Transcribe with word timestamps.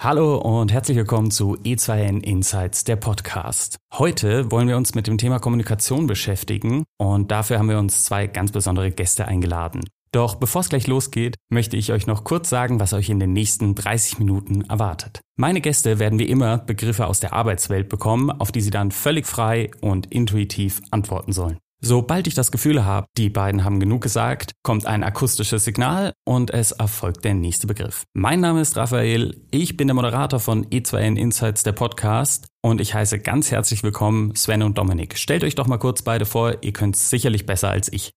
Hallo 0.00 0.36
und 0.36 0.72
herzlich 0.72 0.96
willkommen 0.96 1.32
zu 1.32 1.56
E2N 1.56 2.22
Insights, 2.22 2.84
der 2.84 2.94
Podcast. 2.94 3.78
Heute 3.92 4.48
wollen 4.52 4.68
wir 4.68 4.76
uns 4.76 4.94
mit 4.94 5.08
dem 5.08 5.18
Thema 5.18 5.40
Kommunikation 5.40 6.06
beschäftigen 6.06 6.84
und 6.98 7.32
dafür 7.32 7.58
haben 7.58 7.68
wir 7.68 7.80
uns 7.80 8.04
zwei 8.04 8.28
ganz 8.28 8.52
besondere 8.52 8.92
Gäste 8.92 9.26
eingeladen. 9.26 9.80
Doch 10.12 10.36
bevor 10.36 10.60
es 10.60 10.68
gleich 10.68 10.86
losgeht, 10.86 11.34
möchte 11.48 11.76
ich 11.76 11.90
euch 11.90 12.06
noch 12.06 12.22
kurz 12.22 12.48
sagen, 12.48 12.78
was 12.78 12.92
euch 12.92 13.10
in 13.10 13.18
den 13.18 13.32
nächsten 13.32 13.74
30 13.74 14.20
Minuten 14.20 14.60
erwartet. 14.70 15.20
Meine 15.36 15.60
Gäste 15.60 15.98
werden 15.98 16.20
wie 16.20 16.30
immer 16.30 16.58
Begriffe 16.58 17.08
aus 17.08 17.18
der 17.18 17.32
Arbeitswelt 17.32 17.88
bekommen, 17.88 18.30
auf 18.30 18.52
die 18.52 18.60
sie 18.60 18.70
dann 18.70 18.92
völlig 18.92 19.26
frei 19.26 19.72
und 19.80 20.06
intuitiv 20.12 20.80
antworten 20.92 21.32
sollen. 21.32 21.58
Sobald 21.80 22.26
ich 22.26 22.34
das 22.34 22.50
Gefühl 22.50 22.84
habe, 22.84 23.06
die 23.16 23.30
beiden 23.30 23.62
haben 23.62 23.78
genug 23.78 24.02
gesagt, 24.02 24.50
kommt 24.64 24.86
ein 24.86 25.04
akustisches 25.04 25.64
Signal 25.64 26.12
und 26.24 26.50
es 26.50 26.72
erfolgt 26.72 27.24
der 27.24 27.34
nächste 27.34 27.68
Begriff. 27.68 28.02
Mein 28.14 28.40
Name 28.40 28.60
ist 28.62 28.76
Raphael, 28.76 29.40
ich 29.52 29.76
bin 29.76 29.86
der 29.86 29.94
Moderator 29.94 30.40
von 30.40 30.66
E2N 30.66 31.16
Insights, 31.16 31.62
der 31.62 31.70
Podcast, 31.70 32.48
und 32.62 32.80
ich 32.80 32.94
heiße 32.94 33.20
ganz 33.20 33.52
herzlich 33.52 33.84
willkommen 33.84 34.34
Sven 34.34 34.64
und 34.64 34.76
Dominik. 34.76 35.16
Stellt 35.16 35.44
euch 35.44 35.54
doch 35.54 35.68
mal 35.68 35.78
kurz 35.78 36.02
beide 36.02 36.26
vor, 36.26 36.64
ihr 36.64 36.72
könnt 36.72 36.96
es 36.96 37.10
sicherlich 37.10 37.46
besser 37.46 37.70
als 37.70 37.92
ich. 37.92 38.10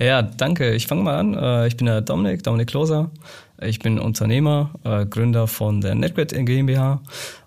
Ja, 0.00 0.22
danke. 0.22 0.74
Ich 0.74 0.86
fange 0.86 1.02
mal 1.02 1.18
an. 1.18 1.34
Äh, 1.34 1.66
Ich 1.66 1.76
bin 1.76 1.86
der 1.86 2.02
Dominik, 2.02 2.44
Dominik 2.44 2.68
Kloser. 2.68 3.10
Ich 3.60 3.78
bin 3.78 3.98
Unternehmer, 3.98 4.70
äh, 4.84 5.06
Gründer 5.06 5.46
von 5.46 5.80
der 5.80 5.94
NetGrid 5.94 6.32
GmbH. 6.32 7.00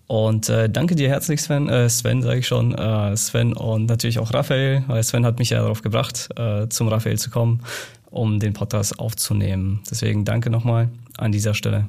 Und 0.07 0.49
äh, 0.49 0.67
danke 0.69 0.95
dir 0.95 1.07
herzlich, 1.07 1.41
Sven. 1.41 1.69
Äh, 1.69 1.88
Sven 1.88 2.23
sage 2.23 2.39
ich 2.39 2.47
schon. 2.47 2.73
Äh, 2.73 3.15
Sven 3.15 3.53
und 3.53 3.85
natürlich 3.85 4.17
auch 4.17 4.33
Raphael, 4.33 4.83
weil 4.87 5.03
Sven 5.03 5.23
hat 5.23 5.37
mich 5.37 5.52
ja 5.52 5.61
darauf 5.61 5.83
gebracht, 5.83 6.30
äh, 6.35 6.67
zum 6.69 6.87
Raphael 6.87 7.19
zu 7.19 7.30
kommen, 7.30 7.61
um 8.09 8.39
den 8.39 8.53
Podcast 8.53 8.99
aufzunehmen. 8.99 9.81
Deswegen 9.89 10.25
danke 10.25 10.49
nochmal 10.49 10.89
an 11.17 11.31
dieser 11.31 11.53
Stelle. 11.53 11.87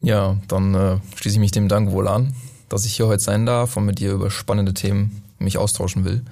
Ja, 0.00 0.38
dann 0.48 0.74
äh, 0.74 0.96
schließe 1.16 1.36
ich 1.36 1.40
mich 1.40 1.50
dem 1.50 1.68
Dank 1.68 1.90
wohl 1.90 2.08
an, 2.08 2.32
dass 2.70 2.86
ich 2.86 2.94
hier 2.94 3.06
heute 3.06 3.22
sein 3.22 3.44
darf 3.44 3.76
und 3.76 3.84
mit 3.84 3.98
dir 3.98 4.12
über 4.12 4.30
spannende 4.30 4.72
Themen 4.72 5.22
mich 5.38 5.58
austauschen 5.58 6.06
will. 6.06 6.22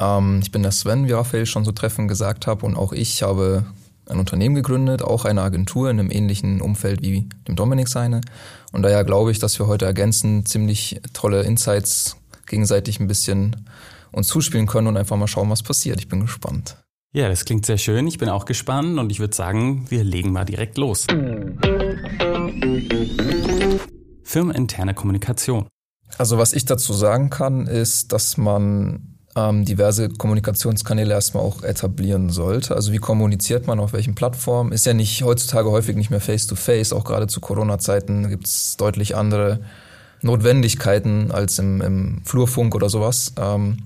Ähm, 0.00 0.40
ich 0.42 0.50
bin 0.50 0.62
der 0.64 0.72
Sven, 0.72 1.06
wie 1.06 1.12
Raphael 1.12 1.46
schon 1.46 1.64
so 1.64 1.70
treffend 1.70 2.08
gesagt 2.08 2.48
habe, 2.48 2.66
und 2.66 2.76
auch 2.76 2.92
ich 2.92 3.22
habe 3.22 3.64
ein 4.08 4.18
Unternehmen 4.18 4.54
gegründet, 4.54 5.02
auch 5.02 5.24
eine 5.24 5.42
Agentur 5.42 5.90
in 5.90 6.00
einem 6.00 6.10
ähnlichen 6.10 6.60
Umfeld 6.60 7.02
wie 7.02 7.28
dem 7.46 7.56
Dominik 7.56 7.88
seine. 7.88 8.20
Und 8.72 8.82
daher 8.82 9.04
glaube 9.04 9.30
ich, 9.30 9.38
dass 9.38 9.58
wir 9.58 9.66
heute 9.66 9.84
ergänzend 9.84 10.48
ziemlich 10.48 11.00
tolle 11.12 11.42
Insights 11.42 12.16
gegenseitig 12.46 13.00
ein 13.00 13.08
bisschen 13.08 13.68
uns 14.12 14.26
zuspielen 14.28 14.66
können 14.66 14.86
und 14.86 14.96
einfach 14.96 15.16
mal 15.16 15.28
schauen, 15.28 15.50
was 15.50 15.62
passiert. 15.62 16.00
Ich 16.00 16.08
bin 16.08 16.20
gespannt. 16.20 16.78
Ja, 17.14 17.28
das 17.28 17.44
klingt 17.44 17.64
sehr 17.64 17.78
schön, 17.78 18.06
ich 18.06 18.18
bin 18.18 18.28
auch 18.28 18.44
gespannt 18.44 18.98
und 18.98 19.10
ich 19.10 19.18
würde 19.18 19.34
sagen, 19.34 19.86
wir 19.88 20.04
legen 20.04 20.30
mal 20.30 20.44
direkt 20.44 20.76
los. 20.76 21.06
Firmeninterne 24.24 24.92
Kommunikation. 24.94 25.66
Also 26.18 26.36
was 26.38 26.52
ich 26.52 26.64
dazu 26.64 26.92
sagen 26.92 27.30
kann, 27.30 27.66
ist, 27.66 28.12
dass 28.12 28.36
man 28.36 29.17
ähm, 29.38 29.64
diverse 29.64 30.08
Kommunikationskanäle 30.08 31.14
erstmal 31.14 31.44
auch 31.44 31.62
etablieren 31.62 32.30
sollte. 32.30 32.74
Also 32.74 32.92
wie 32.92 32.98
kommuniziert 32.98 33.66
man 33.66 33.78
auf 33.78 33.92
welchen 33.92 34.14
Plattformen? 34.14 34.72
Ist 34.72 34.86
ja 34.86 34.94
nicht 34.94 35.22
heutzutage 35.22 35.70
häufig 35.70 35.96
nicht 35.96 36.10
mehr 36.10 36.20
face-to-face. 36.20 36.92
Auch 36.92 37.04
gerade 37.04 37.28
zu 37.28 37.40
Corona-Zeiten 37.40 38.28
gibt 38.28 38.46
es 38.46 38.76
deutlich 38.76 39.16
andere 39.16 39.60
Notwendigkeiten 40.22 41.30
als 41.30 41.58
im, 41.58 41.80
im 41.80 42.22
Flurfunk 42.24 42.74
oder 42.74 42.88
sowas. 42.88 43.32
Ähm, 43.38 43.78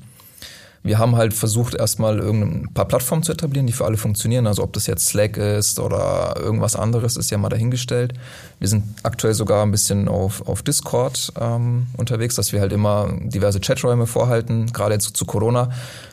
wir 0.85 0.99
haben 0.99 1.15
halt 1.15 1.33
versucht, 1.33 1.75
erstmal 1.75 2.19
irgendein 2.19 2.73
paar 2.75 2.87
Plattformen 2.87 3.23
zu 3.23 3.33
etablieren, 3.33 3.67
die 3.67 3.73
für 3.73 3.85
alle 3.85 3.97
funktionieren. 3.97 4.49
Also 4.49 4.65
ob 4.65 4.73
das 4.73 4.89
jetzt 4.89 5.07
Slack 5.07 5.37
ist 5.37 5.79
oder 5.79 6.35
irgendwas 6.37 6.75
anderes, 6.75 7.17
ist 7.17 7.31
ja 7.31 7.39
mal 7.39 7.51
dahingestellt. 7.51 8.15
Wir 8.59 8.67
sind 8.67 8.85
aktuell 9.05 9.35
sogar 9.35 9.65
ein 9.65 9.71
bisschen 9.71 10.09
auf, 10.09 10.47
auf 10.49 10.63
Discord 10.63 11.33
ähm, 11.41 11.87
unterwegs, 11.97 12.35
dass 12.35 12.53
wir 12.53 12.61
halt 12.61 12.73
immer 12.73 13.13
diverse 13.21 13.61
Chaträume 13.61 14.07
vorhalten, 14.07 14.73
gerade 14.73 14.95
jetzt 14.95 15.17
zu 15.17 15.25
Corona, 15.25 15.71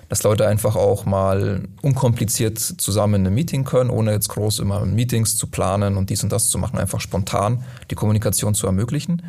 dass 0.07 0.21
Leute 0.21 0.47
einfach 0.47 0.75
auch 0.75 1.05
mal 1.05 1.61
unkompliziert 1.81 2.59
zusammen 2.59 3.15
in 3.15 3.27
einem 3.27 3.35
Meeting 3.35 3.63
können, 3.63 3.89
ohne 3.89 4.11
jetzt 4.11 4.29
groß 4.29 4.59
immer 4.59 4.85
Meetings 4.85 5.35
zu 5.35 5.47
planen 5.47 5.97
und 5.97 6.11
dies 6.11 6.23
und 6.23 6.31
das 6.31 6.49
zu 6.49 6.59
machen, 6.59 6.77
einfach 6.77 7.01
spontan 7.01 7.63
die 7.89 7.95
Kommunikation 7.95 8.53
zu 8.53 8.67
ermöglichen 8.67 9.23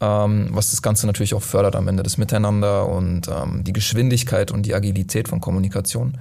ähm, 0.00 0.48
was 0.50 0.70
das 0.70 0.82
Ganze 0.82 1.06
natürlich 1.06 1.34
auch 1.34 1.42
fördert 1.42 1.76
am 1.76 1.88
Ende 1.88 2.02
das 2.02 2.18
Miteinander 2.18 2.88
und 2.88 3.28
ähm, 3.28 3.64
die 3.64 3.72
Geschwindigkeit 3.72 4.50
und 4.50 4.62
die 4.64 4.74
Agilität 4.74 5.28
von 5.28 5.40
Kommunikation, 5.40 6.18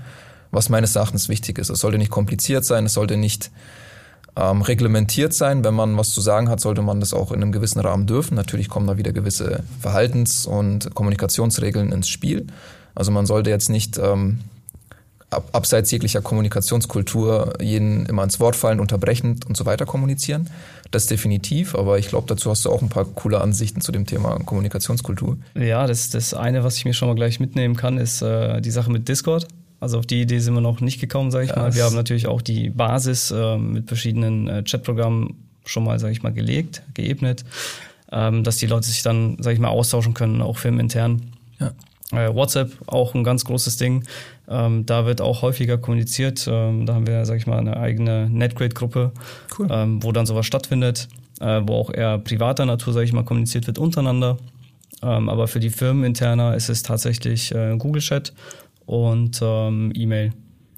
was 0.52 0.70
meines 0.70 0.96
Erachtens 0.96 1.30
wichtig 1.30 1.58
ist. 1.58 1.70
Es 1.70 1.80
sollte 1.80 1.98
nicht 1.98 2.12
kompliziert 2.12 2.66
sein, 2.66 2.86
es 2.86 2.94
sollte 2.94 3.18
nicht 3.18 3.52
ähm, 4.36 4.62
reglementiert 4.62 5.34
sein. 5.34 5.64
Wenn 5.64 5.74
man 5.74 5.98
was 5.98 6.12
zu 6.12 6.22
sagen 6.22 6.50
hat, 6.50 6.60
sollte 6.60 6.82
man 6.82 7.00
das 7.00 7.14
auch 7.14 7.32
in 7.32 7.42
einem 7.42 7.52
gewissen 7.52 7.80
Rahmen 7.80 8.08
dürfen. 8.08 8.36
Natürlich 8.36 8.70
kommen 8.70 8.88
da 8.88 8.98
wieder 8.98 9.12
gewisse 9.12 9.64
Verhaltens- 9.82 10.46
und 10.46 10.94
Kommunikationsregeln 10.94 11.92
ins 11.92 12.10
Spiel. 12.10 12.48
Also 12.96 13.12
man 13.12 13.26
sollte 13.26 13.50
jetzt 13.50 13.70
nicht 13.70 13.98
ähm, 13.98 14.40
ab, 15.30 15.50
abseits 15.52 15.92
jeglicher 15.92 16.22
Kommunikationskultur 16.22 17.54
jeden 17.62 18.06
immer 18.06 18.24
ins 18.24 18.40
Wort 18.40 18.56
fallen, 18.56 18.80
unterbrechend 18.80 19.46
und 19.46 19.58
so 19.58 19.66
weiter 19.66 19.86
kommunizieren. 19.86 20.50
Das 20.94 21.08
definitiv, 21.08 21.74
aber 21.74 21.98
ich 21.98 22.08
glaube, 22.08 22.28
dazu 22.28 22.52
hast 22.52 22.66
du 22.66 22.70
auch 22.70 22.84
ein 22.84 22.88
paar 22.88 23.06
coole 23.06 23.42
Ansichten 23.42 23.82
zu 23.82 23.92
dem 23.92 24.06
Thema 24.06 24.38
Kommunikationskultur. 24.38 25.38
Ja, 25.56 25.88
das, 25.88 26.12
das 26.12 26.36
eine, 26.36 26.64
was 26.64 26.78
ich 26.78 26.86
mir 26.86 26.94
schon 26.94 27.08
mal 27.08 27.16
gleich 27.16 27.40
mitnehmen 27.40 27.76
kann, 27.76 27.98
ist 27.98 28.22
äh, 28.22 28.62
die 28.62 28.70
Sache 28.70 28.92
mit 28.92 29.10
Discord. 29.10 29.48
Also 29.80 29.98
auf 29.98 30.06
die 30.06 30.22
Idee 30.22 30.38
sind 30.38 30.54
wir 30.54 30.62
noch 30.62 30.82
nicht 30.82 31.02
gekommen, 31.02 31.32
sage 31.32 31.46
ich 31.46 31.50
Ja, 31.50 31.56
mal. 31.58 31.74
Wir 31.74 31.86
haben 31.86 31.96
natürlich 31.96 32.28
auch 32.28 32.44
die 32.44 32.70
Basis 32.70 33.32
äh, 33.32 33.58
mit 33.58 33.88
verschiedenen 33.88 34.48
äh, 34.48 34.64
Chatprogrammen 34.64 35.34
schon 35.66 35.84
mal, 35.84 35.98
sage 35.98 36.14
ich 36.14 36.22
mal, 36.22 36.32
gelegt, 36.32 36.84
geebnet, 36.94 37.44
ähm, 38.12 38.44
dass 38.44 38.58
die 38.58 38.68
Leute 38.68 38.86
sich 38.86 39.02
dann, 39.02 39.38
sage 39.42 39.56
ich 39.56 39.60
mal, 39.60 39.70
austauschen 39.70 40.14
können, 40.14 40.44
auch 40.44 40.60
firmenintern. 40.60 41.24
Ja. 41.60 41.72
Äh, 42.16 42.34
WhatsApp 42.34 42.72
auch 42.88 43.14
ein 43.16 43.24
ganz 43.24 43.46
großes 43.46 43.78
Ding. 43.78 44.04
Ähm, 44.48 44.86
da 44.86 45.06
wird 45.06 45.22
auch 45.22 45.42
häufiger 45.42 45.78
kommuniziert. 45.78 46.48
Ähm, 46.52 46.86
da 46.86 46.96
haben 46.96 47.08
wir, 47.08 47.26
sag 47.26 47.38
ich 47.38 47.48
mal, 47.48 47.60
eine 47.60 47.78
eigene 47.78 48.30
NetGrade-Gruppe, 48.30 49.12
Cool. 49.58 49.68
ähm, 49.72 50.04
wo 50.04 50.12
dann 50.12 50.26
sowas 50.26 50.46
stattfindet, 50.46 51.08
äh, 51.40 51.62
wo 51.66 51.74
auch 51.76 51.94
eher 51.94 52.20
privater 52.20 52.66
Natur, 52.66 52.94
sag 52.94 53.04
ich 53.04 53.14
mal, 53.14 53.24
kommuniziert 53.24 53.68
wird 53.68 53.78
untereinander. 53.78 54.38
Ähm, 55.02 55.30
aber 55.30 55.48
für 55.48 55.60
die 55.60 55.70
Firmen 55.70 56.04
interner 56.04 56.56
ist 56.56 56.70
es 56.70 56.84
tatsächlich 56.84 57.54
äh, 57.54 57.76
Google 57.78 58.02
Chat 58.02 58.34
und 58.86 59.40
ähm, 59.42 59.92
E-Mail. 59.96 60.32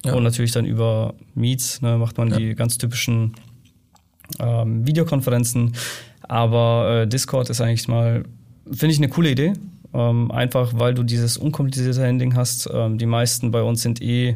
Ja. 0.06 0.14
Und 0.14 0.24
natürlich 0.24 0.52
dann 0.52 0.66
über 0.66 1.16
Meets 1.34 1.82
ne, 1.82 1.98
macht 1.98 2.18
man 2.18 2.30
Ja. 2.30 2.38
die 2.38 2.54
ganz 2.56 2.78
typischen 2.78 3.34
ähm, 4.40 4.86
Videokonferenzen. 4.88 5.76
Aber 6.22 7.02
äh, 7.04 7.08
Discord 7.08 7.50
ist 7.50 7.62
eigentlich 7.62 7.88
mal, 7.88 8.24
finde 8.72 8.94
ich, 8.94 8.98
eine 8.98 9.10
coole 9.10 9.32
Idee. 9.32 9.54
Ähm, 9.96 10.30
einfach, 10.32 10.74
weil 10.76 10.94
du 10.94 11.04
dieses 11.04 11.38
unkomplizierte 11.38 12.06
Handling 12.06 12.36
hast. 12.36 12.70
Ähm, 12.74 12.98
die 12.98 13.06
meisten 13.06 13.52
bei 13.52 13.62
uns 13.62 13.82
sind 13.82 14.02
eh, 14.02 14.36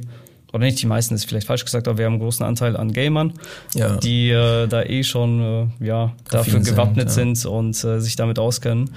oder 0.53 0.63
nicht 0.63 0.81
die 0.81 0.87
meisten, 0.87 1.13
ist 1.15 1.25
vielleicht 1.25 1.47
falsch 1.47 1.65
gesagt, 1.65 1.87
aber 1.87 1.97
wir 1.97 2.05
haben 2.05 2.13
einen 2.13 2.21
großen 2.21 2.45
Anteil 2.45 2.77
an 2.77 2.93
Gamern, 2.93 3.33
Ja. 3.75 3.97
die 3.97 4.29
äh, 4.29 4.67
da 4.67 4.83
eh 4.83 5.03
schon 5.03 5.41
äh, 5.81 5.85
ja, 5.85 6.13
dafür 6.29 6.53
Affin 6.53 6.63
sind, 6.63 6.75
gewappnet 6.75 7.07
ja. 7.09 7.13
sind 7.13 7.45
und 7.45 7.83
äh, 7.83 7.99
sich 7.99 8.15
damit 8.15 8.39
auskennen. 8.39 8.91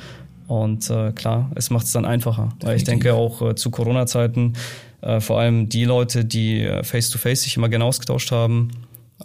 Und 0.47 0.89
äh, 0.89 1.12
klar, 1.12 1.51
es 1.56 1.71
macht 1.71 1.87
es 1.87 1.93
dann 1.93 2.05
einfacher. 2.05 2.51
Weil 2.61 2.77
ich 2.77 2.84
Definitiv. 2.84 2.87
denke 2.87 3.15
auch 3.15 3.43
äh, 3.51 3.55
zu 3.55 3.71
Corona-Zeiten, 3.71 4.53
äh, 5.01 5.21
vor 5.21 5.41
allem 5.41 5.69
die 5.69 5.84
Leute, 5.84 6.25
die 6.25 6.69
face-to-face 6.83 7.42
sich 7.42 7.57
immer 7.57 7.69
gerne 7.69 7.84
ausgetauscht 7.84 8.31
haben, 8.31 8.71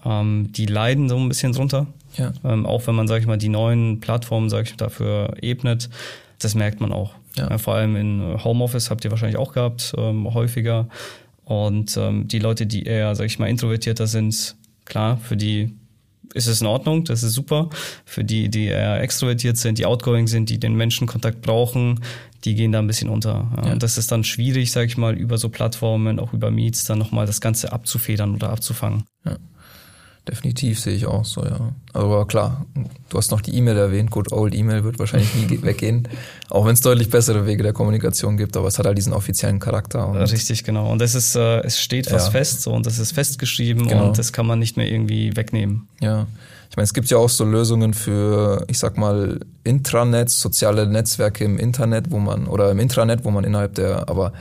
ähm, 0.05 0.51
die 0.53 0.65
leiden 0.65 1.07
so 1.09 1.17
ein 1.17 1.27
bisschen 1.29 1.53
drunter. 1.53 1.87
Ja. 2.15 2.33
Ähm, 2.43 2.65
auch 2.65 2.87
wenn 2.87 2.95
man, 2.95 3.07
sag 3.07 3.21
ich 3.21 3.27
mal, 3.27 3.37
die 3.37 3.49
neuen 3.49 3.99
Plattformen, 3.99 4.49
sag 4.49 4.65
ich 4.65 4.75
dafür 4.75 5.35
ebnet, 5.41 5.89
das 6.39 6.55
merkt 6.55 6.81
man 6.81 6.91
auch. 6.91 7.13
Ja. 7.37 7.49
Äh, 7.49 7.57
vor 7.57 7.75
allem 7.75 7.95
in 7.95 8.19
äh, 8.19 8.43
Homeoffice 8.43 8.89
habt 8.89 9.05
ihr 9.05 9.11
wahrscheinlich 9.11 9.37
auch 9.37 9.53
gehabt, 9.53 9.93
ähm, 9.97 10.33
häufiger. 10.33 10.87
Und 11.43 11.95
ähm, 11.97 12.27
die 12.27 12.39
Leute, 12.39 12.65
die 12.65 12.83
eher, 12.83 13.15
sag 13.15 13.25
ich 13.25 13.39
mal, 13.39 13.47
introvertierter 13.47 14.07
sind, 14.07 14.55
klar, 14.85 15.17
für 15.17 15.37
die 15.37 15.73
ist 16.33 16.47
es 16.47 16.61
in 16.61 16.67
Ordnung, 16.67 17.05
das 17.05 17.23
ist 17.23 17.33
super. 17.33 17.69
Für 18.05 18.23
die, 18.23 18.49
die 18.49 18.65
eher 18.65 19.01
extrovertiert 19.01 19.57
sind, 19.57 19.77
die 19.77 19.85
outgoing 19.85 20.27
sind, 20.27 20.49
die 20.49 20.59
den 20.59 20.75
Menschenkontakt 20.75 21.41
brauchen, 21.41 22.01
die 22.43 22.53
gehen 22.55 22.71
da 22.71 22.79
ein 22.79 22.87
bisschen 22.87 23.09
unter. 23.09 23.49
Ja. 23.55 23.65
Ja. 23.65 23.71
Und 23.73 23.81
das 23.81 23.97
ist 23.97 24.11
dann 24.11 24.23
schwierig, 24.23 24.71
sag 24.71 24.85
ich 24.85 24.97
mal, 24.97 25.17
über 25.17 25.37
so 25.37 25.49
Plattformen, 25.49 26.19
auch 26.19 26.33
über 26.33 26.51
Meets, 26.51 26.85
dann 26.85 26.99
nochmal 26.99 27.25
das 27.25 27.41
Ganze 27.41 27.71
abzufedern 27.71 28.35
oder 28.35 28.49
abzufangen. 28.49 29.05
Definitiv 30.27 30.79
sehe 30.79 30.93
ich 30.93 31.05
auch 31.05 31.23
so, 31.23 31.43
ja. 31.45 31.73
Aber 31.93 32.27
klar, 32.27 32.65
du 33.09 33.17
hast 33.17 33.31
noch 33.31 33.39
die 33.39 33.55
E-Mail 33.55 33.77
erwähnt. 33.77 34.11
Good 34.11 34.31
old 34.33 34.53
E-Mail 34.53 34.83
wird 34.83 34.99
wahrscheinlich 34.99 35.33
nie 35.35 35.61
weggehen, 35.61 36.07
auch 36.49 36.65
wenn 36.65 36.73
es 36.73 36.81
deutlich 36.81 37.09
bessere 37.09 37.45
Wege 37.45 37.63
der 37.63 37.71
Kommunikation 37.71 38.35
gibt. 38.35 38.57
Aber 38.57 38.67
es 38.67 38.77
hat 38.77 38.85
halt 38.85 38.97
diesen 38.97 39.13
offiziellen 39.13 39.59
Charakter. 39.59 40.11
Richtig, 40.29 40.65
genau. 40.65 40.91
Und 40.91 41.01
es 41.01 41.15
ist, 41.15 41.35
äh, 41.35 41.61
es 41.61 41.79
steht 41.79 42.11
was 42.11 42.25
ja. 42.25 42.31
fest 42.31 42.61
so, 42.61 42.73
und 42.73 42.85
das 42.85 42.99
ist 42.99 43.13
festgeschrieben 43.13 43.87
genau. 43.87 44.07
und 44.07 44.17
das 44.17 44.33
kann 44.33 44.45
man 44.45 44.59
nicht 44.59 44.75
mehr 44.75 44.89
irgendwie 44.91 45.35
wegnehmen. 45.35 45.87
Ja. 46.01 46.27
Ich 46.69 46.75
meine, 46.75 46.83
es 46.83 46.93
gibt 46.93 47.09
ja 47.09 47.17
auch 47.17 47.29
so 47.29 47.45
Lösungen 47.45 47.93
für, 47.93 48.65
ich 48.67 48.77
sag 48.77 48.97
mal, 48.97 49.39
Intranets, 49.63 50.41
soziale 50.41 50.85
Netzwerke 50.87 51.45
im 51.45 51.57
Internet, 51.57 52.11
wo 52.11 52.19
man, 52.19 52.47
oder 52.47 52.69
im 52.71 52.79
Intranet, 52.79 53.23
wo 53.23 53.31
man 53.31 53.45
innerhalb 53.45 53.75
der, 53.75 54.09
aber 54.09 54.33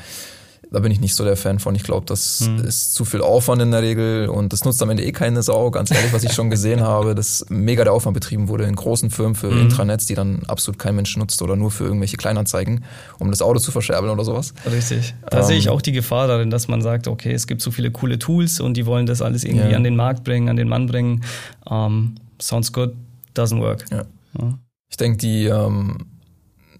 da 0.70 0.80
bin 0.80 0.90
ich 0.90 1.00
nicht 1.00 1.14
so 1.14 1.24
der 1.24 1.36
Fan 1.36 1.58
von. 1.58 1.74
Ich 1.74 1.84
glaube, 1.84 2.06
das 2.06 2.40
hm. 2.44 2.64
ist 2.64 2.94
zu 2.94 3.04
viel 3.04 3.20
Aufwand 3.20 3.62
in 3.62 3.70
der 3.70 3.82
Regel 3.82 4.28
und 4.28 4.52
das 4.52 4.64
nutzt 4.64 4.82
am 4.82 4.90
Ende 4.90 5.04
eh 5.04 5.12
keine 5.12 5.42
Sau, 5.42 5.70
ganz 5.70 5.90
ehrlich, 5.90 6.12
was 6.12 6.24
ich 6.24 6.32
schon 6.32 6.50
gesehen 6.50 6.80
habe, 6.82 7.14
dass 7.14 7.46
mega 7.48 7.84
der 7.84 7.92
Aufwand 7.92 8.14
betrieben 8.14 8.48
wurde 8.48 8.64
in 8.64 8.74
großen 8.74 9.10
Firmen 9.10 9.34
für 9.34 9.50
hm. 9.50 9.62
Intranets, 9.62 10.06
die 10.06 10.14
dann 10.14 10.42
absolut 10.46 10.78
kein 10.78 10.96
Mensch 10.96 11.16
nutzt 11.16 11.40
oder 11.42 11.56
nur 11.56 11.70
für 11.70 11.84
irgendwelche 11.84 12.16
Kleinanzeigen, 12.16 12.84
um 13.18 13.30
das 13.30 13.42
Auto 13.42 13.58
zu 13.58 13.70
verscherbeln 13.70 14.12
oder 14.12 14.24
sowas. 14.24 14.54
Richtig. 14.70 15.14
Da 15.30 15.38
ähm, 15.38 15.44
sehe 15.44 15.56
ich 15.56 15.68
auch 15.68 15.82
die 15.82 15.92
Gefahr 15.92 16.26
darin, 16.26 16.50
dass 16.50 16.68
man 16.68 16.82
sagt, 16.82 17.08
okay, 17.08 17.32
es 17.32 17.46
gibt 17.46 17.62
so 17.62 17.70
viele 17.70 17.90
coole 17.90 18.18
Tools 18.18 18.60
und 18.60 18.76
die 18.76 18.86
wollen 18.86 19.06
das 19.06 19.22
alles 19.22 19.44
irgendwie 19.44 19.70
ja. 19.70 19.76
an 19.76 19.84
den 19.84 19.96
Markt 19.96 20.24
bringen, 20.24 20.48
an 20.48 20.56
den 20.56 20.68
Mann 20.68 20.86
bringen. 20.86 21.22
Um, 21.64 21.74
ähm, 21.76 22.14
sounds 22.40 22.72
good, 22.72 22.94
doesn't 23.34 23.60
work. 23.60 23.84
Ja. 23.90 24.04
ja. 24.38 24.58
Ich 24.88 24.96
denke, 24.96 25.18
die 25.18 25.46
ähm, 25.46 25.98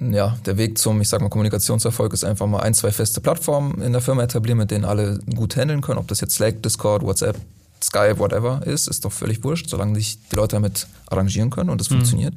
ja, 0.01 0.37
der 0.45 0.59
Weg 0.59 0.79
zum, 0.79 1.01
ich 1.01 1.09
sag 1.09 1.21
mal, 1.21 1.29
Kommunikationserfolg 1.29 2.13
ist 2.13 2.25
einfach 2.25 2.47
mal 2.47 2.61
ein, 2.61 2.75
zwei 2.75 2.93
feste 2.93 3.21
Plattformen 3.21 3.81
in 3.81 3.93
der 3.93 4.03
Firma 4.03 4.23
etablieren, 4.23 4.59
mit 4.59 4.71
denen 4.71 4.85
alle 4.85 5.19
gut 5.35 5.57
handeln 5.57 5.81
können. 5.81 5.99
Ob 5.99 6.09
das 6.09 6.21
jetzt 6.21 6.35
Slack, 6.35 6.63
Discord, 6.63 7.03
WhatsApp, 7.03 7.37
Skype, 7.83 8.19
whatever 8.19 8.61
ist, 8.65 8.89
ist 8.89 9.05
doch 9.05 9.13
völlig 9.13 9.43
wurscht, 9.45 9.69
solange 9.69 9.95
sich 9.95 10.19
die 10.31 10.37
Leute 10.37 10.57
damit 10.57 10.87
arrangieren 11.09 11.51
können 11.51 11.71
und 11.71 11.81
es 11.81 11.91
mhm. 11.91 11.97
funktioniert. 11.97 12.35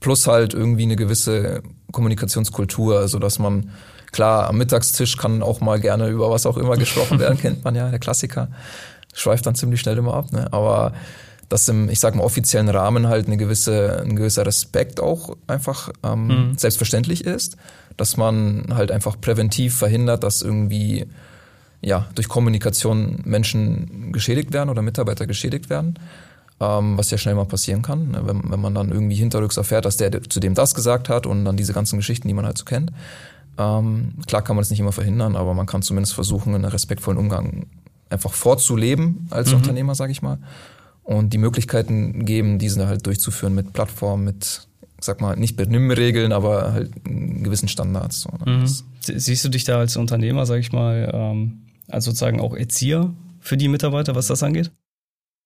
Plus 0.00 0.26
halt 0.26 0.54
irgendwie 0.54 0.84
eine 0.84 0.96
gewisse 0.96 1.62
Kommunikationskultur, 1.92 2.98
also 2.98 3.18
dass 3.18 3.38
man, 3.38 3.70
klar, 4.12 4.48
am 4.48 4.58
Mittagstisch 4.58 5.16
kann 5.16 5.42
auch 5.42 5.60
mal 5.60 5.80
gerne 5.80 6.08
über 6.08 6.30
was 6.30 6.46
auch 6.46 6.56
immer 6.56 6.76
gesprochen 6.76 7.18
werden, 7.18 7.38
kennt 7.40 7.64
man 7.64 7.74
ja, 7.74 7.90
der 7.90 7.98
Klassiker. 7.98 8.48
Schweift 9.12 9.44
dann 9.46 9.54
ziemlich 9.54 9.80
schnell 9.80 9.98
immer 9.98 10.14
ab, 10.14 10.32
ne? 10.32 10.52
Aber 10.52 10.92
dass 11.50 11.68
im, 11.68 11.90
ich 11.90 11.98
sag 11.98 12.14
mal, 12.14 12.22
offiziellen 12.22 12.68
Rahmen 12.68 13.08
halt 13.08 13.26
eine 13.26 13.36
gewisse, 13.36 14.00
ein 14.02 14.14
gewisser 14.16 14.46
Respekt 14.46 15.00
auch 15.00 15.36
einfach 15.48 15.90
ähm, 16.04 16.26
mhm. 16.28 16.58
selbstverständlich 16.58 17.24
ist, 17.24 17.56
dass 17.96 18.16
man 18.16 18.66
halt 18.70 18.92
einfach 18.92 19.20
präventiv 19.20 19.76
verhindert, 19.76 20.22
dass 20.22 20.42
irgendwie 20.42 21.06
ja 21.82 22.06
durch 22.14 22.28
Kommunikation 22.28 23.22
Menschen 23.24 24.12
geschädigt 24.12 24.52
werden 24.52 24.70
oder 24.70 24.80
Mitarbeiter 24.80 25.26
geschädigt 25.26 25.70
werden, 25.70 25.98
ähm, 26.60 26.96
was 26.96 27.10
ja 27.10 27.18
schnell 27.18 27.34
mal 27.34 27.46
passieren 27.46 27.82
kann, 27.82 28.12
ne? 28.12 28.22
wenn, 28.24 28.48
wenn 28.48 28.60
man 28.60 28.74
dann 28.76 28.92
irgendwie 28.92 29.16
hinterrücks 29.16 29.56
erfährt, 29.56 29.84
dass 29.84 29.96
der 29.96 30.22
zu 30.22 30.38
dem 30.38 30.54
das 30.54 30.76
gesagt 30.76 31.08
hat 31.08 31.26
und 31.26 31.44
dann 31.44 31.56
diese 31.56 31.72
ganzen 31.72 31.96
Geschichten, 31.96 32.28
die 32.28 32.34
man 32.34 32.46
halt 32.46 32.58
so 32.58 32.64
kennt. 32.64 32.92
Ähm, 33.58 34.12
klar 34.28 34.42
kann 34.42 34.54
man 34.54 34.62
es 34.62 34.70
nicht 34.70 34.78
immer 34.78 34.92
verhindern, 34.92 35.34
aber 35.34 35.52
man 35.54 35.66
kann 35.66 35.82
zumindest 35.82 36.14
versuchen, 36.14 36.54
einen 36.54 36.64
respektvollen 36.64 37.18
Umgang 37.18 37.66
einfach 38.08 38.34
vorzuleben 38.34 39.26
als 39.30 39.50
mhm. 39.50 39.56
Unternehmer, 39.56 39.96
sage 39.96 40.12
ich 40.12 40.22
mal 40.22 40.38
und 41.10 41.32
die 41.32 41.38
Möglichkeiten 41.38 42.24
geben, 42.24 42.60
diesen 42.60 42.86
halt 42.86 43.04
durchzuführen 43.04 43.52
mit 43.52 43.72
Plattformen, 43.72 44.22
mit, 44.22 44.68
sag 45.00 45.20
mal, 45.20 45.36
nicht 45.36 45.56
Benimmregeln, 45.56 46.30
aber 46.30 46.72
halt 46.72 46.92
gewissen 47.04 47.66
Standards. 47.66 48.20
So, 48.20 48.30
ne? 48.46 48.58
mhm. 48.58 48.66
Siehst 49.00 49.44
du 49.44 49.48
dich 49.48 49.64
da 49.64 49.80
als 49.80 49.96
Unternehmer, 49.96 50.46
sag 50.46 50.60
ich 50.60 50.70
mal, 50.70 51.10
ähm, 51.12 51.62
als 51.88 52.04
sozusagen 52.04 52.40
auch 52.40 52.54
Erzieher 52.54 53.12
für 53.40 53.56
die 53.56 53.66
Mitarbeiter, 53.66 54.14
was 54.14 54.28
das 54.28 54.44
angeht? 54.44 54.70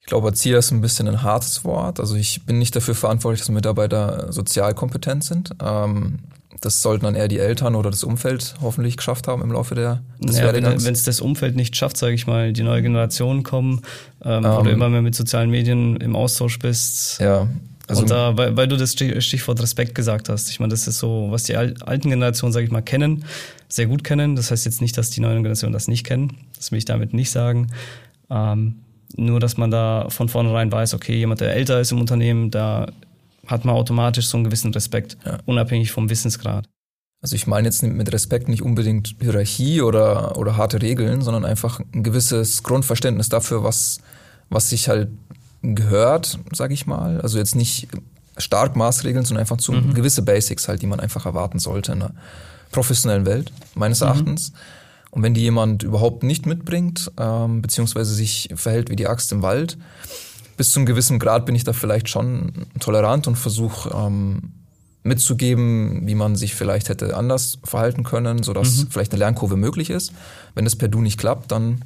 Ich 0.00 0.06
glaube, 0.06 0.28
Erzieher 0.28 0.58
ist 0.58 0.70
ein 0.70 0.82
bisschen 0.82 1.08
ein 1.08 1.22
hartes 1.22 1.64
Wort. 1.64 1.98
Also 1.98 2.14
ich 2.14 2.44
bin 2.44 2.58
nicht 2.58 2.76
dafür 2.76 2.94
verantwortlich, 2.94 3.40
dass 3.40 3.48
Mitarbeiter 3.48 4.30
sozial 4.34 4.74
kompetent 4.74 5.24
sind. 5.24 5.52
Ähm, 5.62 6.18
das 6.64 6.80
sollten 6.80 7.04
dann 7.04 7.14
eher 7.14 7.28
die 7.28 7.38
Eltern 7.38 7.74
oder 7.74 7.90
das 7.90 8.04
Umfeld 8.04 8.54
hoffentlich 8.62 8.96
geschafft 8.96 9.28
haben 9.28 9.42
im 9.42 9.52
Laufe 9.52 9.74
der 9.74 10.02
des 10.18 10.38
Werdegangs. 10.38 10.84
Wenn 10.84 10.94
es 10.94 11.02
das 11.02 11.20
Umfeld 11.20 11.56
nicht 11.56 11.76
schafft, 11.76 11.96
sage 11.96 12.14
ich 12.14 12.26
mal, 12.26 12.52
die 12.52 12.62
neue 12.62 12.80
Generation 12.80 13.42
kommen, 13.42 13.82
ähm, 14.24 14.44
um, 14.44 14.50
wo 14.50 14.62
du 14.62 14.70
ähm. 14.70 14.76
immer 14.76 14.88
mehr 14.88 15.02
mit 15.02 15.14
sozialen 15.14 15.50
Medien 15.50 15.96
im 15.96 16.16
Austausch 16.16 16.58
bist. 16.58 17.20
Ja. 17.20 17.48
Also, 17.86 18.02
und 18.02 18.10
da, 18.10 18.36
weil, 18.38 18.56
weil 18.56 18.66
du 18.66 18.78
das 18.78 18.92
Stichwort 18.92 19.60
Respekt 19.60 19.94
gesagt 19.94 20.30
hast. 20.30 20.48
Ich 20.48 20.58
meine, 20.58 20.70
das 20.70 20.88
ist 20.88 20.98
so, 20.98 21.26
was 21.30 21.42
die 21.42 21.54
alten 21.54 22.08
Generationen, 22.08 22.52
sage 22.54 22.64
ich 22.64 22.72
mal, 22.72 22.80
kennen, 22.80 23.26
sehr 23.68 23.86
gut 23.86 24.04
kennen. 24.04 24.36
Das 24.36 24.50
heißt 24.50 24.64
jetzt 24.64 24.80
nicht, 24.80 24.96
dass 24.96 25.10
die 25.10 25.20
neuen 25.20 25.42
Generationen 25.42 25.74
das 25.74 25.86
nicht 25.86 26.06
kennen. 26.06 26.38
Das 26.56 26.72
will 26.72 26.78
ich 26.78 26.86
damit 26.86 27.12
nicht 27.12 27.30
sagen. 27.30 27.66
Ähm, 28.30 28.76
nur, 29.16 29.38
dass 29.38 29.58
man 29.58 29.70
da 29.70 30.06
von 30.08 30.30
vornherein 30.30 30.72
weiß, 30.72 30.94
okay, 30.94 31.14
jemand, 31.14 31.42
der 31.42 31.54
älter 31.54 31.78
ist 31.78 31.92
im 31.92 32.00
Unternehmen, 32.00 32.50
da 32.50 32.86
hat 33.46 33.64
man 33.64 33.74
automatisch 33.74 34.26
so 34.26 34.36
einen 34.36 34.44
gewissen 34.44 34.72
Respekt, 34.72 35.16
ja. 35.24 35.38
unabhängig 35.46 35.90
vom 35.90 36.10
Wissensgrad. 36.10 36.68
Also 37.20 37.36
ich 37.36 37.46
meine 37.46 37.66
jetzt 37.66 37.82
mit 37.82 38.12
Respekt 38.12 38.48
nicht 38.48 38.60
unbedingt 38.60 39.16
Hierarchie 39.18 39.80
oder, 39.80 40.36
oder 40.36 40.58
harte 40.58 40.82
Regeln, 40.82 41.22
sondern 41.22 41.46
einfach 41.46 41.80
ein 41.80 42.02
gewisses 42.02 42.62
Grundverständnis 42.62 43.30
dafür, 43.30 43.64
was, 43.64 43.98
was 44.50 44.68
sich 44.68 44.88
halt 44.88 45.08
gehört, 45.62 46.38
sage 46.52 46.74
ich 46.74 46.86
mal. 46.86 47.22
Also 47.22 47.38
jetzt 47.38 47.54
nicht 47.54 47.88
stark 48.36 48.76
Maßregeln, 48.76 49.24
sondern 49.24 49.40
einfach 49.40 49.56
zu 49.56 49.72
mhm. 49.72 49.94
gewisse 49.94 50.20
Basics 50.22 50.68
halt, 50.68 50.82
die 50.82 50.86
man 50.86 51.00
einfach 51.00 51.24
erwarten 51.24 51.58
sollte 51.58 51.92
in 51.92 52.02
einer 52.02 52.14
professionellen 52.70 53.24
Welt, 53.24 53.52
meines 53.74 54.00
mhm. 54.00 54.06
Erachtens. 54.06 54.52
Und 55.10 55.22
wenn 55.22 55.32
die 55.32 55.42
jemand 55.42 55.82
überhaupt 55.82 56.24
nicht 56.24 56.44
mitbringt, 56.44 57.10
ähm, 57.18 57.62
beziehungsweise 57.62 58.12
sich 58.12 58.50
verhält 58.54 58.90
wie 58.90 58.96
die 58.96 59.06
Axt 59.06 59.32
im 59.32 59.42
Wald, 59.42 59.78
bis 60.56 60.72
zu 60.72 60.78
einem 60.78 60.86
gewissen 60.86 61.18
Grad 61.18 61.46
bin 61.46 61.54
ich 61.54 61.64
da 61.64 61.72
vielleicht 61.72 62.08
schon 62.08 62.66
tolerant 62.80 63.26
und 63.26 63.36
versuche 63.36 63.90
ähm, 63.94 64.52
mitzugeben, 65.02 66.06
wie 66.06 66.14
man 66.14 66.34
sich 66.34 66.54
vielleicht 66.54 66.88
hätte 66.88 67.16
anders 67.16 67.58
verhalten 67.62 68.04
können, 68.04 68.42
sodass 68.42 68.84
mhm. 68.84 68.90
vielleicht 68.90 69.12
eine 69.12 69.18
Lernkurve 69.18 69.56
möglich 69.56 69.90
ist. 69.90 70.12
Wenn 70.54 70.64
das 70.64 70.76
per 70.76 70.88
Du 70.88 71.00
nicht 71.00 71.18
klappt, 71.18 71.52
dann 71.52 71.84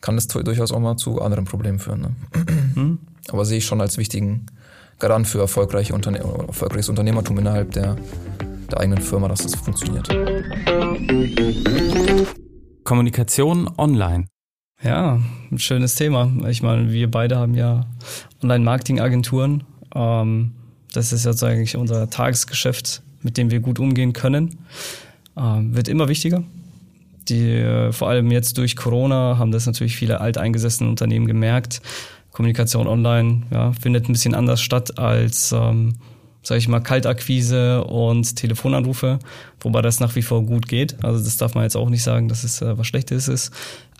kann 0.00 0.16
das 0.16 0.28
durchaus 0.28 0.70
auch 0.70 0.80
mal 0.80 0.96
zu 0.96 1.20
anderen 1.22 1.46
Problemen 1.46 1.78
führen. 1.78 2.00
Ne? 2.00 2.10
Mhm. 2.74 2.98
Aber 3.28 3.44
sehe 3.44 3.58
ich 3.58 3.66
schon 3.66 3.80
als 3.80 3.96
wichtigen 3.96 4.46
Garant 4.98 5.26
für 5.26 5.40
erfolgreiche 5.40 5.94
Unterne 5.94 6.18
erfolgreiches 6.18 6.88
Unternehmertum 6.88 7.38
innerhalb 7.38 7.72
der, 7.72 7.96
der 8.70 8.80
eigenen 8.80 9.02
Firma, 9.02 9.28
dass 9.28 9.42
das 9.42 9.54
funktioniert. 9.54 10.08
Kommunikation 12.84 13.70
online. 13.78 14.26
Ja, 14.82 15.20
ein 15.50 15.58
schönes 15.58 15.94
Thema. 15.94 16.30
Ich 16.48 16.62
meine, 16.62 16.92
wir 16.92 17.10
beide 17.10 17.38
haben 17.38 17.54
ja 17.54 17.86
Online-Marketing-Agenturen. 18.42 19.64
Ähm, 19.94 20.52
das 20.92 21.12
ist 21.12 21.24
jetzt 21.24 21.42
eigentlich 21.42 21.76
unser 21.76 22.10
Tagesgeschäft, 22.10 23.02
mit 23.22 23.38
dem 23.38 23.50
wir 23.50 23.60
gut 23.60 23.78
umgehen 23.78 24.12
können. 24.12 24.58
Ähm, 25.36 25.74
wird 25.74 25.88
immer 25.88 26.08
wichtiger. 26.08 26.42
Die, 27.28 27.52
äh, 27.52 27.90
vor 27.92 28.08
allem 28.08 28.30
jetzt 28.30 28.58
durch 28.58 28.76
Corona 28.76 29.38
haben 29.38 29.50
das 29.50 29.66
natürlich 29.66 29.96
viele 29.96 30.20
alteingesessene 30.20 30.88
Unternehmen 30.88 31.26
gemerkt. 31.26 31.80
Kommunikation 32.30 32.86
online 32.86 33.42
ja, 33.50 33.72
findet 33.72 34.08
ein 34.08 34.12
bisschen 34.12 34.34
anders 34.34 34.60
statt 34.60 34.98
als, 34.98 35.52
ähm, 35.52 35.94
sage 36.42 36.58
ich 36.58 36.68
mal, 36.68 36.80
Kaltakquise 36.80 37.82
und 37.82 38.36
Telefonanrufe, 38.36 39.18
wobei 39.60 39.80
das 39.80 40.00
nach 40.00 40.14
wie 40.16 40.22
vor 40.22 40.44
gut 40.44 40.68
geht. 40.68 41.02
Also 41.02 41.24
das 41.24 41.38
darf 41.38 41.54
man 41.54 41.64
jetzt 41.64 41.76
auch 41.76 41.88
nicht 41.88 42.02
sagen, 42.02 42.28
dass 42.28 42.44
es 42.44 42.60
äh, 42.60 42.76
was 42.76 42.86
Schlechtes 42.86 43.26
ist 43.26 43.52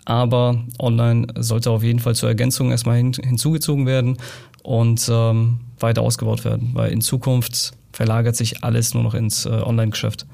aber 0.07 0.63
online 0.79 1.27
sollte 1.35 1.69
auf 1.69 1.83
jeden 1.83 1.99
Fall 1.99 2.15
zur 2.15 2.29
Ergänzung 2.29 2.71
erstmal 2.71 2.95
hin, 2.95 3.11
hinzugezogen 3.11 3.85
werden 3.85 4.17
und 4.63 5.05
ähm, 5.11 5.59
weiter 5.81 6.01
ausgebaut 6.01 6.45
werden, 6.45 6.69
weil 6.73 6.93
in 6.93 7.01
Zukunft 7.01 7.73
verlagert 7.91 8.37
sich 8.37 8.63
alles 8.63 8.93
nur 8.93 9.03
noch 9.03 9.13
ins 9.13 9.45
äh, 9.45 9.49
Online-Geschäft. 9.49 10.25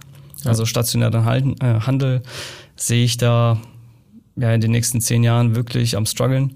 Ja. 0.43 0.51
Also 0.51 0.65
stationären 0.65 1.25
Handel, 1.25 1.55
äh, 1.59 1.79
Handel 1.79 2.21
sehe 2.75 3.03
ich 3.03 3.17
da 3.17 3.59
ja 4.35 4.53
in 4.53 4.61
den 4.61 4.69
nächsten 4.69 5.01
zehn 5.01 5.23
Jahren 5.23 5.55
wirklich 5.55 5.97
am 5.97 6.05
struggeln. 6.05 6.53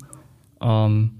Ähm, 0.62 1.14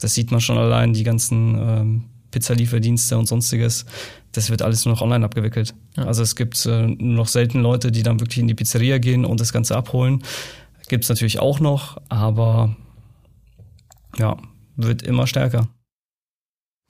das 0.00 0.14
sieht 0.14 0.32
man 0.32 0.40
schon 0.40 0.58
allein, 0.58 0.92
die 0.92 1.04
ganzen 1.04 1.56
ähm, 1.56 2.04
Pizzalieferdienste 2.32 3.16
und 3.16 3.26
sonstiges. 3.26 3.86
Das 4.32 4.50
wird 4.50 4.60
alles 4.62 4.86
nur 4.86 4.94
noch 4.94 5.02
online 5.02 5.24
abgewickelt. 5.24 5.72
Ja. 5.96 6.06
Also 6.06 6.24
es 6.24 6.34
gibt 6.34 6.66
äh, 6.66 6.88
nur 6.88 7.14
noch 7.14 7.28
selten 7.28 7.60
Leute, 7.60 7.92
die 7.92 8.02
dann 8.02 8.18
wirklich 8.18 8.38
in 8.38 8.48
die 8.48 8.54
Pizzeria 8.54 8.98
gehen 8.98 9.24
und 9.24 9.38
das 9.38 9.52
Ganze 9.52 9.76
abholen. 9.76 10.24
Gibt 10.88 11.04
es 11.04 11.10
natürlich 11.10 11.38
auch 11.38 11.60
noch, 11.60 11.98
aber 12.08 12.76
ja, 14.16 14.36
wird 14.76 15.02
immer 15.02 15.26
stärker. 15.26 15.68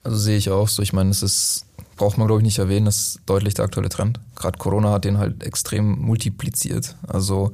Also 0.03 0.17
sehe 0.17 0.37
ich 0.37 0.49
auch 0.49 0.67
so. 0.67 0.81
Ich 0.81 0.93
meine, 0.93 1.09
es 1.09 1.23
ist, 1.23 1.65
braucht 1.95 2.17
man 2.17 2.27
glaube 2.27 2.41
ich 2.41 2.45
nicht 2.45 2.59
erwähnen, 2.59 2.85
das 2.85 2.97
ist 2.97 3.21
deutlich 3.25 3.53
der 3.53 3.65
aktuelle 3.65 3.89
Trend. 3.89 4.19
Gerade 4.35 4.57
Corona 4.57 4.91
hat 4.91 5.05
den 5.05 5.17
halt 5.17 5.43
extrem 5.43 5.99
multipliziert. 5.99 6.95
Also 7.07 7.53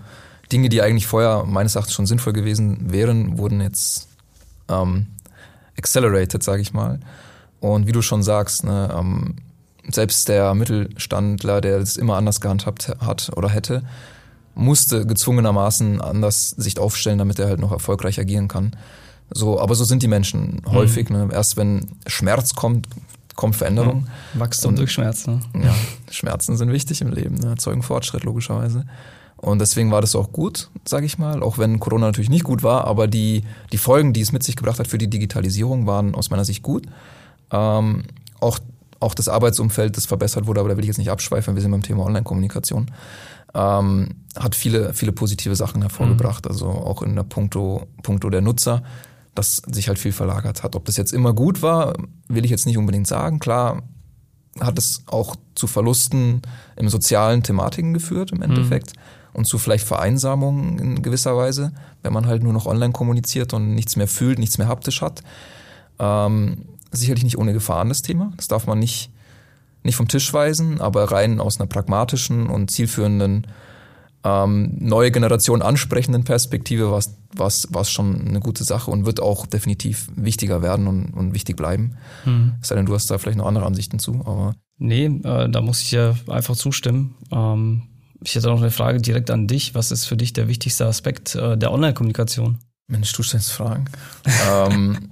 Dinge, 0.52 0.70
die 0.70 0.82
eigentlich 0.82 1.08
vorher 1.08 1.46
meines 1.46 1.76
Erachtens 1.76 1.94
schon 1.94 2.06
sinnvoll 2.06 2.34
gewesen 2.34 2.92
wären, 2.92 3.38
wurden 3.38 3.62
jetzt 3.62 4.10
ähm, 4.68 5.08
accelerated, 5.78 6.44
sage 6.44 6.62
ich 6.62 6.74
mal. 6.74 7.00
Und 7.60 7.88
wie 7.88 7.92
du 7.92 8.02
schon 8.02 8.24
sagst, 8.24 8.64
ne, 8.64 8.94
ähm, 8.98 9.36
selbst 9.90 10.28
der 10.28 10.54
Mittelstandler, 10.54 11.62
der 11.62 11.78
es 11.78 11.98
immer 11.98 12.18
anders 12.18 12.42
gehandhabt 12.42 12.90
hat 13.00 13.32
oder 13.36 13.50
hätte, 13.50 13.84
musste 14.56 15.06
gezwungenermaßen 15.06 16.02
anders 16.02 16.50
sich 16.52 16.80
aufstellen, 16.80 17.18
damit 17.18 17.40
er 17.40 17.48
halt 17.48 17.60
noch 17.60 17.72
erfolgreich 17.72 18.20
agieren 18.20 18.48
kann. 18.48 18.76
So, 19.34 19.60
aber 19.60 19.76
so 19.76 19.84
sind 19.86 20.04
die 20.04 20.08
Menschen 20.08 20.62
häufig. 20.68 21.10
Ne? 21.10 21.30
Erst 21.32 21.56
wenn 21.58 21.88
Schmerz 22.06 22.54
kommt, 22.54 22.88
kommt 23.36 23.56
Veränderung. 23.56 24.08
Wachstum 24.34 24.70
Und- 24.70 24.80
durch 24.80 24.92
Schmerz. 24.92 25.26
Ne? 25.28 25.40
Ja, 25.64 25.74
Schmerzen 26.10 26.58
sind 26.58 26.72
wichtig 26.72 27.02
im 27.02 27.12
Leben, 27.12 27.36
ne? 27.36 27.48
erzeugen 27.52 27.82
Fortschritt 27.82 28.24
logischerweise. 28.24 28.86
Und 29.38 29.60
deswegen 29.60 29.90
war 29.90 30.02
das 30.02 30.16
auch 30.16 30.32
gut, 30.32 30.70
sage 30.86 31.06
ich 31.08 31.18
mal, 31.18 31.42
auch 31.42 31.58
wenn 31.58 31.80
Corona 31.80 32.06
natürlich 32.08 32.30
nicht 32.30 32.44
gut 32.44 32.62
war, 32.62 32.86
aber 32.86 33.08
die, 33.08 33.44
die 33.72 33.80
Folgen, 33.80 34.14
die 34.14 34.22
es 34.22 34.32
mit 34.32 34.44
sich 34.44 34.56
gebracht 34.56 34.78
hat 34.78 34.86
für 34.88 35.00
die 35.00 35.10
Digitalisierung, 35.10 35.88
waren 35.88 36.14
aus 36.14 36.30
meiner 36.30 36.46
Sicht 36.46 36.62
gut. 36.62 36.86
Ähm, 37.52 38.04
auch, 38.40 38.60
auch 39.02 39.14
das 39.14 39.28
Arbeitsumfeld, 39.28 39.98
das 39.98 40.06
verbessert 40.06 40.48
wurde, 40.48 40.60
aber 40.60 40.70
da 40.70 40.78
will 40.78 40.84
ich 40.84 40.90
jetzt 40.90 40.98
nicht 40.98 41.12
abschweifen, 41.12 41.56
wir 41.56 41.62
sind 41.62 41.72
beim 41.72 41.82
Thema 41.82 42.06
Online-Kommunikation, 42.06 42.92
ähm, 43.54 44.10
hat 44.38 44.56
viele, 44.56 44.94
viele 44.94 45.12
positive 45.12 45.56
Sachen 45.56 45.82
hervorgebracht, 45.82 46.48
also 46.48 46.68
auch 46.68 47.02
in 47.02 47.16
der 47.16 47.24
Punkto, 47.24 47.88
Punkto 48.04 48.30
der 48.30 48.42
Nutzer, 48.42 48.84
dass 49.36 49.58
sich 49.72 49.88
halt 49.88 50.00
viel 50.00 50.12
verlagert 50.12 50.64
hat. 50.64 50.76
Ob 50.76 50.86
das 50.86 50.98
jetzt 50.98 51.14
immer 51.14 51.34
gut 51.34 51.62
war, 51.62 51.94
will 52.28 52.46
ich 52.46 52.52
jetzt 52.52 52.66
nicht 52.66 52.78
unbedingt 52.78 53.08
sagen. 53.08 53.40
Klar, 53.40 53.84
hat 54.60 54.78
es 54.78 55.04
auch 55.08 55.36
zu 55.56 55.68
Verlusten 55.68 56.42
im 56.76 56.90
sozialen 56.90 57.42
Thematiken 57.44 57.94
geführt 57.94 58.32
im 58.32 58.42
Endeffekt 58.42 58.94
und 59.34 59.46
zu 59.46 59.58
vielleicht 59.58 59.88
Vereinsamungen 59.88 60.78
in 60.80 61.02
gewisser 61.02 61.38
Weise, 61.38 61.72
wenn 62.04 62.14
man 62.14 62.28
halt 62.28 62.44
nur 62.44 62.54
noch 62.54 62.66
online 62.66 62.92
kommuniziert 62.92 63.54
und 63.54 63.74
nichts 63.74 63.96
mehr 63.96 64.08
fühlt, 64.08 64.40
nichts 64.40 64.58
mehr 64.58 64.68
haptisch 64.68 65.02
hat. 65.02 65.22
Ähm, 66.00 66.66
sicherlich 66.92 67.24
nicht 67.24 67.38
ohne 67.38 67.54
Gefahren 67.54 67.90
das 67.90 68.02
Thema. 68.02 68.34
Das 68.38 68.48
darf 68.48 68.68
man 68.68 68.80
nicht, 68.80 69.12
nicht 69.84 69.96
vom 69.96 70.08
Tisch 70.08 70.32
weisen, 70.34 70.82
aber 70.82 71.12
rein 71.12 71.40
aus 71.40 71.60
einer 71.60 71.68
pragmatischen 71.68 72.48
und 72.48 72.72
zielführenden 72.72 73.48
ähm, 74.24 74.78
neue 74.80 75.12
Generation 75.12 75.64
ansprechenden 75.64 76.24
Perspektive 76.24 76.92
war 76.92 77.48
es 77.48 77.90
schon 77.90 78.28
eine 78.28 78.40
gute 78.40 78.64
Sache 78.64 78.92
und 78.92 79.06
wird 79.06 79.20
auch 79.20 79.48
definitiv 79.48 80.10
wichtiger 80.16 80.62
werden 80.62 80.88
und, 80.88 81.06
und 81.12 81.34
wichtig 81.34 81.56
bleiben. 81.56 81.98
Es 82.62 82.68
sei 82.68 82.76
denn, 82.76 82.86
du 82.86 82.94
hast 82.94 83.10
da 83.10 83.18
vielleicht 83.18 83.40
noch 83.40 83.48
andere 83.48 83.66
Ansichten 83.66 83.98
zu, 83.98 84.22
aber 84.26 84.54
Nee, 84.84 85.06
äh, 85.06 85.48
da 85.48 85.62
muss 85.62 85.84
ich 85.84 85.92
ja 85.92 86.16
einfach 86.28 86.56
zustimmen. 86.56 87.14
Ähm, 87.32 87.84
ich 88.24 88.34
hätte 88.34 88.48
noch 88.48 88.62
eine 88.62 88.72
Frage 88.72 89.00
direkt 89.00 89.30
an 89.30 89.48
dich. 89.48 89.76
Was 89.76 89.92
ist 89.92 90.06
für 90.06 90.18
dich 90.18 90.34
der 90.34 90.48
wichtigste 90.48 90.88
Aspekt 90.88 91.36
äh, 91.36 91.56
der 91.56 91.72
Online-Kommunikation? 91.72 92.58
Mensch, 92.88 93.14
du 93.14 93.22
stellst 93.22 93.52
Fragen. 93.52 93.86
ähm, 94.52 95.12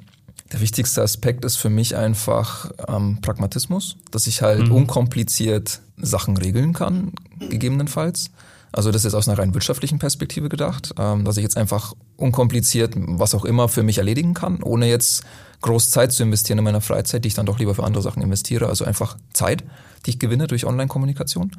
der 0.51 0.61
wichtigste 0.61 1.01
Aspekt 1.01 1.45
ist 1.45 1.57
für 1.57 1.69
mich 1.69 1.95
einfach 1.95 2.71
ähm, 2.87 3.19
Pragmatismus, 3.21 3.97
dass 4.11 4.27
ich 4.27 4.41
halt 4.41 4.69
unkompliziert 4.69 5.81
Sachen 5.97 6.37
regeln 6.37 6.73
kann, 6.73 7.13
gegebenenfalls. 7.39 8.31
Also 8.71 8.91
das 8.91 9.05
ist 9.05 9.13
aus 9.13 9.27
einer 9.27 9.37
rein 9.37 9.53
wirtschaftlichen 9.53 9.99
Perspektive 9.99 10.49
gedacht, 10.49 10.93
ähm, 10.97 11.25
dass 11.25 11.37
ich 11.37 11.43
jetzt 11.43 11.57
einfach 11.57 11.93
unkompliziert 12.17 12.93
was 12.95 13.33
auch 13.33 13.45
immer 13.45 13.67
für 13.67 13.83
mich 13.83 13.97
erledigen 13.97 14.33
kann, 14.33 14.61
ohne 14.61 14.87
jetzt 14.87 15.23
groß 15.61 15.91
Zeit 15.91 16.11
zu 16.11 16.23
investieren 16.23 16.59
in 16.59 16.63
meiner 16.63 16.81
Freizeit, 16.81 17.23
die 17.23 17.29
ich 17.29 17.33
dann 17.33 17.45
doch 17.45 17.59
lieber 17.59 17.75
für 17.75 17.83
andere 17.83 18.03
Sachen 18.03 18.21
investiere. 18.21 18.67
Also 18.67 18.85
einfach 18.85 19.17
Zeit, 19.33 19.63
die 20.05 20.11
ich 20.11 20.19
gewinne 20.19 20.47
durch 20.47 20.65
Online-Kommunikation. 20.65 21.51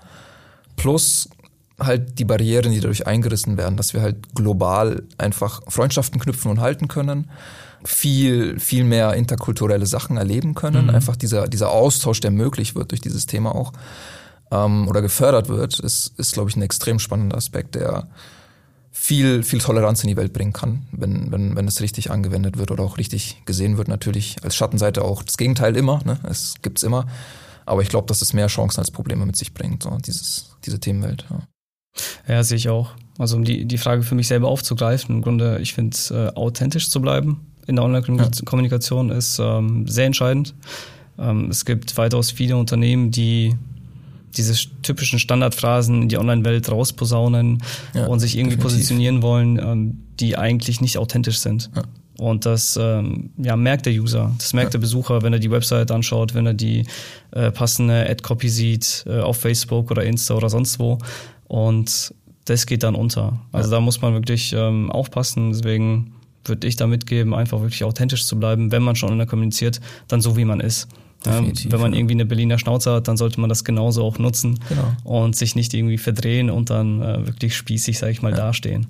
Plus 0.77 1.29
halt 1.79 2.19
die 2.19 2.25
Barrieren, 2.25 2.73
die 2.73 2.81
dadurch 2.81 3.07
eingerissen 3.07 3.57
werden, 3.57 3.77
dass 3.77 3.95
wir 3.95 4.03
halt 4.03 4.35
global 4.35 5.03
einfach 5.19 5.63
Freundschaften 5.69 6.21
knüpfen 6.21 6.51
und 6.51 6.61
halten 6.61 6.89
können, 6.89 7.31
viel, 7.85 8.59
viel 8.61 8.85
mehr 8.85 9.15
interkulturelle 9.15 9.87
Sachen 9.87 10.17
erleben 10.17 10.55
können. 10.55 10.91
Einfach 10.91 11.17
dieser, 11.17 11.49
dieser 11.49 11.71
Austausch, 11.71 12.21
der 12.21 12.31
möglich 12.31 12.75
wird 12.75 12.91
durch 12.91 13.01
dieses 13.01 13.27
Thema 13.27 13.55
auch 13.55 13.73
ähm, 14.51 14.89
oder 14.89 15.03
gefördert 15.03 15.49
wird, 15.49 15.79
ist, 15.81 16.13
ist 16.19 16.33
glaube 16.35 16.51
ich, 16.51 16.57
ein 16.57 16.63
extrem 16.63 16.99
spannender 16.99 17.37
Aspekt, 17.37 17.75
der 17.75 18.09
viel, 18.93 19.43
viel 19.43 19.61
Toleranz 19.61 20.03
in 20.03 20.09
die 20.09 20.17
Welt 20.17 20.33
bringen 20.33 20.53
kann, 20.53 20.87
wenn, 20.93 21.31
wenn, 21.33 21.57
wenn 21.57 21.69
es 21.69 21.81
richtig 21.81 22.11
angewendet 22.11 22.59
wird 22.59 22.71
oder 22.71 22.85
auch 22.85 22.99
richtig 22.99 23.43
gesehen 23.47 23.79
wird. 23.79 23.89
Natürlich 23.89 24.37
als 24.43 24.57
Schattenseite 24.57 25.03
auch 25.03 25.23
das 25.23 25.37
Gegenteil 25.37 25.77
immer, 25.77 26.03
ne? 26.05 26.19
es 26.29 26.55
gibt's 26.63 26.83
immer. 26.83 27.07
Aber 27.67 27.83
ich 27.83 27.89
glaube, 27.89 28.09
dass 28.09 28.21
es 28.21 28.33
mehr 28.33 28.49
Chancen 28.49 28.81
als 28.81 28.91
Probleme 28.91 29.25
mit 29.25 29.37
sich 29.37 29.55
bringt, 29.55 29.85
so 29.85 29.97
dieses, 30.05 30.57
diese 30.65 30.81
Themenwelt. 30.81 31.25
Ja. 31.31 31.43
Ja, 32.27 32.43
sehe 32.43 32.57
ich 32.57 32.69
auch. 32.69 32.91
Also 33.19 33.37
um 33.37 33.45
die, 33.45 33.65
die 33.65 33.79
Frage 33.79 34.03
für 34.03 34.15
mich 34.15 34.29
selber 34.29 34.49
aufzugreifen, 34.49 35.17
im 35.17 35.23
Grunde, 35.23 35.59
ich 35.61 35.75
finde, 35.75 35.97
äh, 36.11 36.37
authentisch 36.37 36.91
zu 36.91 37.01
bleiben 37.01 37.50
in 37.67 37.77
der 37.77 37.85
Online-Kommunikation 37.85 39.11
ist 39.11 39.39
ähm, 39.39 39.87
sehr 39.87 40.07
entscheidend. 40.07 40.55
Ähm, 41.19 41.49
es 41.51 41.65
gibt 41.65 41.97
weitaus 41.97 42.31
viele 42.31 42.57
Unternehmen, 42.57 43.11
die 43.11 43.55
diese 44.37 44.55
typischen 44.83 45.19
Standardphrasen 45.19 46.03
in 46.03 46.09
die 46.09 46.19
Online-Welt 46.19 46.71
rausposaunen 46.71 47.63
Ja, 47.95 48.07
und 48.07 48.21
sich 48.21 48.37
irgendwie 48.37 48.57
definitiv. 48.57 48.79
positionieren 48.79 49.23
wollen, 49.23 49.59
ähm, 49.59 50.03
die 50.21 50.37
eigentlich 50.37 50.81
nicht 50.81 50.99
authentisch 50.99 51.39
sind. 51.39 51.71
Ja. 51.75 51.83
Und 52.19 52.45
das 52.45 52.79
ähm, 52.81 53.31
ja, 53.39 53.57
merkt 53.57 53.87
der 53.87 53.95
User, 53.95 54.31
das 54.37 54.53
merkt 54.53 54.75
der 54.75 54.79
Besucher, 54.79 55.23
wenn 55.23 55.33
er 55.33 55.39
die 55.39 55.51
Website 55.51 55.91
anschaut, 55.91 56.35
wenn 56.35 56.45
er 56.45 56.53
die 56.53 56.87
äh, 57.31 57.51
passende 57.51 58.09
Ad-Copy 58.09 58.49
sieht 58.51 59.05
äh, 59.07 59.21
auf 59.21 59.39
Facebook 59.39 59.91
oder 59.91 60.05
Insta 60.05 60.35
oder 60.35 60.51
sonst 60.51 60.79
wo. 60.79 60.99
Und 61.49 62.15
das 62.45 62.67
geht 62.67 62.83
dann 62.83 62.95
unter. 62.95 63.41
Also 63.53 63.71
da 63.71 63.81
muss 63.81 64.03
man 64.03 64.13
wirklich 64.13 64.53
ähm, 64.53 64.91
aufpassen. 64.91 65.51
Deswegen 65.53 66.13
würde 66.45 66.67
ich 66.67 66.77
da 66.77 66.87
mitgeben, 66.87 67.35
einfach 67.35 67.61
wirklich 67.61 67.85
authentisch 67.85 68.25
zu 68.27 68.39
bleiben, 68.39 68.73
wenn 68.73 68.83
man 68.83 68.97
schon 68.97 69.11
online 69.11 69.27
kommuniziert, 69.29 69.81
dann 70.09 70.21
so 70.21 70.37
wie 70.37 70.45
man 70.45 70.61
ist. 70.61 70.89
Ja, 71.27 71.33
Definitiv, 71.33 71.71
wenn 71.73 71.81
man 71.81 71.93
ja. 71.93 71.99
irgendwie 71.99 72.15
eine 72.15 72.25
Berliner 72.25 72.59
Schnauze 72.59 72.93
hat, 72.93 73.07
dann 73.09 73.19
sollte 73.19 73.41
man 73.41 73.51
das 73.51 73.63
genauso 73.65 74.03
auch 74.05 74.19
nutzen 74.19 74.59
Genau. 74.71 74.93
und 75.05 75.37
sich 75.37 75.55
nicht 75.55 75.75
irgendwie 75.75 75.99
verdrehen 75.99 76.49
und 76.49 76.71
dann 76.71 77.03
äh, 77.03 77.27
wirklich 77.27 77.55
spießig, 77.57 77.99
sage 77.99 78.13
ich 78.13 78.23
mal, 78.23 78.33
dastehen. 78.33 78.87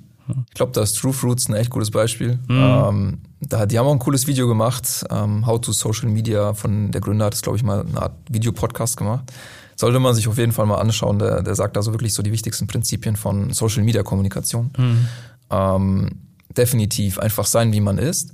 Ich 0.47 0.53
glaube, 0.53 0.71
da 0.71 0.81
ist 0.81 0.93
True 0.93 1.11
Fruits 1.11 1.49
ein 1.49 1.55
echt 1.55 1.69
gutes 1.71 1.91
Beispiel. 1.91 2.39
Ähm, 2.47 3.17
da, 3.41 3.65
die 3.65 3.77
haben 3.77 3.87
auch 3.87 3.91
ein 3.91 3.99
cooles 3.99 4.27
Video 4.27 4.47
gemacht, 4.47 5.03
ähm, 5.09 5.45
How 5.45 5.59
to 5.59 5.73
Social 5.73 6.07
Media 6.07 6.53
von 6.53 6.91
der 6.91 7.01
Gründer 7.01 7.25
hat 7.25 7.33
es, 7.33 7.41
glaube 7.41 7.57
ich, 7.57 7.63
mal 7.63 7.81
eine 7.85 8.01
Art 8.01 8.13
Videopodcast 8.29 8.95
gemacht. 8.95 9.29
Sollte 9.75 9.99
man 9.99 10.13
sich 10.15 10.27
auf 10.29 10.37
jeden 10.37 10.53
Fall 10.53 10.67
mal 10.67 10.75
anschauen. 10.77 11.19
Der, 11.19 11.41
der 11.41 11.55
sagt 11.55 11.75
also 11.75 11.91
wirklich 11.91 12.13
so 12.13 12.23
die 12.23 12.31
wichtigsten 12.31 12.67
Prinzipien 12.67 13.17
von 13.17 13.51
Social 13.51 13.83
Media 13.83 14.03
Kommunikation. 14.03 14.69
Ähm, 15.49 16.09
definitiv 16.57 17.19
einfach 17.19 17.45
sein, 17.45 17.73
wie 17.73 17.81
man 17.81 17.97
ist 17.97 18.31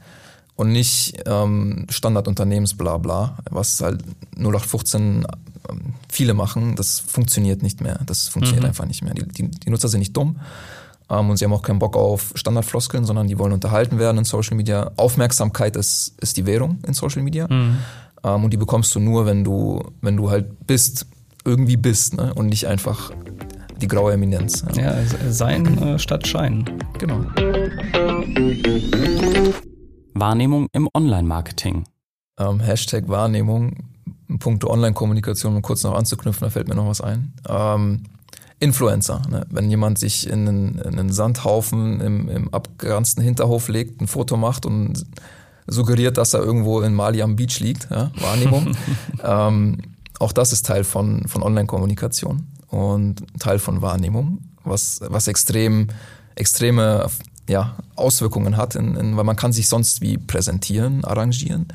und 0.56 0.72
nicht 0.72 1.24
ähm, 1.26 1.86
Standardunternehmensblabla, 1.90 3.38
was 3.52 3.82
halt 3.82 4.04
0815 4.38 5.26
ähm, 5.70 5.94
viele 6.10 6.34
machen. 6.34 6.76
Das 6.76 7.00
funktioniert 7.00 7.62
nicht 7.62 7.82
mehr. 7.82 8.00
Das 8.06 8.28
funktioniert 8.28 8.66
einfach 8.66 8.86
nicht 8.86 9.04
mehr. 9.04 9.14
Die, 9.14 9.28
die, 9.28 9.50
die 9.50 9.70
Nutzer 9.70 9.88
sind 9.88 10.00
nicht 10.00 10.18
dumm. 10.18 10.40
Ähm, 11.10 11.30
und 11.30 11.38
sie 11.38 11.46
haben 11.46 11.54
auch 11.54 11.62
keinen 11.62 11.80
Bock 11.80 11.96
auf 11.96 12.32
Standardfloskeln, 12.36 13.06
sondern 13.06 13.28
die 13.28 13.38
wollen 13.38 13.54
unterhalten 13.54 14.00
werden 14.00 14.20
in 14.20 14.24
Social 14.26 14.58
Media. 14.58 14.92
Aufmerksamkeit 14.98 15.76
ist, 15.76 16.14
ist 16.20 16.38
die 16.38 16.46
Währung 16.46 16.80
in 16.88 16.94
Social 16.94 17.22
Media. 17.22 17.48
Ähm, 18.24 18.44
und 18.44 18.52
die 18.52 18.58
bekommst 18.58 18.94
du 18.96 19.00
nur, 19.00 19.26
wenn 19.26 19.44
du, 19.44 19.84
wenn 20.02 20.18
du 20.18 20.30
halt 20.30 20.66
bist, 20.66 21.06
irgendwie 21.46 21.78
bist, 21.78 22.18
ne? 22.18 22.34
Und 22.34 22.48
nicht 22.48 22.68
einfach 22.68 23.12
die 23.82 23.88
graue 23.88 24.14
Eminenz. 24.14 24.64
Ja. 24.76 24.98
Ja, 24.98 25.32
sein 25.32 25.78
äh, 25.82 26.00
statt 26.00 26.28
scheinen. 26.28 26.66
Genau. 26.98 27.26
Wahrnehmung 30.14 30.68
im 30.74 30.90
Online-Marketing. 30.94 31.86
Ähm, 32.40 32.60
Hashtag 32.60 33.08
Wahrnehmung, 33.08 33.76
Punkte 34.40 34.70
Online-Kommunikation, 34.70 35.56
um 35.56 35.62
kurz 35.62 35.84
noch 35.84 35.96
anzuknüpfen, 35.96 36.46
da 36.46 36.50
fällt 36.50 36.68
mir 36.68 36.76
noch 36.76 36.88
was 36.88 37.02
ein. 37.02 37.34
Ähm, 37.48 38.04
Influencer, 38.60 39.22
ne? 39.30 39.46
wenn 39.52 39.70
jemand 39.70 40.00
sich 40.00 40.28
in 40.28 40.48
einen, 40.48 40.80
in 40.80 41.00
einen 41.00 41.12
Sandhaufen 41.12 42.02
im, 42.02 42.30
im 42.30 42.54
abgeranzten 42.54 43.24
Hinterhof 43.24 43.68
legt, 43.68 44.02
ein 44.02 44.08
Foto 44.08 44.36
macht 44.36 44.66
und 44.66 45.06
suggeriert, 45.68 46.18
dass 46.18 46.34
er 46.34 46.42
irgendwo 46.42 46.82
in 46.82 46.96
Mali 46.96 47.22
am 47.22 47.36
Beach 47.36 47.60
liegt, 47.60 47.90
ja? 47.92 48.12
Wahrnehmung. 48.20 48.76
ähm, 49.24 49.78
auch 50.20 50.32
das 50.32 50.54
ist 50.54 50.66
Teil 50.66 50.84
von, 50.84 51.28
von 51.28 51.44
Online-Kommunikation 51.44 52.48
und 52.70 53.24
Teil 53.40 53.60
von 53.60 53.82
Wahrnehmung, 53.82 54.40
was, 54.64 55.02
was 55.08 55.28
extrem, 55.28 55.88
extreme 56.36 57.08
ja, 57.50 57.78
Auswirkungen 57.96 58.58
hat, 58.58 58.76
in, 58.76 58.96
in, 58.96 59.18
weil 59.18 59.24
man 59.24 59.36
kann 59.36 59.54
sich 59.54 59.70
sonst 59.70 60.02
wie 60.02 60.18
präsentieren, 60.18 61.06
arrangieren, 61.06 61.68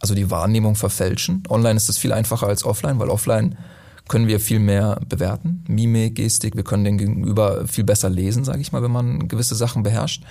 also 0.00 0.14
die 0.14 0.30
Wahrnehmung 0.30 0.76
verfälschen. 0.76 1.42
Online 1.48 1.76
ist 1.76 1.88
es 1.88 1.98
viel 1.98 2.12
einfacher 2.12 2.46
als 2.46 2.64
offline, 2.64 2.98
weil 2.98 3.10
offline 3.10 3.56
können 4.08 4.28
wir 4.28 4.38
viel 4.38 4.60
mehr 4.60 5.00
bewerten, 5.08 5.64
Mimik, 5.66 6.14
Gestik, 6.14 6.54
wir 6.54 6.62
können 6.62 6.84
den 6.84 6.98
Gegenüber 6.98 7.66
viel 7.66 7.82
besser 7.82 8.08
lesen, 8.08 8.44
sage 8.44 8.60
ich 8.60 8.70
mal, 8.70 8.82
wenn 8.82 8.92
man 8.92 9.26
gewisse 9.26 9.56
Sachen 9.56 9.82
beherrscht. 9.82 10.22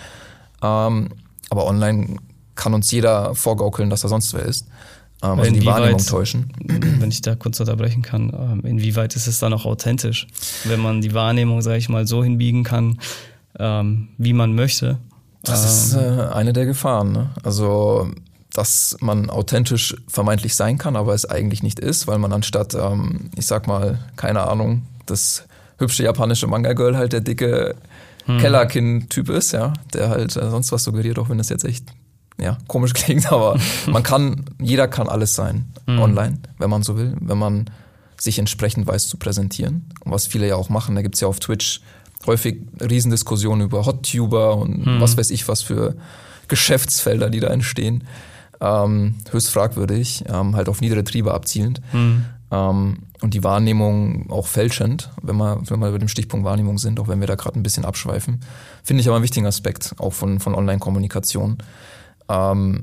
Ähm, 0.61 1.09
aber 1.49 1.65
online 1.65 2.17
kann 2.55 2.73
uns 2.73 2.89
jeder 2.91 3.35
vorgaukeln, 3.35 3.89
dass 3.89 4.03
er 4.03 4.09
sonst 4.09 4.33
wer 4.33 4.43
ist. 4.43 4.65
Ähm, 5.33 5.39
also 5.39 5.51
die 5.51 5.57
Inwieweit- 5.57 5.75
Wahrnehmung 5.75 6.05
täuschen. 6.05 6.51
Wenn 6.99 7.09
ich 7.09 7.21
da 7.21 7.35
kurz 7.35 7.59
unterbrechen 7.59 8.01
kann, 8.01 8.31
ähm, 8.33 8.61
inwieweit 8.65 9.15
ist 9.15 9.27
es 9.27 9.39
dann 9.39 9.53
auch 9.53 9.65
authentisch, 9.65 10.27
wenn 10.65 10.79
man 10.79 11.01
die 11.01 11.13
Wahrnehmung, 11.13 11.61
sage 11.61 11.77
ich 11.77 11.89
mal, 11.89 12.07
so 12.07 12.23
hinbiegen 12.23 12.63
kann, 12.63 12.99
ähm, 13.59 14.09
wie 14.17 14.33
man 14.33 14.53
möchte. 14.53 14.97
Das 15.43 15.63
ist 15.63 15.93
äh, 15.95 16.27
eine 16.33 16.53
der 16.53 16.65
Gefahren. 16.65 17.11
Ne? 17.11 17.29
Also, 17.43 18.09
dass 18.51 18.97
man 18.99 19.29
authentisch 19.29 19.95
vermeintlich 20.07 20.55
sein 20.55 20.77
kann, 20.77 20.95
aber 20.95 21.13
es 21.13 21.25
eigentlich 21.25 21.61
nicht 21.61 21.79
ist, 21.79 22.07
weil 22.07 22.17
man 22.17 22.33
anstatt, 22.33 22.73
ähm, 22.73 23.29
ich 23.35 23.45
sag 23.45 23.67
mal, 23.67 23.99
keine 24.15 24.47
Ahnung, 24.47 24.83
das 25.05 25.43
hübsche 25.77 26.03
japanische 26.03 26.47
Manga-Girl 26.47 26.97
halt 26.97 27.13
der 27.13 27.21
dicke 27.21 27.75
Kellerkind-Typ 28.39 29.29
ist, 29.29 29.51
ja, 29.51 29.73
der 29.93 30.09
halt 30.09 30.35
äh, 30.35 30.49
sonst 30.49 30.71
was 30.71 30.83
suggeriert, 30.83 31.19
auch 31.19 31.29
wenn 31.29 31.37
das 31.37 31.49
jetzt 31.49 31.63
echt 31.63 31.85
ja, 32.37 32.57
komisch 32.67 32.93
klingt, 32.93 33.31
aber 33.31 33.59
man 33.87 34.03
kann, 34.03 34.45
jeder 34.59 34.87
kann 34.87 35.07
alles 35.07 35.35
sein 35.35 35.71
mhm. 35.85 35.99
online, 35.99 36.39
wenn 36.57 36.69
man 36.69 36.83
so 36.83 36.97
will, 36.97 37.15
wenn 37.19 37.37
man 37.37 37.69
sich 38.17 38.39
entsprechend 38.39 38.87
weiß 38.87 39.07
zu 39.07 39.17
präsentieren. 39.17 39.85
Und 40.03 40.11
was 40.11 40.27
viele 40.27 40.47
ja 40.47 40.55
auch 40.55 40.69
machen, 40.69 40.95
da 40.95 41.01
gibt's 41.01 41.19
ja 41.19 41.27
auf 41.27 41.39
Twitch 41.39 41.81
häufig 42.25 42.61
Riesendiskussionen 42.81 43.65
über 43.65 43.85
Hot-Tuber 43.85 44.57
und 44.57 44.85
mhm. 44.85 45.01
was 45.01 45.17
weiß 45.17 45.29
ich 45.29 45.47
was 45.47 45.61
für 45.61 45.95
Geschäftsfelder, 46.47 47.29
die 47.29 47.39
da 47.39 47.47
entstehen. 47.47 48.03
Ähm, 48.61 49.15
höchst 49.31 49.49
fragwürdig, 49.49 50.23
ähm, 50.29 50.55
halt 50.55 50.69
auf 50.69 50.81
niedere 50.81 51.03
Triebe 51.03 51.33
abzielend. 51.33 51.81
Mhm. 51.91 52.25
Ähm, 52.51 52.97
und 53.21 53.33
die 53.33 53.43
Wahrnehmung 53.43 54.29
auch 54.29 54.47
fälschend, 54.47 55.09
wenn 55.21 55.37
wir, 55.37 55.61
wenn 55.67 55.79
wir 55.79 55.89
über 55.89 55.99
dem 55.99 56.07
Stichpunkt 56.07 56.45
Wahrnehmung 56.45 56.77
sind, 56.77 56.99
auch 56.99 57.07
wenn 57.07 57.19
wir 57.19 57.27
da 57.27 57.35
gerade 57.35 57.59
ein 57.59 57.63
bisschen 57.63 57.85
abschweifen. 57.85 58.41
Finde 58.83 59.01
ich 59.01 59.07
aber 59.07 59.17
einen 59.17 59.23
wichtigen 59.23 59.47
Aspekt 59.47 59.95
auch 59.97 60.13
von, 60.13 60.39
von 60.39 60.55
Online-Kommunikation, 60.55 61.57
ähm, 62.29 62.81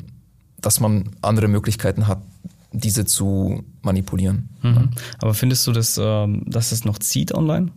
dass 0.60 0.80
man 0.80 1.10
andere 1.20 1.48
Möglichkeiten 1.48 2.06
hat, 2.06 2.22
diese 2.72 3.04
zu 3.04 3.64
manipulieren. 3.82 4.48
Mhm. 4.62 4.90
Aber 5.18 5.34
findest 5.34 5.66
du, 5.66 5.72
dass, 5.72 5.98
ähm, 6.00 6.42
dass 6.46 6.72
es 6.72 6.84
noch 6.84 6.98
zieht 6.98 7.34
online? 7.34 7.70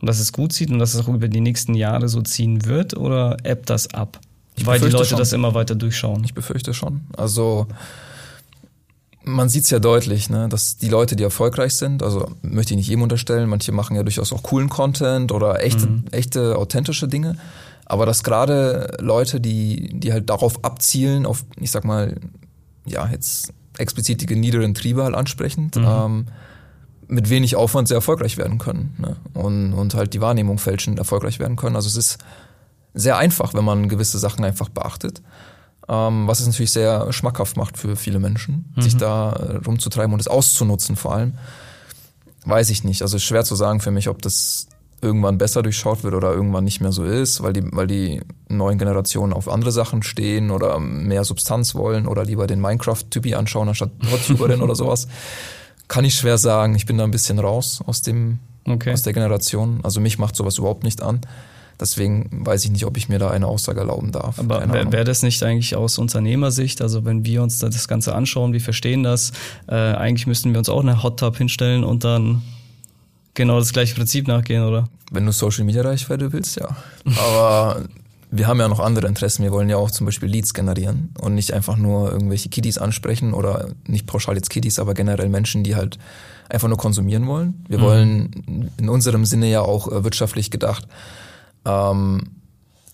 Und 0.00 0.06
dass 0.06 0.18
es 0.18 0.32
gut 0.32 0.52
zieht 0.52 0.70
und 0.70 0.78
dass 0.78 0.94
es 0.94 1.00
auch 1.00 1.08
über 1.08 1.28
die 1.28 1.40
nächsten 1.40 1.74
Jahre 1.74 2.08
so 2.08 2.22
ziehen 2.22 2.64
wird? 2.64 2.96
Oder 2.96 3.36
ebbt 3.44 3.68
das 3.68 3.92
ab? 3.92 4.18
Ich 4.56 4.64
Weil 4.64 4.80
die 4.80 4.88
Leute 4.88 5.10
schon. 5.10 5.18
das 5.18 5.32
immer 5.32 5.54
weiter 5.54 5.74
durchschauen. 5.74 6.24
Ich 6.24 6.34
befürchte 6.34 6.72
schon. 6.72 7.02
Also 7.16 7.66
man 9.22 9.48
sieht 9.48 9.64
es 9.64 9.70
ja 9.70 9.78
deutlich, 9.78 10.30
ne, 10.30 10.48
dass 10.48 10.78
die 10.78 10.88
Leute, 10.88 11.16
die 11.16 11.22
erfolgreich 11.22 11.74
sind, 11.74 12.02
also 12.02 12.30
möchte 12.42 12.72
ich 12.72 12.78
nicht 12.78 12.88
jedem 12.88 13.02
unterstellen, 13.02 13.48
manche 13.48 13.72
machen 13.72 13.96
ja 13.96 14.02
durchaus 14.02 14.32
auch 14.32 14.42
coolen 14.42 14.68
Content 14.68 15.32
oder 15.32 15.62
echte, 15.62 15.86
mhm. 15.86 16.04
echte 16.10 16.56
authentische 16.56 17.06
Dinge. 17.06 17.36
Aber 17.90 18.06
dass 18.06 18.22
gerade 18.22 18.96
Leute, 19.00 19.40
die, 19.40 19.90
die 19.92 20.12
halt 20.12 20.30
darauf 20.30 20.64
abzielen, 20.64 21.26
auf, 21.26 21.44
ich 21.56 21.72
sag 21.72 21.84
mal, 21.84 22.14
ja, 22.86 23.08
jetzt 23.08 23.52
explizit 23.78 24.30
die 24.30 24.36
niederen 24.36 24.74
Triebe 24.74 25.02
halt 25.02 25.16
ansprechend, 25.16 25.74
mhm. 25.74 25.86
ähm, 25.88 26.26
mit 27.08 27.30
wenig 27.30 27.56
Aufwand 27.56 27.88
sehr 27.88 27.96
erfolgreich 27.96 28.36
werden 28.36 28.58
können. 28.58 28.94
Ne? 28.98 29.16
Und, 29.34 29.72
und 29.72 29.94
halt 29.94 30.14
die 30.14 30.20
Wahrnehmung 30.20 30.58
fälschend 30.58 31.00
erfolgreich 31.00 31.40
werden 31.40 31.56
können. 31.56 31.74
Also 31.74 31.88
es 31.88 31.96
ist 31.96 32.18
sehr 32.94 33.16
einfach, 33.16 33.54
wenn 33.54 33.64
man 33.64 33.88
gewisse 33.88 34.20
Sachen 34.20 34.44
einfach 34.44 34.68
beachtet. 34.68 35.20
Ähm, 35.88 36.28
was 36.28 36.38
es 36.38 36.46
natürlich 36.46 36.70
sehr 36.70 37.12
schmackhaft 37.12 37.56
macht 37.56 37.76
für 37.76 37.96
viele 37.96 38.20
Menschen, 38.20 38.72
mhm. 38.76 38.82
sich 38.82 38.98
da 38.98 39.32
äh, 39.32 39.56
rumzutreiben 39.66 40.12
und 40.12 40.20
es 40.20 40.28
auszunutzen 40.28 40.94
vor 40.94 41.16
allem. 41.16 41.34
Weiß 42.44 42.70
ich 42.70 42.84
nicht. 42.84 43.02
Also 43.02 43.16
ist 43.16 43.24
schwer 43.24 43.44
zu 43.44 43.56
sagen 43.56 43.80
für 43.80 43.90
mich, 43.90 44.08
ob 44.08 44.22
das 44.22 44.68
irgendwann 45.02 45.38
besser 45.38 45.62
durchschaut 45.62 46.04
wird 46.04 46.14
oder 46.14 46.32
irgendwann 46.32 46.64
nicht 46.64 46.80
mehr 46.80 46.92
so 46.92 47.04
ist, 47.04 47.42
weil 47.42 47.52
die, 47.52 47.62
weil 47.72 47.86
die 47.86 48.20
neuen 48.48 48.78
Generationen 48.78 49.32
auf 49.32 49.48
andere 49.48 49.72
Sachen 49.72 50.02
stehen 50.02 50.50
oder 50.50 50.78
mehr 50.78 51.24
Substanz 51.24 51.74
wollen 51.74 52.06
oder 52.06 52.24
lieber 52.24 52.46
den 52.46 52.60
Minecraft-Typi 52.60 53.34
anschauen 53.34 53.68
anstatt 53.68 53.90
Hottuberin 54.10 54.60
oder 54.60 54.74
sowas. 54.74 55.08
Kann 55.88 56.04
ich 56.04 56.14
schwer 56.14 56.38
sagen. 56.38 56.74
Ich 56.74 56.86
bin 56.86 56.98
da 56.98 57.04
ein 57.04 57.10
bisschen 57.10 57.38
raus 57.38 57.82
aus 57.86 58.02
dem, 58.02 58.38
okay. 58.64 58.92
aus 58.92 59.02
der 59.02 59.12
Generation. 59.12 59.80
Also 59.82 60.00
mich 60.00 60.18
macht 60.18 60.36
sowas 60.36 60.58
überhaupt 60.58 60.84
nicht 60.84 61.02
an. 61.02 61.20
Deswegen 61.80 62.28
weiß 62.44 62.66
ich 62.66 62.70
nicht, 62.70 62.84
ob 62.84 62.98
ich 62.98 63.08
mir 63.08 63.18
da 63.18 63.30
eine 63.30 63.46
Aussage 63.46 63.80
erlauben 63.80 64.12
darf. 64.12 64.38
Aber 64.38 64.70
wäre 64.70 64.92
wär 64.92 65.04
das 65.04 65.22
nicht 65.22 65.42
eigentlich 65.42 65.74
aus 65.74 65.96
Unternehmersicht, 65.96 66.82
also 66.82 67.06
wenn 67.06 67.24
wir 67.24 67.42
uns 67.42 67.58
das 67.58 67.88
Ganze 67.88 68.14
anschauen, 68.14 68.52
wir 68.52 68.60
verstehen 68.60 69.02
das, 69.02 69.32
äh, 69.66 69.74
eigentlich 69.74 70.26
müssten 70.26 70.52
wir 70.52 70.58
uns 70.58 70.68
auch 70.68 70.82
eine 70.82 71.02
Hot 71.02 71.20
Tub 71.20 71.38
hinstellen 71.38 71.82
und 71.82 72.04
dann 72.04 72.42
genau 73.40 73.58
das 73.58 73.72
gleiche 73.72 73.94
Prinzip 73.94 74.28
nachgehen, 74.28 74.64
oder? 74.64 74.88
Wenn 75.10 75.26
du 75.26 75.32
Social 75.32 75.64
Media 75.64 75.82
Reichweite 75.82 76.32
willst, 76.32 76.56
ja. 76.56 76.68
Aber 77.18 77.82
wir 78.30 78.46
haben 78.46 78.60
ja 78.60 78.68
noch 78.68 78.80
andere 78.80 79.08
Interessen. 79.08 79.42
Wir 79.42 79.50
wollen 79.50 79.68
ja 79.68 79.76
auch 79.76 79.90
zum 79.90 80.06
Beispiel 80.06 80.28
Leads 80.28 80.54
generieren 80.54 81.12
und 81.18 81.34
nicht 81.34 81.52
einfach 81.52 81.76
nur 81.76 82.12
irgendwelche 82.12 82.48
Kiddies 82.48 82.78
ansprechen 82.78 83.34
oder 83.34 83.70
nicht 83.86 84.06
pauschal 84.06 84.36
jetzt 84.36 84.50
Kiddies, 84.50 84.78
aber 84.78 84.94
generell 84.94 85.28
Menschen, 85.28 85.64
die 85.64 85.74
halt 85.74 85.98
einfach 86.48 86.68
nur 86.68 86.78
konsumieren 86.78 87.26
wollen. 87.26 87.64
Wir 87.68 87.78
mhm. 87.78 87.82
wollen 87.82 88.70
in 88.76 88.88
unserem 88.88 89.24
Sinne 89.24 89.50
ja 89.50 89.62
auch 89.62 89.90
äh, 89.90 90.04
wirtschaftlich 90.04 90.50
gedacht 90.50 90.86
ähm, 91.64 92.20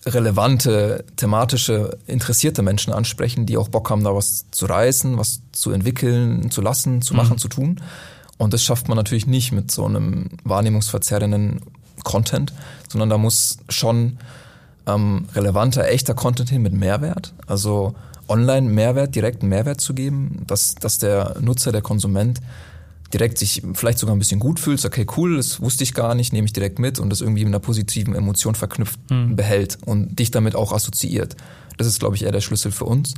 relevante, 0.05 1.05
thematische, 1.17 1.97
interessierte 2.05 2.61
Menschen 2.61 2.93
ansprechen, 2.93 3.45
die 3.45 3.57
auch 3.57 3.67
Bock 3.67 3.89
haben, 3.89 4.03
da 4.03 4.15
was 4.15 4.45
zu 4.51 4.65
reißen, 4.65 5.17
was 5.17 5.41
zu 5.51 5.71
entwickeln, 5.71 6.49
zu 6.49 6.61
lassen, 6.61 7.01
zu 7.01 7.13
machen, 7.13 7.33
mhm. 7.33 7.39
zu 7.39 7.47
tun. 7.49 7.81
Und 8.37 8.53
das 8.53 8.63
schafft 8.63 8.87
man 8.87 8.97
natürlich 8.97 9.27
nicht 9.27 9.51
mit 9.51 9.71
so 9.71 9.85
einem 9.85 10.29
wahrnehmungsverzerrenden 10.43 11.61
Content, 12.03 12.53
sondern 12.87 13.09
da 13.09 13.17
muss 13.17 13.57
schon 13.69 14.17
ähm, 14.85 15.25
relevanter, 15.35 15.87
echter 15.87 16.13
Content 16.13 16.49
hin 16.49 16.61
mit 16.61 16.73
Mehrwert. 16.73 17.33
Also 17.47 17.95
online 18.27 18.69
Mehrwert, 18.69 19.15
direkten 19.15 19.47
Mehrwert 19.47 19.81
zu 19.81 19.93
geben, 19.93 20.43
dass, 20.47 20.75
dass 20.75 20.99
der 20.99 21.37
Nutzer, 21.39 21.71
der 21.71 21.81
Konsument 21.81 22.39
direkt 23.13 23.37
sich 23.37 23.61
vielleicht 23.73 23.99
sogar 23.99 24.15
ein 24.15 24.19
bisschen 24.19 24.39
gut 24.39 24.59
fühlst, 24.59 24.85
okay, 24.85 25.07
cool, 25.15 25.37
das 25.37 25.61
wusste 25.61 25.83
ich 25.83 25.93
gar 25.93 26.13
nicht, 26.13 26.33
nehme 26.33 26.45
ich 26.45 26.53
direkt 26.53 26.77
mit 26.77 26.99
und 26.99 27.09
das 27.09 27.21
irgendwie 27.21 27.45
mit 27.45 27.53
einer 27.53 27.59
positiven 27.59 28.15
Emotion 28.15 28.53
verknüpft 28.53 28.99
hm. 29.09 29.35
behält 29.35 29.77
und 29.85 30.19
dich 30.19 30.31
damit 30.31 30.55
auch 30.55 30.73
assoziiert. 30.73 31.35
Das 31.77 31.87
ist, 31.87 31.99
glaube 31.99 32.15
ich, 32.15 32.23
eher 32.23 32.31
der 32.31 32.41
Schlüssel 32.41 32.71
für 32.71 32.85
uns. 32.85 33.13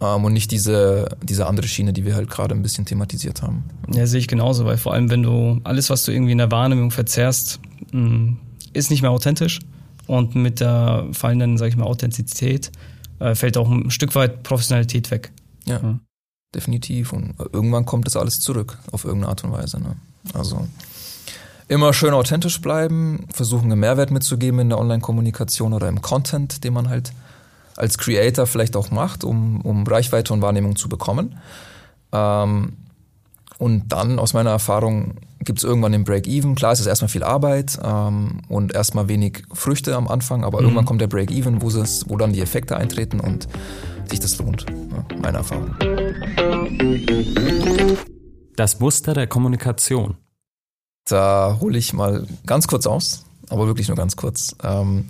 Ähm, 0.00 0.24
und 0.24 0.32
nicht 0.32 0.50
diese, 0.50 1.08
diese 1.22 1.46
andere 1.46 1.66
Schiene, 1.68 1.92
die 1.92 2.04
wir 2.04 2.14
halt 2.14 2.30
gerade 2.30 2.54
ein 2.54 2.62
bisschen 2.62 2.84
thematisiert 2.84 3.42
haben. 3.42 3.64
Ja, 3.92 4.06
sehe 4.06 4.20
ich 4.20 4.28
genauso, 4.28 4.64
weil 4.64 4.76
vor 4.76 4.94
allem, 4.94 5.10
wenn 5.10 5.22
du 5.22 5.60
alles, 5.64 5.90
was 5.90 6.04
du 6.04 6.12
irgendwie 6.12 6.32
in 6.32 6.38
der 6.38 6.50
Wahrnehmung 6.50 6.90
verzerrst, 6.90 7.60
hm, 7.90 8.38
ist 8.72 8.90
nicht 8.90 9.02
mehr 9.02 9.10
authentisch. 9.10 9.60
Und 10.06 10.34
mit 10.34 10.60
der 10.60 11.06
fallenden, 11.12 11.58
sag 11.58 11.68
ich 11.68 11.76
mal, 11.76 11.84
Authentizität 11.84 12.72
äh, 13.18 13.34
fällt 13.34 13.58
auch 13.58 13.70
ein 13.70 13.90
Stück 13.90 14.14
weit 14.14 14.42
Professionalität 14.42 15.10
weg. 15.10 15.32
Ja. 15.66 15.80
ja 15.82 16.00
definitiv. 16.54 17.12
Und 17.12 17.34
irgendwann 17.52 17.84
kommt 17.84 18.06
das 18.06 18.16
alles 18.16 18.40
zurück, 18.40 18.78
auf 18.92 19.04
irgendeine 19.04 19.30
Art 19.30 19.44
und 19.44 19.52
Weise. 19.52 19.80
Ne? 19.80 19.96
Also 20.34 20.66
immer 21.68 21.92
schön 21.92 22.14
authentisch 22.14 22.60
bleiben, 22.60 23.26
versuchen 23.32 23.70
einen 23.70 23.80
Mehrwert 23.80 24.10
mitzugeben 24.10 24.60
in 24.60 24.68
der 24.70 24.78
Online-Kommunikation 24.78 25.74
oder 25.74 25.88
im 25.88 26.00
Content, 26.00 26.64
den 26.64 26.72
man 26.72 26.88
halt 26.88 27.12
als 27.78 27.96
Creator 27.96 28.46
vielleicht 28.46 28.76
auch 28.76 28.90
macht, 28.90 29.24
um, 29.24 29.60
um 29.62 29.86
Reichweite 29.86 30.32
und 30.32 30.42
Wahrnehmung 30.42 30.76
zu 30.76 30.88
bekommen. 30.88 31.38
Ähm, 32.12 32.76
und 33.58 33.88
dann 33.88 34.18
aus 34.18 34.34
meiner 34.34 34.50
Erfahrung 34.50 35.14
gibt 35.40 35.58
es 35.58 35.64
irgendwann 35.64 35.92
den 35.92 36.04
Break-Even. 36.04 36.54
Klar, 36.54 36.72
es 36.72 36.80
ist 36.80 36.86
erstmal 36.86 37.08
viel 37.08 37.22
Arbeit 37.22 37.78
ähm, 37.82 38.40
und 38.48 38.74
erstmal 38.74 39.08
wenig 39.08 39.44
Früchte 39.52 39.96
am 39.96 40.08
Anfang, 40.08 40.44
aber 40.44 40.58
mhm. 40.58 40.64
irgendwann 40.64 40.84
kommt 40.84 41.00
der 41.00 41.06
Break-Even, 41.06 41.62
wo, 41.62 41.68
wo 41.68 42.16
dann 42.16 42.32
die 42.32 42.40
Effekte 42.40 42.76
eintreten 42.76 43.20
und 43.20 43.48
sich 44.10 44.20
das 44.20 44.38
lohnt. 44.38 44.66
Ja, 44.68 45.16
meine 45.20 45.38
Erfahrung. 45.38 45.74
Das 48.56 48.80
Muster 48.80 49.14
der 49.14 49.28
Kommunikation. 49.28 50.16
Da 51.08 51.58
hole 51.60 51.78
ich 51.78 51.92
mal 51.92 52.26
ganz 52.44 52.66
kurz 52.66 52.86
aus, 52.86 53.24
aber 53.48 53.66
wirklich 53.66 53.88
nur 53.88 53.96
ganz 53.96 54.16
kurz. 54.16 54.56
Ähm, 54.62 55.06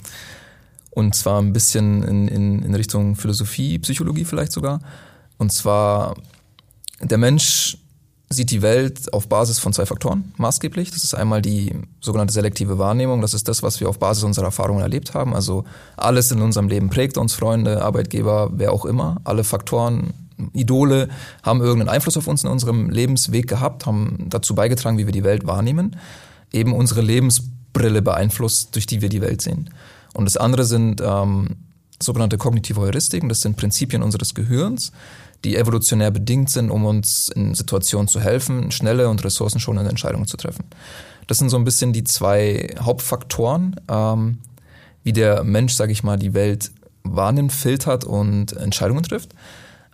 und 0.99 1.15
zwar 1.15 1.41
ein 1.41 1.53
bisschen 1.53 2.03
in, 2.03 2.27
in, 2.27 2.63
in 2.63 2.75
Richtung 2.75 3.15
Philosophie, 3.15 3.79
Psychologie 3.79 4.25
vielleicht 4.25 4.51
sogar. 4.51 4.81
Und 5.39 5.53
zwar, 5.53 6.17
der 7.01 7.19
Mensch 7.19 7.79
sieht 8.31 8.51
die 8.51 8.63
Welt 8.63 9.13
auf 9.13 9.29
Basis 9.29 9.61
von 9.61 9.73
zwei 9.73 9.87
Faktoren 9.87 10.33
maßgeblich. 10.39 10.91
Das 10.91 11.05
ist 11.05 11.15
einmal 11.15 11.41
die 11.41 11.73
sogenannte 12.01 12.35
selektive 12.35 12.79
Wahrnehmung. 12.79 13.21
Das 13.21 13.33
ist 13.33 13.47
das, 13.47 13.63
was 13.63 13.79
wir 13.79 13.89
auf 13.89 14.01
Basis 14.01 14.25
unserer 14.25 14.47
Erfahrungen 14.47 14.83
erlebt 14.83 15.15
haben. 15.15 15.35
Also 15.35 15.65
alles 15.97 16.33
in 16.33 16.43
unserem 16.43 16.67
Leben 16.69 16.91
prägt 16.91 17.17
uns, 17.17 17.33
Freunde, 17.33 17.85
Arbeitgeber, 17.85 18.51
wer 18.53 18.73
auch 18.73 18.85
immer. 18.85 19.19
Alle 19.23 19.45
Faktoren, 19.45 20.13
Idole 20.53 21.09
haben 21.45 21.61
irgendeinen 21.61 21.91
Einfluss 21.91 22.17
auf 22.17 22.27
uns 22.27 22.43
in 22.43 22.51
unserem 22.51 22.91
Lebensweg 22.91 23.47
gehabt, 23.47 23.87
haben 23.87 24.27
dazu 24.31 24.57
beigetragen, 24.57 24.99
wie 24.99 25.07
wir 25.07 25.13
die 25.13 25.25
Welt 25.25 25.47
wahrnehmen. 25.47 25.95
Eben 26.53 26.73
unsere 26.73 27.03
Lebensbrille 27.03 28.03
beeinflusst, 28.03 28.75
durch 28.75 28.87
die 28.87 29.01
wir 29.01 29.09
die 29.09 29.21
Welt 29.21 29.43
sehen. 29.43 29.71
Und 30.15 30.25
das 30.25 30.37
andere 30.37 30.65
sind 30.65 31.01
ähm, 31.01 31.57
sogenannte 32.01 32.39
kognitive 32.39 32.81
Heuristiken. 32.81 33.29
Das 33.29 33.41
sind 33.41 33.57
Prinzipien 33.57 34.03
unseres 34.03 34.35
Gehirns 34.35 34.93
die 35.45 35.57
evolutionär 35.57 36.11
bedingt 36.11 36.51
sind, 36.51 36.71
um 36.71 36.85
uns 36.85 37.29
in 37.29 37.55
Situationen 37.55 38.09
zu 38.09 38.21
helfen, 38.21 38.71
schnelle 38.71 39.09
und 39.09 39.23
ressourcenschonende 39.25 39.89
Entscheidungen 39.89 40.27
zu 40.27 40.37
treffen. 40.37 40.65
Das 41.27 41.39
sind 41.39 41.51
so 41.51 41.57
ein 41.57 41.65
bisschen 41.65 41.93
die 41.93 42.05
zwei 42.05 42.75
Hauptfaktoren, 42.81 43.77
ähm, 43.89 44.39
wie 45.05 45.13
der 45.13 45.45
Mensch, 45.45 45.75
sage 45.75 45.93
ich 45.93 46.03
mal, 46.03 46.17
die 46.17 46.35
Welt 46.35 46.73
wahrnimmt, 47.05 47.53
filtert 47.53 48.05
und 48.05 48.53
Entscheidungen 48.57 49.03
trifft. 49.03 49.35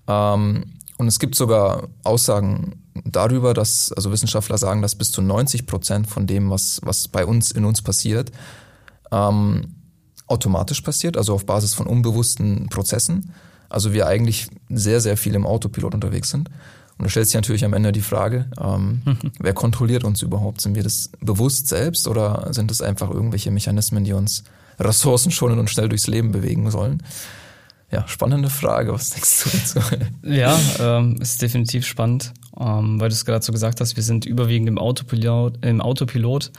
Ähm, 0.08 0.64
und 0.96 1.08
es 1.08 1.18
gibt 1.18 1.34
sogar 1.34 1.88
Aussagen 2.04 2.80
darüber, 3.04 3.52
dass, 3.52 3.92
also 3.92 4.12
Wissenschaftler 4.12 4.56
sagen, 4.56 4.80
dass 4.80 4.94
bis 4.94 5.10
zu 5.10 5.20
90 5.20 5.66
Prozent 5.66 6.06
von 6.06 6.26
dem, 6.26 6.50
was, 6.50 6.80
was 6.84 7.08
bei 7.08 7.26
uns 7.26 7.50
in 7.50 7.64
uns 7.64 7.82
passiert, 7.82 8.30
ähm, 9.10 9.74
automatisch 10.26 10.80
passiert, 10.80 11.16
also 11.16 11.34
auf 11.34 11.46
Basis 11.46 11.74
von 11.74 11.86
unbewussten 11.86 12.68
Prozessen. 12.68 13.32
Also 13.68 13.92
wir 13.92 14.06
eigentlich 14.06 14.48
sehr, 14.68 15.00
sehr 15.00 15.16
viel 15.16 15.34
im 15.34 15.46
Autopilot 15.46 15.94
unterwegs 15.94 16.30
sind. 16.30 16.48
Und 16.96 17.04
da 17.04 17.08
stellt 17.08 17.26
sich 17.26 17.34
natürlich 17.34 17.64
am 17.64 17.72
Ende 17.72 17.90
die 17.92 18.00
Frage, 18.00 18.46
ähm, 18.60 19.02
mhm. 19.04 19.18
wer 19.38 19.52
kontrolliert 19.52 20.04
uns 20.04 20.22
überhaupt? 20.22 20.60
Sind 20.60 20.76
wir 20.76 20.82
das 20.82 21.10
bewusst 21.20 21.68
selbst 21.68 22.06
oder 22.06 22.48
sind 22.52 22.70
es 22.70 22.80
einfach 22.80 23.10
irgendwelche 23.10 23.50
Mechanismen, 23.50 24.04
die 24.04 24.12
uns 24.12 24.44
Ressourcen 24.78 25.30
schonen 25.30 25.58
und 25.58 25.70
schnell 25.70 25.88
durchs 25.88 26.06
Leben 26.06 26.32
bewegen 26.32 26.70
sollen? 26.70 27.02
Ja, 27.90 28.08
spannende 28.08 28.50
Frage. 28.50 28.92
Was 28.92 29.10
denkst 29.10 29.44
du 29.44 29.80
dazu? 29.80 29.96
ja, 30.22 30.58
ähm, 30.80 31.16
ist 31.20 31.40
definitiv 31.42 31.86
spannend, 31.86 32.32
ähm, 32.58 33.00
weil 33.00 33.08
du 33.08 33.14
es 33.14 33.24
gerade 33.24 33.44
so 33.44 33.52
gesagt 33.52 33.80
hast, 33.80 33.96
wir 33.96 34.02
sind 34.02 34.24
überwiegend 34.24 34.68
im 34.68 34.78
Autopilot. 34.78 35.64
Im 35.64 35.80
Autopilot. 35.80 36.50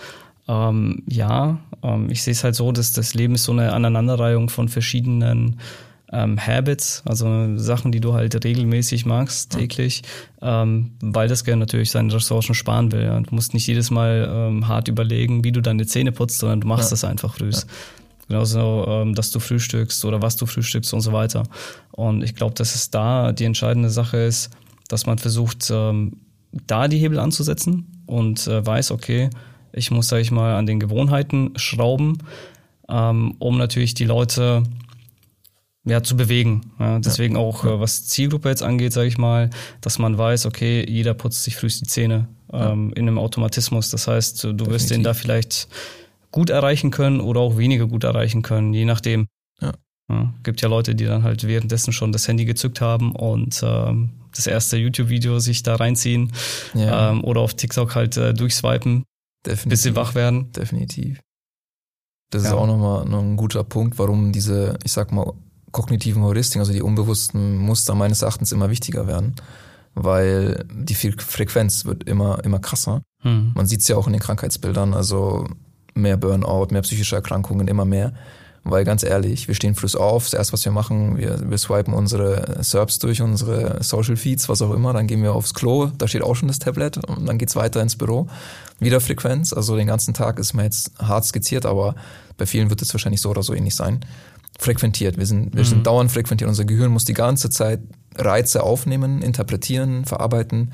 Ähm, 0.47 1.03
ja, 1.07 1.59
ähm, 1.83 2.09
ich 2.09 2.23
sehe 2.23 2.33
es 2.33 2.43
halt 2.43 2.55
so, 2.55 2.71
dass 2.71 2.93
das 2.93 3.13
Leben 3.13 3.35
ist 3.35 3.45
so 3.45 3.51
eine 3.51 3.73
Aneinanderreihung 3.73 4.49
von 4.49 4.69
verschiedenen 4.69 5.59
ähm, 6.11 6.39
Habits, 6.39 7.01
also 7.05 7.57
Sachen, 7.57 7.91
die 7.91 7.99
du 7.99 8.13
halt 8.13 8.43
regelmäßig 8.43 9.05
magst, 9.05 9.53
täglich, 9.53 10.03
ähm, 10.41 10.91
weil 11.01 11.27
das 11.27 11.43
Gehirn 11.43 11.59
natürlich 11.59 11.91
seine 11.91 12.13
Ressourcen 12.13 12.53
sparen 12.53 12.91
will. 12.91 13.03
Ja. 13.03 13.19
Du 13.19 13.33
musst 13.33 13.53
nicht 13.53 13.67
jedes 13.67 13.89
Mal 13.91 14.29
ähm, 14.31 14.67
hart 14.67 14.87
überlegen, 14.87 15.43
wie 15.43 15.51
du 15.51 15.61
deine 15.61 15.85
Zähne 15.85 16.11
putzt, 16.11 16.39
sondern 16.39 16.61
du 16.61 16.67
machst 16.67 16.85
ja. 16.85 16.91
das 16.91 17.03
einfach 17.03 17.35
früh. 17.35 17.49
Ja. 17.49 17.59
Genauso, 18.27 18.85
ähm, 18.87 19.13
dass 19.13 19.31
du 19.31 19.39
frühstückst 19.39 20.03
oder 20.05 20.21
was 20.21 20.35
du 20.35 20.45
frühstückst 20.45 20.93
und 20.93 21.01
so 21.01 21.11
weiter. 21.11 21.43
Und 21.91 22.23
ich 22.23 22.35
glaube, 22.35 22.55
dass 22.55 22.73
es 22.75 22.89
da 22.89 23.31
die 23.31 23.45
entscheidende 23.45 23.89
Sache 23.89 24.17
ist, 24.17 24.49
dass 24.87 25.05
man 25.05 25.17
versucht, 25.17 25.69
ähm, 25.71 26.17
da 26.67 26.87
die 26.87 26.97
Hebel 26.97 27.19
anzusetzen 27.19 28.03
und 28.05 28.47
äh, 28.47 28.65
weiß, 28.65 28.91
okay, 28.91 29.29
ich 29.75 29.91
muss, 29.91 30.07
sag 30.07 30.19
ich 30.19 30.31
mal, 30.31 30.55
an 30.55 30.65
den 30.65 30.79
Gewohnheiten 30.79 31.53
schrauben, 31.57 32.17
ähm, 32.89 33.35
um 33.39 33.57
natürlich 33.57 33.93
die 33.93 34.05
Leute 34.05 34.63
ja, 35.85 36.01
zu 36.01 36.17
bewegen. 36.17 36.61
Ja, 36.79 36.99
deswegen 36.99 37.35
ja. 37.35 37.41
auch, 37.41 37.63
äh, 37.63 37.79
was 37.79 38.07
Zielgruppe 38.07 38.49
jetzt 38.49 38.63
angeht, 38.63 38.93
sage 38.93 39.07
ich 39.07 39.17
mal, 39.17 39.49
dass 39.81 39.99
man 39.99 40.17
weiß, 40.17 40.45
okay, 40.45 40.85
jeder 40.89 41.13
putzt 41.13 41.43
sich 41.43 41.55
frühst 41.55 41.81
die 41.81 41.87
Zähne 41.87 42.27
ähm, 42.51 42.89
ja. 42.89 42.95
in 42.95 43.07
einem 43.07 43.19
Automatismus. 43.19 43.91
Das 43.91 44.07
heißt, 44.07 44.43
du 44.43 44.47
Definitiv. 44.47 44.73
wirst 44.73 44.91
den 44.91 45.03
da 45.03 45.13
vielleicht 45.13 45.67
gut 46.31 46.49
erreichen 46.49 46.91
können 46.91 47.21
oder 47.21 47.39
auch 47.39 47.57
weniger 47.57 47.87
gut 47.87 48.03
erreichen 48.03 48.41
können, 48.41 48.73
je 48.73 48.85
nachdem. 48.85 49.27
Ja. 49.61 49.73
Ja, 50.07 50.33
gibt 50.43 50.61
ja 50.61 50.69
Leute, 50.69 50.93
die 50.93 51.05
dann 51.05 51.23
halt 51.23 51.47
währenddessen 51.47 51.91
schon 51.91 52.11
das 52.11 52.27
Handy 52.27 52.45
gezückt 52.45 52.79
haben 52.79 53.15
und 53.15 53.59
ähm, 53.63 54.11
das 54.35 54.45
erste 54.45 54.77
YouTube-Video 54.77 55.39
sich 55.39 55.63
da 55.63 55.75
reinziehen 55.75 56.31
ja. 56.75 57.11
ähm, 57.11 57.23
oder 57.23 57.41
auf 57.41 57.55
TikTok 57.55 57.95
halt 57.95 58.15
äh, 58.17 58.33
durchswipen, 58.33 59.05
Definitiv. 59.45 59.69
bis 59.69 59.83
sie 59.83 59.95
wach 59.95 60.15
werden. 60.15 60.51
Definitiv. 60.51 61.19
Das 62.31 62.43
ja. 62.43 62.49
ist 62.49 62.55
auch 62.55 62.67
nochmal 62.67 63.05
noch 63.05 63.21
ein 63.21 63.37
guter 63.37 63.63
Punkt, 63.63 63.97
warum 63.99 64.31
diese, 64.31 64.77
ich 64.83 64.91
sag 64.91 65.11
mal, 65.11 65.33
kognitiven 65.71 66.23
Heuristiken, 66.23 66.61
also 66.61 66.73
die 66.73 66.81
unbewussten 66.81 67.57
Muster 67.57 67.95
meines 67.95 68.21
Erachtens 68.21 68.51
immer 68.51 68.69
wichtiger 68.69 69.07
werden, 69.07 69.35
weil 69.93 70.65
die 70.71 70.95
Frequenz 70.95 71.85
wird 71.85 72.05
immer, 72.05 72.43
immer 72.43 72.59
krasser. 72.59 73.01
Hm. 73.21 73.51
Man 73.55 73.65
sieht 73.65 73.81
es 73.81 73.87
ja 73.87 73.97
auch 73.97 74.07
in 74.07 74.13
den 74.13 74.21
Krankheitsbildern, 74.21 74.93
also 74.93 75.47
mehr 75.93 76.17
Burnout, 76.17 76.67
mehr 76.71 76.81
psychische 76.81 77.15
Erkrankungen, 77.15 77.67
immer 77.67 77.85
mehr. 77.85 78.13
Weil 78.67 78.83
ganz 78.83 79.03
ehrlich, 79.03 79.47
wir 79.47 79.53
stehen 79.53 79.75
früh 79.75 79.87
auf, 79.95 80.23
das 80.23 80.33
erste, 80.33 80.53
was 80.53 80.65
wir 80.65 80.71
machen, 80.71 81.17
wir, 81.17 81.39
wir 81.47 81.57
swipen 81.59 81.93
unsere 81.93 82.63
SERPs 82.63 82.97
durch, 82.97 83.21
unsere 83.21 83.83
Social 83.83 84.17
Feeds, 84.17 84.49
was 84.49 84.63
auch 84.63 84.73
immer, 84.73 84.91
dann 84.91 85.05
gehen 85.05 85.21
wir 85.21 85.33
aufs 85.33 85.53
Klo, 85.53 85.91
da 85.99 86.07
steht 86.07 86.23
auch 86.23 86.35
schon 86.35 86.47
das 86.47 86.57
Tablet 86.57 86.97
und 86.97 87.27
dann 87.27 87.37
geht's 87.37 87.55
weiter 87.55 87.79
ins 87.81 87.95
Büro. 87.95 88.27
Wieder 88.79 89.01
Frequenz, 89.01 89.53
also 89.53 89.75
den 89.75 89.85
ganzen 89.85 90.15
Tag 90.15 90.39
ist 90.39 90.53
man 90.53 90.65
jetzt 90.65 90.91
hart 90.97 91.25
skizziert, 91.25 91.67
aber 91.67 91.93
bei 92.37 92.47
vielen 92.47 92.71
wird 92.71 92.81
es 92.81 92.91
wahrscheinlich 92.91 93.21
so 93.21 93.29
oder 93.29 93.43
so 93.43 93.53
ähnlich 93.53 93.75
sein 93.75 93.99
frequentiert. 94.57 95.17
Wir 95.17 95.25
sind, 95.25 95.53
wir 95.53 95.63
mhm. 95.63 95.67
sind 95.67 95.87
dauernd 95.87 96.11
frequentiert. 96.11 96.47
Unser 96.47 96.65
Gehirn 96.65 96.91
muss 96.91 97.05
die 97.05 97.13
ganze 97.13 97.49
Zeit 97.49 97.81
Reize 98.15 98.63
aufnehmen, 98.63 99.21
interpretieren, 99.21 100.05
verarbeiten. 100.05 100.71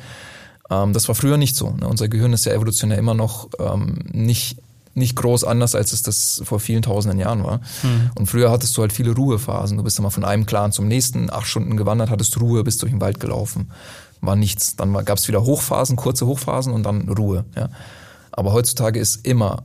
Ähm, 0.69 0.93
das 0.93 1.07
war 1.07 1.15
früher 1.15 1.37
nicht 1.37 1.55
so. 1.55 1.71
Ne? 1.71 1.87
Unser 1.87 2.07
Gehirn 2.07 2.33
ist 2.33 2.45
ja 2.45 2.53
evolutionär 2.53 2.97
immer 2.97 3.13
noch 3.13 3.49
ähm, 3.59 3.99
nicht 4.11 4.57
nicht 4.93 5.15
groß 5.15 5.43
anders, 5.43 5.75
als 5.75 5.93
es 5.93 6.03
das 6.03 6.41
vor 6.43 6.59
vielen 6.59 6.81
tausenden 6.81 7.19
Jahren 7.19 7.43
war. 7.43 7.59
Mhm. 7.83 8.11
Und 8.15 8.27
früher 8.27 8.51
hattest 8.51 8.75
du 8.77 8.81
halt 8.81 8.93
viele 8.93 9.11
Ruhephasen. 9.11 9.77
Du 9.77 9.83
bist 9.83 9.97
immer 9.99 10.11
von 10.11 10.25
einem 10.25 10.45
Clan 10.45 10.71
zum 10.71 10.87
nächsten, 10.87 11.29
acht 11.29 11.47
Stunden 11.47 11.77
gewandert, 11.77 12.09
hattest 12.09 12.39
Ruhe, 12.39 12.63
bist 12.63 12.81
durch 12.81 12.91
den 12.91 13.01
Wald 13.01 13.19
gelaufen. 13.19 13.71
War 14.21 14.35
nichts. 14.35 14.75
Dann 14.75 14.93
gab 15.05 15.17
es 15.17 15.27
wieder 15.27 15.43
Hochphasen, 15.43 15.95
kurze 15.95 16.27
Hochphasen 16.27 16.73
und 16.73 16.83
dann 16.83 17.09
Ruhe. 17.09 17.45
Ja. 17.55 17.69
Aber 18.31 18.53
heutzutage 18.53 18.99
ist 18.99 19.25
immer 19.25 19.63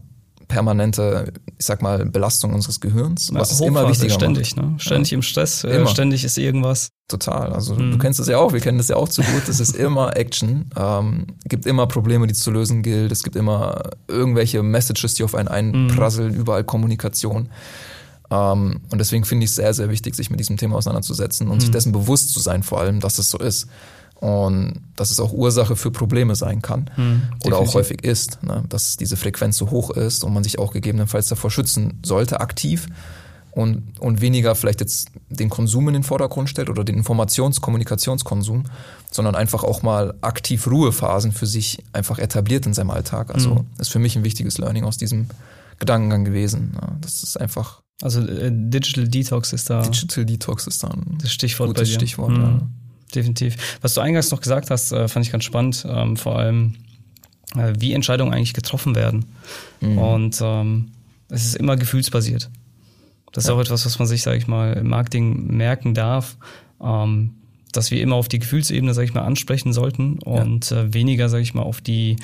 permanente, 0.48 1.32
ich 1.58 1.66
sag 1.66 1.82
mal, 1.82 2.06
Belastung 2.06 2.54
unseres 2.54 2.80
Gehirns, 2.80 3.30
was 3.32 3.52
es 3.52 3.60
immer 3.60 3.88
wichtiger 3.88 4.14
ständig, 4.14 4.56
macht. 4.56 4.66
Ne? 4.66 4.74
Ständig 4.78 5.10
ja. 5.10 5.16
im 5.16 5.22
Stress, 5.22 5.64
äh, 5.64 5.76
immer. 5.76 5.88
ständig 5.88 6.24
ist 6.24 6.38
irgendwas. 6.38 6.90
Total. 7.08 7.52
Also 7.52 7.74
mhm. 7.74 7.92
du 7.92 7.98
kennst 7.98 8.18
das 8.18 8.26
ja 8.26 8.38
auch, 8.38 8.52
wir 8.52 8.60
kennen 8.60 8.78
das 8.78 8.88
ja 8.88 8.96
auch 8.96 9.08
zu 9.08 9.22
gut. 9.22 9.48
Es 9.48 9.60
ist 9.60 9.76
immer 9.76 10.16
Action. 10.16 10.70
Ähm, 10.76 11.26
gibt 11.44 11.64
immer 11.64 11.86
Probleme, 11.86 12.26
die 12.26 12.34
zu 12.34 12.50
lösen 12.50 12.82
gilt. 12.82 13.12
Es 13.12 13.22
gibt 13.22 13.36
immer 13.36 13.90
irgendwelche 14.08 14.62
Messages, 14.62 15.14
die 15.14 15.22
auf 15.22 15.36
einen 15.36 15.48
einprasseln, 15.48 16.32
mhm. 16.32 16.40
überall 16.40 16.64
Kommunikation. 16.64 17.48
Ähm, 18.28 18.80
und 18.90 18.98
deswegen 18.98 19.24
finde 19.24 19.44
ich 19.44 19.50
es 19.50 19.56
sehr, 19.56 19.72
sehr 19.72 19.88
wichtig, 19.88 20.16
sich 20.16 20.30
mit 20.30 20.40
diesem 20.40 20.56
Thema 20.56 20.76
auseinanderzusetzen 20.76 21.46
und 21.46 21.56
mhm. 21.56 21.60
sich 21.60 21.70
dessen 21.70 21.92
bewusst 21.92 22.32
zu 22.32 22.40
sein, 22.40 22.64
vor 22.64 22.80
allem, 22.80 22.98
dass 22.98 23.18
es 23.18 23.30
so 23.30 23.38
ist. 23.38 23.68
Und 24.16 24.80
dass 24.96 25.10
es 25.10 25.20
auch 25.20 25.32
Ursache 25.32 25.76
für 25.76 25.90
Probleme 25.90 26.34
sein 26.36 26.62
kann 26.62 26.90
hm, 26.94 27.22
oder 27.44 27.58
auch 27.58 27.74
häufig 27.74 28.02
ist, 28.02 28.42
ne? 28.42 28.64
dass 28.70 28.96
diese 28.96 29.18
Frequenz 29.18 29.58
so 29.58 29.70
hoch 29.70 29.90
ist 29.90 30.24
und 30.24 30.32
man 30.32 30.42
sich 30.42 30.58
auch 30.58 30.72
gegebenenfalls 30.72 31.28
davor 31.28 31.50
schützen 31.50 32.00
sollte, 32.02 32.40
aktiv 32.40 32.88
und, 33.56 33.98
und 34.00 34.20
weniger 34.20 34.54
vielleicht 34.54 34.80
jetzt 34.80 35.08
den 35.30 35.48
Konsum 35.48 35.88
in 35.88 35.94
den 35.94 36.02
Vordergrund 36.02 36.50
stellt 36.50 36.68
oder 36.68 36.84
den 36.84 37.02
Informations-, 37.02 37.62
Kommunikationskonsum, 37.62 38.64
sondern 39.10 39.34
einfach 39.34 39.64
auch 39.64 39.82
mal 39.82 40.12
aktiv 40.20 40.66
Ruhephasen 40.66 41.32
für 41.32 41.46
sich 41.46 41.82
einfach 41.94 42.18
etabliert 42.18 42.66
in 42.66 42.74
seinem 42.74 42.90
Alltag. 42.90 43.32
Also 43.32 43.56
hm. 43.56 43.66
ist 43.78 43.88
für 43.88 43.98
mich 43.98 44.14
ein 44.14 44.24
wichtiges 44.24 44.58
Learning 44.58 44.84
aus 44.84 44.98
diesem 44.98 45.28
Gedankengang 45.78 46.26
gewesen. 46.26 46.76
Ja, 46.78 46.96
das 47.00 47.22
ist 47.22 47.40
einfach. 47.40 47.80
Also 48.02 48.20
äh, 48.20 48.50
Digital 48.52 49.08
Detox 49.08 49.54
ist 49.54 49.70
da. 49.70 49.80
Digital 49.80 50.26
Detox 50.26 50.66
ist 50.66 50.82
da 50.82 50.88
ein 50.88 51.16
das 51.22 51.32
Stichwort 51.32 51.68
gutes 51.68 51.80
bei 51.80 51.84
dir. 51.86 51.94
Stichwort. 51.94 52.32
Mhm. 52.32 52.42
Ja 52.42 52.60
definitiv. 53.14 53.78
Was 53.80 53.94
du 53.94 54.02
eingangs 54.02 54.30
noch 54.32 54.40
gesagt 54.40 54.68
hast, 54.70 54.92
äh, 54.92 55.08
fand 55.08 55.24
ich 55.24 55.32
ganz 55.32 55.44
spannend, 55.44 55.86
ähm, 55.88 56.18
vor 56.18 56.38
allem, 56.38 56.74
äh, 57.54 57.72
wie 57.78 57.94
Entscheidungen 57.94 58.34
eigentlich 58.34 58.52
getroffen 58.52 58.94
werden. 58.94 59.24
Mhm. 59.80 59.98
Und 59.98 60.38
ähm, 60.42 60.88
es 61.30 61.46
ist 61.46 61.56
immer 61.56 61.76
gefühlsbasiert. 61.76 62.50
Das 63.36 63.44
ist 63.44 63.48
ja. 63.48 63.54
auch 63.54 63.60
etwas, 63.60 63.84
was 63.84 63.98
man 63.98 64.08
sich, 64.08 64.22
sage 64.22 64.38
ich 64.38 64.46
mal, 64.46 64.72
im 64.72 64.88
Marketing 64.88 65.54
merken 65.54 65.92
darf, 65.92 66.38
ähm, 66.82 67.34
dass 67.70 67.90
wir 67.90 68.00
immer 68.00 68.16
auf 68.16 68.28
die 68.28 68.38
Gefühlsebene, 68.38 68.94
sage 68.94 69.04
ich 69.04 69.12
mal, 69.12 69.24
ansprechen 69.24 69.74
sollten 69.74 70.18
und 70.20 70.70
ja. 70.70 70.84
äh, 70.84 70.94
weniger, 70.94 71.28
sage 71.28 71.42
ich 71.42 71.52
mal, 71.52 71.62
auf 71.62 71.82
die 71.82 72.16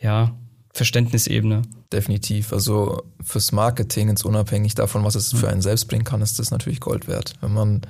ja, 0.00 0.34
Verständnisebene. 0.72 1.60
Definitiv. 1.92 2.54
Also 2.54 3.02
fürs 3.22 3.52
Marketing, 3.52 4.08
jetzt 4.08 4.24
unabhängig 4.24 4.74
davon, 4.74 5.04
was 5.04 5.16
es 5.16 5.34
für 5.34 5.50
einen 5.50 5.60
selbst 5.60 5.86
bringen 5.86 6.04
kann, 6.04 6.22
ist 6.22 6.38
das 6.38 6.50
natürlich 6.50 6.80
Gold 6.80 7.08
wert. 7.08 7.34
Wenn 7.42 7.52
man 7.52 7.82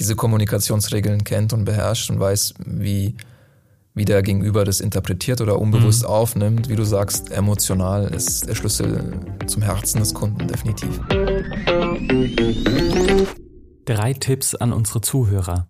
diese 0.00 0.16
Kommunikationsregeln 0.16 1.22
kennt 1.22 1.52
und 1.52 1.64
beherrscht 1.64 2.10
und 2.10 2.18
weiß, 2.18 2.54
wie, 2.66 3.14
wie 4.00 4.06
der 4.06 4.22
Gegenüber 4.22 4.64
das 4.64 4.80
interpretiert 4.80 5.42
oder 5.42 5.58
unbewusst 5.58 6.04
mhm. 6.04 6.08
aufnimmt, 6.08 6.70
wie 6.70 6.74
du 6.74 6.84
sagst, 6.84 7.30
emotional 7.30 8.06
ist 8.06 8.48
der 8.48 8.54
Schlüssel 8.54 9.12
zum 9.46 9.60
Herzen 9.60 9.98
des 9.98 10.14
Kunden 10.14 10.48
definitiv. 10.48 10.98
Drei 13.84 14.14
Tipps 14.14 14.54
an 14.54 14.72
unsere 14.72 15.02
Zuhörer. 15.02 15.68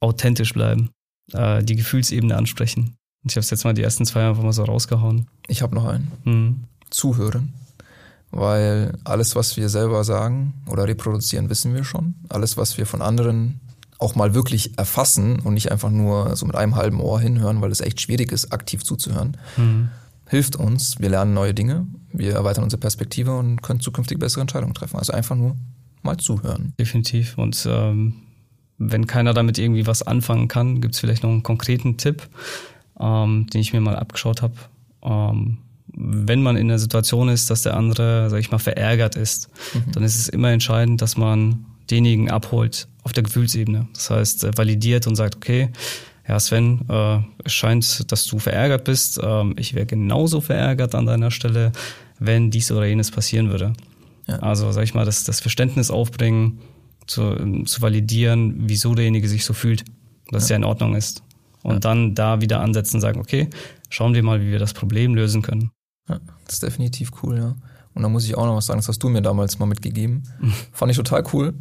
Authentisch 0.00 0.54
bleiben, 0.54 0.88
äh, 1.34 1.62
die 1.62 1.76
Gefühlsebene 1.76 2.38
ansprechen. 2.38 2.96
Ich 3.28 3.36
habe 3.36 3.44
jetzt 3.44 3.64
mal 3.64 3.74
die 3.74 3.82
ersten 3.82 4.06
zwei 4.06 4.26
einfach 4.26 4.42
mal 4.42 4.54
so 4.54 4.64
rausgehauen. 4.64 5.28
Ich 5.46 5.60
habe 5.60 5.74
noch 5.74 5.84
einen. 5.84 6.10
Mhm. 6.24 6.64
Zuhören 6.88 7.52
weil 8.30 8.92
alles, 9.04 9.36
was 9.36 9.56
wir 9.56 9.70
selber 9.70 10.04
sagen 10.04 10.52
oder 10.66 10.86
reproduzieren, 10.86 11.48
wissen 11.48 11.74
wir 11.74 11.82
schon. 11.82 12.14
Alles, 12.28 12.58
was 12.58 12.76
wir 12.76 12.84
von 12.84 13.00
anderen 13.00 13.60
auch 13.98 14.14
mal 14.14 14.34
wirklich 14.34 14.78
erfassen 14.78 15.40
und 15.40 15.54
nicht 15.54 15.72
einfach 15.72 15.90
nur 15.90 16.36
so 16.36 16.46
mit 16.46 16.54
einem 16.54 16.76
halben 16.76 17.00
Ohr 17.00 17.20
hinhören, 17.20 17.60
weil 17.60 17.72
es 17.72 17.80
echt 17.80 18.00
schwierig 18.00 18.32
ist, 18.32 18.52
aktiv 18.52 18.84
zuzuhören, 18.84 19.36
mhm. 19.56 19.88
hilft 20.28 20.56
uns. 20.56 21.00
Wir 21.00 21.10
lernen 21.10 21.34
neue 21.34 21.52
Dinge, 21.52 21.86
wir 22.12 22.34
erweitern 22.34 22.64
unsere 22.64 22.80
Perspektive 22.80 23.36
und 23.36 23.60
können 23.62 23.80
zukünftig 23.80 24.18
bessere 24.18 24.40
Entscheidungen 24.40 24.74
treffen. 24.74 24.98
Also 24.98 25.12
einfach 25.12 25.34
nur 25.34 25.56
mal 26.02 26.16
zuhören. 26.16 26.74
Definitiv. 26.78 27.36
Und 27.36 27.66
ähm, 27.68 28.14
wenn 28.78 29.08
keiner 29.08 29.34
damit 29.34 29.58
irgendwie 29.58 29.86
was 29.86 30.02
anfangen 30.02 30.46
kann, 30.46 30.80
gibt 30.80 30.94
es 30.94 31.00
vielleicht 31.00 31.24
noch 31.24 31.30
einen 31.30 31.42
konkreten 31.42 31.96
Tipp, 31.96 32.28
ähm, 33.00 33.48
den 33.52 33.60
ich 33.60 33.72
mir 33.72 33.80
mal 33.80 33.96
abgeschaut 33.96 34.42
habe. 34.42 34.54
Ähm, 35.02 35.58
wenn 35.92 36.42
man 36.42 36.56
in 36.56 36.68
der 36.68 36.78
Situation 36.78 37.28
ist, 37.28 37.50
dass 37.50 37.62
der 37.62 37.76
andere, 37.76 38.30
sag 38.30 38.38
ich 38.38 38.52
mal, 38.52 38.58
verärgert 38.58 39.16
ist, 39.16 39.48
mhm. 39.74 39.92
dann 39.92 40.04
ist 40.04 40.16
es 40.16 40.28
immer 40.28 40.50
entscheidend, 40.50 41.02
dass 41.02 41.16
man 41.16 41.64
denjenigen 41.90 42.30
abholt 42.30 42.88
auf 43.02 43.12
der 43.12 43.22
Gefühlsebene. 43.22 43.88
Das 43.94 44.10
heißt, 44.10 44.44
äh, 44.44 44.50
validiert 44.56 45.06
und 45.06 45.16
sagt, 45.16 45.36
okay, 45.36 45.70
ja, 46.28 46.38
Sven, 46.38 46.84
äh, 46.88 47.20
es 47.44 47.52
scheint, 47.54 48.12
dass 48.12 48.26
du 48.26 48.38
verärgert 48.38 48.84
bist. 48.84 49.18
Ähm, 49.22 49.54
ich 49.58 49.74
wäre 49.74 49.86
genauso 49.86 50.40
verärgert 50.40 50.94
an 50.94 51.06
deiner 51.06 51.30
Stelle, 51.30 51.72
wenn 52.18 52.50
dies 52.50 52.70
oder 52.70 52.84
jenes 52.84 53.10
passieren 53.10 53.50
würde. 53.50 53.72
Ja. 54.26 54.36
Also, 54.40 54.70
sag 54.72 54.84
ich 54.84 54.94
mal, 54.94 55.06
das, 55.06 55.24
das 55.24 55.40
Verständnis 55.40 55.90
aufbringen, 55.90 56.60
zu, 57.06 57.22
ähm, 57.22 57.64
zu 57.66 57.80
validieren, 57.80 58.54
wieso 58.68 58.94
derjenige 58.94 59.26
sich 59.26 59.44
so 59.44 59.54
fühlt, 59.54 59.84
dass 60.30 60.48
ja. 60.48 60.54
er 60.54 60.56
in 60.58 60.64
Ordnung 60.64 60.94
ist. 60.94 61.22
Und 61.62 61.74
ja. 61.74 61.80
dann 61.80 62.14
da 62.14 62.42
wieder 62.42 62.60
ansetzen 62.60 62.96
und 62.96 63.00
sagen, 63.00 63.20
okay, 63.20 63.48
schauen 63.88 64.14
wir 64.14 64.22
mal, 64.22 64.42
wie 64.42 64.50
wir 64.50 64.58
das 64.58 64.74
Problem 64.74 65.14
lösen 65.14 65.40
können. 65.40 65.70
Ja, 66.08 66.20
das 66.44 66.54
ist 66.54 66.62
definitiv 66.62 67.10
cool, 67.22 67.38
ja. 67.38 67.56
Und 67.98 68.04
da 68.04 68.08
muss 68.08 68.24
ich 68.24 68.36
auch 68.36 68.46
noch 68.46 68.54
was 68.54 68.66
sagen, 68.66 68.78
das 68.78 68.86
hast 68.86 69.02
du 69.02 69.08
mir 69.08 69.22
damals 69.22 69.58
mal 69.58 69.66
mitgegeben. 69.66 70.22
Mhm. 70.40 70.52
Fand 70.72 70.92
ich 70.92 70.96
total 70.96 71.24
cool. 71.32 71.52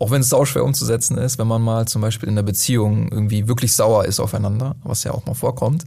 auch 0.00 0.10
wenn 0.10 0.22
es 0.22 0.28
sau 0.28 0.44
schwer 0.44 0.64
umzusetzen 0.64 1.16
ist, 1.16 1.38
wenn 1.38 1.46
man 1.46 1.62
mal 1.62 1.86
zum 1.86 2.02
Beispiel 2.02 2.28
in 2.28 2.34
der 2.34 2.42
Beziehung 2.42 3.12
irgendwie 3.12 3.46
wirklich 3.46 3.72
sauer 3.72 4.04
ist 4.06 4.18
aufeinander, 4.18 4.74
was 4.82 5.04
ja 5.04 5.12
auch 5.12 5.24
mal 5.24 5.34
vorkommt, 5.34 5.84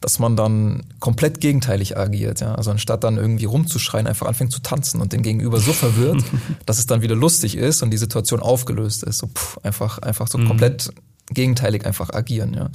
dass 0.00 0.20
man 0.20 0.36
dann 0.36 0.82
komplett 1.00 1.40
gegenteilig 1.40 1.96
agiert. 1.96 2.40
Ja? 2.40 2.54
Also 2.54 2.70
anstatt 2.70 3.02
dann 3.02 3.16
irgendwie 3.16 3.46
rumzuschreien, 3.46 4.06
einfach 4.06 4.28
anfängt 4.28 4.52
zu 4.52 4.62
tanzen 4.62 5.00
und 5.00 5.12
den 5.12 5.22
Gegenüber 5.22 5.58
so 5.58 5.72
verwirrt, 5.72 6.22
dass 6.64 6.78
es 6.78 6.86
dann 6.86 7.02
wieder 7.02 7.16
lustig 7.16 7.56
ist 7.56 7.82
und 7.82 7.90
die 7.90 7.98
Situation 7.98 8.38
aufgelöst 8.38 9.02
ist. 9.02 9.18
So 9.18 9.26
pff, 9.26 9.58
einfach, 9.64 9.98
einfach 9.98 10.28
so 10.28 10.38
mhm. 10.38 10.46
komplett 10.46 10.92
gegenteilig 11.28 11.86
einfach 11.86 12.10
agieren. 12.10 12.54
Ja? 12.54 12.70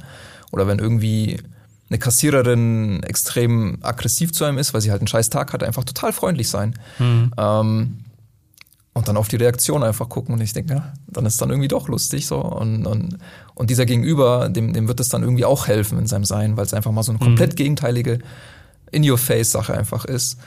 Oder 0.52 0.66
wenn 0.66 0.78
irgendwie 0.78 1.38
eine 1.88 1.98
Kassiererin 1.98 3.02
extrem 3.02 3.78
aggressiv 3.82 4.32
zu 4.32 4.44
einem 4.44 4.58
ist, 4.58 4.74
weil 4.74 4.80
sie 4.80 4.90
halt 4.90 5.00
einen 5.00 5.08
scheiß 5.08 5.30
Tag 5.30 5.52
hatte, 5.52 5.66
einfach 5.66 5.84
total 5.84 6.12
freundlich 6.12 6.48
sein. 6.48 6.74
Mhm. 6.98 7.32
Ähm, 7.36 7.98
und 8.92 9.08
dann 9.08 9.18
auf 9.18 9.28
die 9.28 9.36
Reaktion 9.36 9.82
einfach 9.82 10.08
gucken 10.08 10.34
und 10.34 10.40
ich 10.40 10.54
denke, 10.54 10.72
ja, 10.72 10.94
dann 11.06 11.26
ist 11.26 11.40
dann 11.42 11.50
irgendwie 11.50 11.68
doch 11.68 11.86
lustig 11.86 12.26
so 12.26 12.38
und, 12.38 12.86
und, 12.86 13.18
und 13.54 13.68
dieser 13.68 13.84
Gegenüber, 13.84 14.48
dem, 14.48 14.72
dem 14.72 14.88
wird 14.88 15.00
es 15.00 15.10
dann 15.10 15.22
irgendwie 15.22 15.44
auch 15.44 15.68
helfen 15.68 15.98
in 15.98 16.06
seinem 16.06 16.24
Sein, 16.24 16.56
weil 16.56 16.64
es 16.64 16.72
einfach 16.72 16.92
mal 16.92 17.02
so 17.02 17.12
eine 17.12 17.18
komplett 17.18 17.52
mhm. 17.52 17.56
gegenteilige 17.56 18.20
In-Your-Face-Sache 18.92 19.74
einfach 19.74 20.06
ist. 20.06 20.38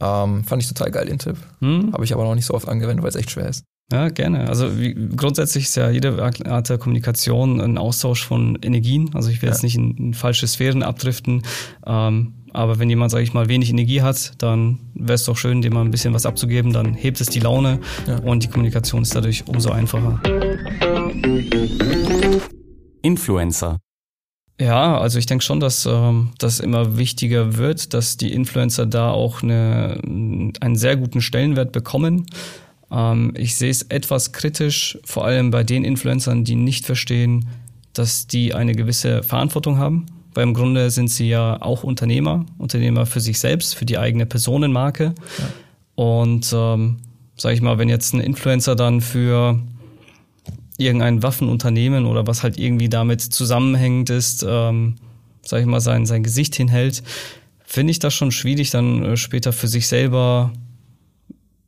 Ähm, 0.00 0.42
fand 0.42 0.60
ich 0.60 0.68
total 0.68 0.90
geil, 0.90 1.06
den 1.06 1.20
Tipp. 1.20 1.36
Mhm. 1.60 1.92
Habe 1.92 2.04
ich 2.04 2.12
aber 2.12 2.24
noch 2.24 2.34
nicht 2.34 2.46
so 2.46 2.54
oft 2.54 2.68
angewendet, 2.68 3.04
weil 3.04 3.10
es 3.10 3.14
echt 3.14 3.30
schwer 3.30 3.48
ist. 3.48 3.62
Ja, 3.92 4.08
gerne. 4.08 4.48
Also 4.48 4.80
wie, 4.80 4.94
grundsätzlich 4.94 5.64
ist 5.64 5.76
ja 5.76 5.90
jede 5.90 6.22
Art 6.22 6.68
der 6.68 6.78
Kommunikation 6.78 7.60
ein 7.60 7.76
Austausch 7.76 8.24
von 8.24 8.58
Energien. 8.62 9.10
Also 9.12 9.28
ich 9.28 9.42
will 9.42 9.48
ja. 9.48 9.54
jetzt 9.54 9.62
nicht 9.62 9.76
in, 9.76 9.96
in, 9.98 10.14
falsche 10.14 10.46
Sphären 10.46 10.82
abdriften. 10.82 11.42
Ähm, 11.86 12.32
aber 12.54 12.78
wenn 12.78 12.88
jemand, 12.88 13.10
sage 13.10 13.24
ich 13.24 13.34
mal, 13.34 13.48
wenig 13.48 13.68
Energie 13.68 14.00
hat, 14.00 14.32
dann 14.38 14.78
wäre 14.94 15.14
es 15.14 15.24
doch 15.24 15.36
schön, 15.36 15.60
dem 15.60 15.74
mal 15.74 15.84
ein 15.84 15.90
bisschen 15.90 16.14
was 16.14 16.24
abzugeben. 16.24 16.72
Dann 16.72 16.94
hebt 16.94 17.20
es 17.20 17.28
die 17.28 17.40
Laune 17.40 17.80
ja. 18.06 18.18
und 18.20 18.42
die 18.44 18.48
Kommunikation 18.48 19.02
ist 19.02 19.14
dadurch 19.14 19.46
umso 19.46 19.70
einfacher. 19.70 20.20
Influencer. 23.02 23.78
Ja, 24.58 24.98
also 24.98 25.18
ich 25.18 25.26
denke 25.26 25.44
schon, 25.44 25.60
dass 25.60 25.86
ähm, 25.86 26.30
das 26.38 26.60
immer 26.60 26.96
wichtiger 26.96 27.56
wird, 27.56 27.92
dass 27.94 28.16
die 28.16 28.32
Influencer 28.32 28.86
da 28.86 29.10
auch 29.10 29.42
eine, 29.42 29.98
einen 30.02 30.76
sehr 30.76 30.96
guten 30.96 31.20
Stellenwert 31.20 31.72
bekommen. 31.72 32.26
Ähm, 32.92 33.32
ich 33.36 33.56
sehe 33.56 33.70
es 33.70 33.82
etwas 33.82 34.32
kritisch, 34.32 34.98
vor 35.04 35.24
allem 35.24 35.50
bei 35.50 35.64
den 35.64 35.84
Influencern, 35.84 36.44
die 36.44 36.56
nicht 36.56 36.84
verstehen, 36.84 37.48
dass 37.92 38.26
die 38.26 38.54
eine 38.54 38.74
gewisse 38.74 39.22
Verantwortung 39.22 39.78
haben. 39.78 40.06
Weil 40.34 40.44
im 40.44 40.54
Grunde 40.54 40.90
sind 40.90 41.08
sie 41.08 41.28
ja 41.28 41.60
auch 41.60 41.82
Unternehmer, 41.82 42.46
Unternehmer 42.56 43.04
für 43.04 43.20
sich 43.20 43.38
selbst, 43.38 43.74
für 43.74 43.84
die 43.84 43.98
eigene 43.98 44.24
Personenmarke. 44.24 45.14
Ja. 45.38 45.44
Und 45.94 46.50
ähm, 46.54 46.98
sage 47.36 47.54
ich 47.54 47.60
mal, 47.60 47.78
wenn 47.78 47.90
jetzt 47.90 48.14
ein 48.14 48.20
Influencer 48.20 48.74
dann 48.74 49.02
für 49.02 49.60
irgendein 50.78 51.22
Waffenunternehmen 51.22 52.06
oder 52.06 52.26
was 52.26 52.42
halt 52.42 52.58
irgendwie 52.58 52.88
damit 52.88 53.20
zusammenhängend 53.20 54.08
ist, 54.08 54.44
ähm, 54.48 54.96
sage 55.42 55.62
ich 55.62 55.68
mal, 55.68 55.80
sein, 55.80 56.06
sein 56.06 56.22
Gesicht 56.22 56.54
hinhält, 56.54 57.02
finde 57.64 57.90
ich 57.90 57.98
das 57.98 58.14
schon 58.14 58.32
schwierig, 58.32 58.70
dann 58.70 59.04
äh, 59.04 59.16
später 59.16 59.52
für 59.52 59.68
sich 59.68 59.86
selber 59.86 60.50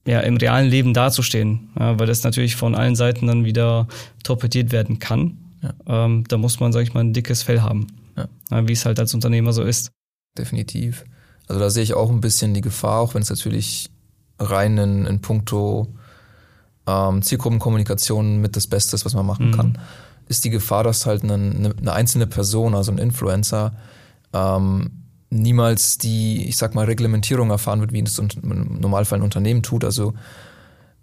ja, 0.06 0.20
im 0.20 0.36
realen 0.36 0.68
Leben 0.68 0.94
dazustehen, 0.94 1.70
ja, 1.78 1.98
weil 1.98 2.06
das 2.06 2.22
natürlich 2.22 2.56
von 2.56 2.74
allen 2.74 2.96
Seiten 2.96 3.26
dann 3.26 3.44
wieder 3.44 3.88
torpediert 4.22 4.72
werden 4.72 4.98
kann. 4.98 5.38
Ja. 5.62 6.04
Ähm, 6.04 6.24
da 6.28 6.36
muss 6.36 6.60
man, 6.60 6.72
sag 6.72 6.82
ich 6.82 6.94
mal, 6.94 7.00
ein 7.00 7.12
dickes 7.12 7.42
Fell 7.42 7.62
haben, 7.62 7.86
ja. 8.16 8.28
Wie 8.68 8.72
es 8.72 8.84
halt 8.84 9.00
als 9.00 9.14
Unternehmer 9.14 9.52
so 9.52 9.62
ist. 9.62 9.90
Definitiv. 10.36 11.04
Also 11.48 11.60
da 11.60 11.70
sehe 11.70 11.82
ich 11.82 11.94
auch 11.94 12.10
ein 12.10 12.20
bisschen 12.20 12.54
die 12.54 12.60
Gefahr, 12.60 13.00
auch 13.00 13.14
wenn 13.14 13.22
es 13.22 13.30
natürlich 13.30 13.90
rein 14.38 14.78
in, 14.78 15.06
in 15.06 15.20
puncto 15.20 15.94
ähm, 16.86 17.22
Zielgruppenkommunikation 17.22 18.40
mit 18.40 18.56
das 18.56 18.66
Beste 18.66 18.96
ist, 18.96 19.04
was 19.04 19.14
man 19.14 19.26
machen 19.26 19.48
mhm. 19.48 19.56
kann, 19.56 19.78
ist 20.28 20.44
die 20.44 20.50
Gefahr, 20.50 20.84
dass 20.84 21.06
halt 21.06 21.22
eine, 21.22 21.34
eine 21.34 21.92
einzelne 21.92 22.26
Person, 22.26 22.74
also 22.74 22.92
ein 22.92 22.98
Influencer, 22.98 23.74
ähm, 24.32 25.03
niemals 25.30 25.98
die, 25.98 26.46
ich 26.46 26.56
sag 26.56 26.74
mal, 26.74 26.86
Reglementierung 26.86 27.50
erfahren 27.50 27.80
wird, 27.80 27.92
wie 27.92 28.02
es 28.02 28.18
im 28.18 28.28
Normalfall 28.80 29.18
ein 29.18 29.24
Unternehmen 29.24 29.62
tut. 29.62 29.84
Also 29.84 30.14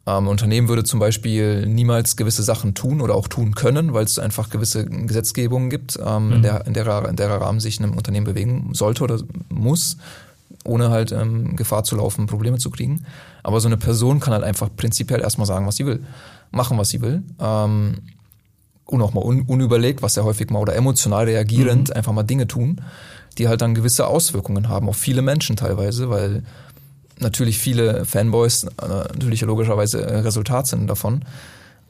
ähm, 0.07 0.27
Unternehmen 0.27 0.67
würde 0.67 0.83
zum 0.83 0.99
Beispiel 0.99 1.67
niemals 1.67 2.15
gewisse 2.15 2.43
Sachen 2.43 2.73
tun 2.73 3.01
oder 3.01 3.15
auch 3.15 3.27
tun 3.27 3.53
können, 3.53 3.93
weil 3.93 4.05
es 4.05 4.17
einfach 4.17 4.49
gewisse 4.49 4.85
Gesetzgebungen 4.85 5.69
gibt, 5.69 5.99
ähm, 6.03 6.27
mhm. 6.27 6.33
in, 6.33 6.41
der, 6.41 6.65
in, 6.65 6.73
der, 6.73 7.09
in 7.09 7.15
der 7.15 7.29
Rahmen 7.29 7.59
sich 7.59 7.79
ein 7.79 7.91
Unternehmen 7.91 8.25
bewegen 8.25 8.71
sollte 8.73 9.03
oder 9.03 9.19
muss, 9.49 9.97
ohne 10.63 10.89
halt 10.89 11.11
ähm, 11.11 11.55
Gefahr 11.55 11.83
zu 11.83 11.95
laufen, 11.95 12.25
Probleme 12.25 12.57
zu 12.57 12.71
kriegen. 12.71 13.05
Aber 13.43 13.59
so 13.59 13.67
eine 13.67 13.77
Person 13.77 14.19
kann 14.19 14.33
halt 14.33 14.43
einfach 14.43 14.69
prinzipiell 14.75 15.21
erstmal 15.21 15.47
sagen, 15.47 15.67
was 15.67 15.75
sie 15.75 15.85
will, 15.85 16.03
machen, 16.51 16.77
was 16.77 16.89
sie 16.89 17.01
will. 17.01 17.23
Ähm, 17.39 17.99
und 18.85 19.01
auch 19.01 19.13
mal 19.13 19.23
un 19.23 19.43
unüberlegt, 19.43 20.01
was 20.01 20.15
ja 20.15 20.23
häufig 20.23 20.49
mal 20.49 20.59
oder 20.59 20.75
emotional 20.75 21.25
reagierend 21.25 21.89
mhm. 21.89 21.95
einfach 21.95 22.11
mal 22.11 22.23
Dinge 22.23 22.47
tun 22.47 22.81
die 23.37 23.47
halt 23.47 23.61
dann 23.61 23.75
gewisse 23.75 24.07
Auswirkungen 24.07 24.69
haben 24.69 24.89
auf 24.89 24.97
viele 24.97 25.21
Menschen 25.21 25.55
teilweise, 25.55 26.09
weil 26.09 26.43
natürlich 27.19 27.59
viele 27.59 28.05
Fanboys 28.05 28.63
äh, 28.63 28.87
natürlich 28.87 29.41
logischerweise 29.41 30.01
äh, 30.01 30.19
Resultat 30.19 30.67
sind 30.67 30.87
davon 30.87 31.23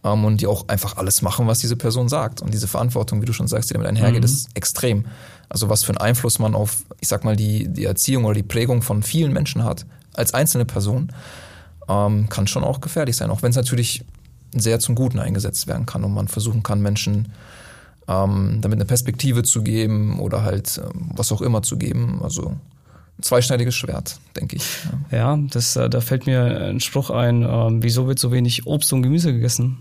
ähm, 0.03 0.25
und 0.25 0.41
die 0.41 0.47
auch 0.47 0.67
einfach 0.67 0.97
alles 0.97 1.21
machen, 1.21 1.47
was 1.47 1.59
diese 1.59 1.75
Person 1.75 2.09
sagt. 2.09 2.41
Und 2.41 2.53
diese 2.53 2.67
Verantwortung, 2.67 3.21
wie 3.21 3.25
du 3.25 3.33
schon 3.33 3.47
sagst, 3.47 3.69
die 3.69 3.73
damit 3.73 3.87
einhergeht, 3.87 4.19
mhm. 4.19 4.25
ist 4.25 4.49
extrem. 4.53 5.05
Also 5.49 5.69
was 5.69 5.83
für 5.83 5.89
einen 5.89 5.99
Einfluss 5.99 6.39
man 6.39 6.55
auf, 6.55 6.83
ich 6.99 7.07
sag 7.07 7.23
mal, 7.23 7.35
die, 7.35 7.67
die 7.67 7.85
Erziehung 7.85 8.25
oder 8.25 8.35
die 8.35 8.43
Prägung 8.43 8.81
von 8.81 9.03
vielen 9.03 9.33
Menschen 9.33 9.63
hat, 9.63 9.85
als 10.13 10.33
einzelne 10.33 10.65
Person, 10.65 11.11
ähm, 11.89 12.29
kann 12.29 12.47
schon 12.47 12.63
auch 12.63 12.81
gefährlich 12.81 13.15
sein, 13.15 13.29
auch 13.29 13.41
wenn 13.41 13.51
es 13.51 13.55
natürlich 13.55 14.03
sehr 14.53 14.79
zum 14.79 14.95
Guten 14.95 15.19
eingesetzt 15.19 15.67
werden 15.67 15.85
kann 15.85 16.03
und 16.03 16.13
man 16.13 16.27
versuchen 16.27 16.61
kann, 16.63 16.81
Menschen 16.81 17.31
ähm, 18.11 18.59
damit 18.61 18.77
eine 18.77 18.85
Perspektive 18.85 19.43
zu 19.43 19.63
geben 19.63 20.19
oder 20.19 20.43
halt 20.43 20.81
ähm, 20.83 21.11
was 21.15 21.31
auch 21.31 21.41
immer 21.41 21.61
zu 21.61 21.77
geben. 21.77 22.21
Also 22.23 22.49
ein 22.49 23.23
zweischneidiges 23.23 23.75
Schwert, 23.75 24.19
denke 24.35 24.57
ich. 24.57 24.65
Ja, 25.11 25.17
ja 25.17 25.39
das, 25.49 25.75
äh, 25.75 25.89
da 25.89 26.01
fällt 26.01 26.25
mir 26.25 26.69
ein 26.69 26.79
Spruch 26.79 27.09
ein, 27.09 27.43
ähm, 27.43 27.83
wieso 27.83 28.07
wird 28.07 28.19
so 28.19 28.31
wenig 28.31 28.65
Obst 28.67 28.91
und 28.93 29.03
Gemüse 29.03 29.33
gegessen? 29.33 29.77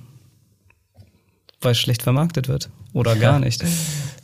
Weil 1.60 1.72
es 1.72 1.78
schlecht 1.78 2.02
vermarktet 2.02 2.48
wird. 2.48 2.70
Oder 2.92 3.16
gar 3.16 3.38
nicht. 3.38 3.62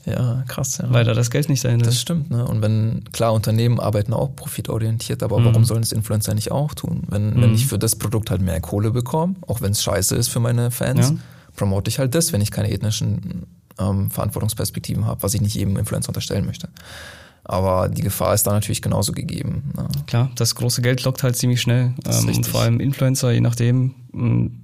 Ja, 0.07 0.45
krass. 0.47 0.79
Ja. 0.79 0.87
Weil 0.90 1.05
da 1.05 1.14
das 1.14 1.31
Geld 1.31 1.49
nicht 1.49 1.64
dahinter 1.64 1.88
ist. 1.88 1.95
Das 1.95 2.01
stimmt. 2.01 2.31
Ne? 2.31 2.47
Und 2.47 2.62
wenn, 2.62 3.05
klar, 3.11 3.33
Unternehmen 3.33 3.81
arbeiten 3.81 4.12
auch 4.12 4.35
profitorientiert, 4.37 5.23
aber 5.23 5.40
mhm. 5.40 5.45
warum 5.47 5.64
sollen 5.64 5.83
es 5.83 5.90
Influencer 5.90 6.33
nicht 6.33 6.53
auch 6.53 6.75
tun? 6.75 7.03
Wenn, 7.09 7.35
mhm. 7.35 7.42
wenn 7.42 7.55
ich 7.55 7.66
für 7.66 7.79
das 7.79 7.97
Produkt 7.97 8.31
halt 8.31 8.40
mehr 8.40 8.61
Kohle 8.61 8.92
bekomme, 8.92 9.35
auch 9.47 9.61
wenn 9.61 9.73
es 9.73 9.83
scheiße 9.83 10.14
ist 10.14 10.29
für 10.29 10.38
meine 10.38 10.71
Fans, 10.71 11.11
ja. 11.11 11.16
promote 11.57 11.88
ich 11.88 11.99
halt 11.99 12.14
das, 12.14 12.33
wenn 12.33 12.40
ich 12.40 12.53
keine 12.53 12.71
ethnischen 12.71 13.47
ähm, 13.79 14.11
Verantwortungsperspektiven 14.11 15.07
habe, 15.07 15.23
was 15.23 15.35
ich 15.35 15.41
nicht 15.41 15.55
jedem 15.55 15.77
Influencer 15.77 16.11
unterstellen 16.11 16.47
möchte. 16.47 16.69
Aber 17.45 17.89
die 17.89 18.03
Gefahr 18.03 18.35
ist 18.35 18.45
da 18.45 18.53
natürlich 18.53 18.83
genauso 18.83 19.12
gegeben. 19.12 19.73
Ne? 19.77 19.87
Klar, 20.07 20.31
das 20.35 20.57
große 20.57 20.83
Geld 20.83 21.05
lockt 21.05 21.23
halt 21.23 21.37
ziemlich 21.37 21.61
schnell. 21.61 21.95
Ähm, 22.05 22.29
und 22.29 22.47
vor 22.47 22.62
allem 22.62 22.81
Influencer, 22.81 23.31
je 23.31 23.41
nachdem, 23.41 23.95
ähm, 24.12 24.62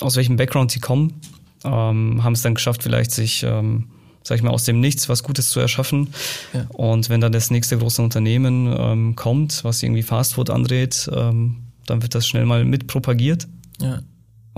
aus 0.00 0.16
welchem 0.16 0.36
Background 0.36 0.70
sie 0.70 0.80
kommen, 0.80 1.20
ähm, 1.64 2.22
haben 2.22 2.34
es 2.34 2.42
dann 2.42 2.54
geschafft, 2.54 2.82
vielleicht 2.82 3.12
sich, 3.12 3.42
ähm, 3.44 3.88
sag 4.22 4.36
ich 4.36 4.42
mal, 4.42 4.50
aus 4.50 4.64
dem 4.64 4.78
Nichts 4.78 5.08
was 5.08 5.22
Gutes 5.22 5.48
zu 5.48 5.58
erschaffen. 5.58 6.12
Ja. 6.52 6.66
Und 6.68 7.08
wenn 7.08 7.22
dann 7.22 7.32
das 7.32 7.50
nächste 7.50 7.78
große 7.78 8.02
Unternehmen 8.02 8.74
ähm, 8.78 9.16
kommt, 9.16 9.64
was 9.64 9.82
irgendwie 9.82 10.02
Fastfood 10.02 10.50
andreht, 10.50 11.08
ähm, 11.12 11.62
dann 11.86 12.02
wird 12.02 12.14
das 12.14 12.26
schnell 12.26 12.44
mal 12.44 12.64
mitpropagiert. 12.66 13.48
Ja. 13.80 14.00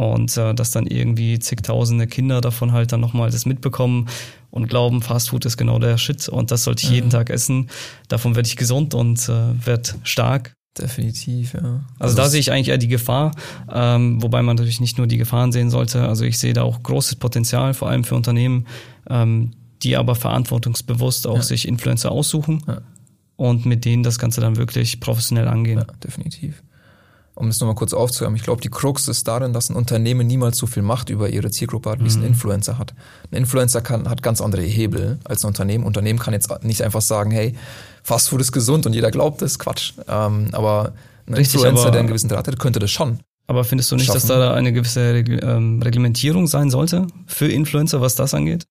Und 0.01 0.35
äh, 0.39 0.55
dass 0.55 0.71
dann 0.71 0.87
irgendwie 0.87 1.39
zigtausende 1.41 2.07
Kinder 2.07 2.41
davon 2.41 2.73
halt 2.73 2.91
dann 2.91 3.01
nochmal 3.01 3.31
das 3.31 3.45
mitbekommen 3.45 4.09
und 4.49 4.67
glauben, 4.67 5.03
Fastfood 5.03 5.45
ist 5.45 5.59
genau 5.59 5.79
der 5.79 5.99
Shit 5.99 6.27
und 6.27 6.51
das 6.51 6.65
sollte 6.65 6.85
ich 6.85 6.89
mhm. 6.89 6.95
jeden 6.95 7.11
Tag 7.11 7.29
essen. 7.29 7.69
Davon 8.09 8.35
werde 8.35 8.47
ich 8.47 8.57
gesund 8.57 8.95
und 8.95 9.29
äh, 9.29 9.67
werde 9.67 9.91
stark. 10.03 10.55
Definitiv, 10.79 11.53
ja. 11.53 11.61
Also, 11.61 11.83
also 11.99 12.17
da 12.17 12.29
sehe 12.31 12.41
ich 12.41 12.51
eigentlich 12.51 12.69
eher 12.69 12.79
die 12.79 12.89
Gefahr, 12.89 13.33
ähm, 13.71 14.23
wobei 14.23 14.41
man 14.41 14.57
natürlich 14.57 14.81
nicht 14.81 14.97
nur 14.97 15.07
die 15.07 15.19
Gefahren 15.19 15.53
sehen 15.53 15.69
sollte. 15.69 16.09
Also 16.09 16.25
ich 16.25 16.39
sehe 16.39 16.55
da 16.55 16.63
auch 16.63 16.83
großes 16.83 17.17
Potenzial, 17.17 17.75
vor 17.75 17.91
allem 17.91 18.05
für 18.05 18.15
Unternehmen, 18.15 18.69
ähm, 19.11 19.51
die 19.83 19.99
aber 19.99 20.15
verantwortungsbewusst 20.15 21.27
auch 21.27 21.37
ja. 21.37 21.43
sich 21.43 21.69
Influencer 21.69 22.11
aussuchen 22.11 22.63
ja. 22.67 22.81
und 23.37 23.67
mit 23.67 23.85
denen 23.85 24.03
das 24.03 24.19
Ganze 24.19 24.41
dann 24.41 24.57
wirklich 24.57 24.99
professionell 24.99 25.47
angehen. 25.47 25.81
Ja, 25.81 25.87
definitiv 26.03 26.63
um 27.40 27.48
es 27.48 27.59
nochmal 27.59 27.74
kurz 27.74 27.92
aufzuhören, 27.92 28.37
ich 28.37 28.42
glaube, 28.42 28.61
die 28.61 28.68
Krux 28.68 29.09
ist 29.09 29.26
darin, 29.26 29.53
dass 29.53 29.70
ein 29.70 29.76
Unternehmen 29.76 30.26
niemals 30.26 30.59
so 30.59 30.66
viel 30.66 30.83
Macht 30.83 31.09
über 31.09 31.31
ihre 31.31 31.50
Zielgruppe 31.50 31.90
hat, 31.90 32.00
wie 32.00 32.07
es 32.07 32.16
ein 32.16 32.20
mhm. 32.20 32.29
Influencer 32.29 32.79
hat. 32.79 32.94
Ein 33.31 33.38
Influencer 33.38 33.81
kann, 33.81 34.09
hat 34.09 34.22
ganz 34.22 34.40
andere 34.40 34.62
Hebel 34.62 35.18
als 35.24 35.44
ein 35.44 35.48
Unternehmen. 35.48 35.85
Ein 35.85 35.87
Unternehmen 35.88 36.18
kann 36.18 36.35
jetzt 36.35 36.50
nicht 36.62 36.83
einfach 36.83 37.00
sagen, 37.00 37.31
hey, 37.31 37.55
Fastfood 38.03 38.40
ist 38.40 38.53
gesund 38.53 38.87
und 38.87 38.92
jeder 38.92 39.11
glaubt 39.11 39.42
es, 39.42 39.59
Quatsch. 39.59 39.94
Ähm, 40.07 40.48
aber 40.53 40.92
ein 41.26 41.35
Richtig, 41.35 41.55
Influencer, 41.57 41.83
aber, 41.83 41.90
der 41.92 42.00
einen 42.00 42.09
gewissen 42.09 42.29
Draht 42.29 42.46
hat, 42.46 42.59
könnte 42.59 42.79
das 42.79 42.90
schon. 42.90 43.20
Aber 43.46 43.64
findest 43.64 43.90
du 43.90 43.96
nicht, 43.96 44.07
schaffen. 44.07 44.29
dass 44.29 44.29
da 44.29 44.55
eine 44.55 44.72
gewisse 44.72 45.00
ähm, 45.00 45.81
Reglementierung 45.83 46.46
sein 46.46 46.70
sollte 46.70 47.07
für 47.26 47.48
Influencer, 47.48 48.00
was 48.00 48.14
das 48.14 48.35
angeht? 48.35 48.66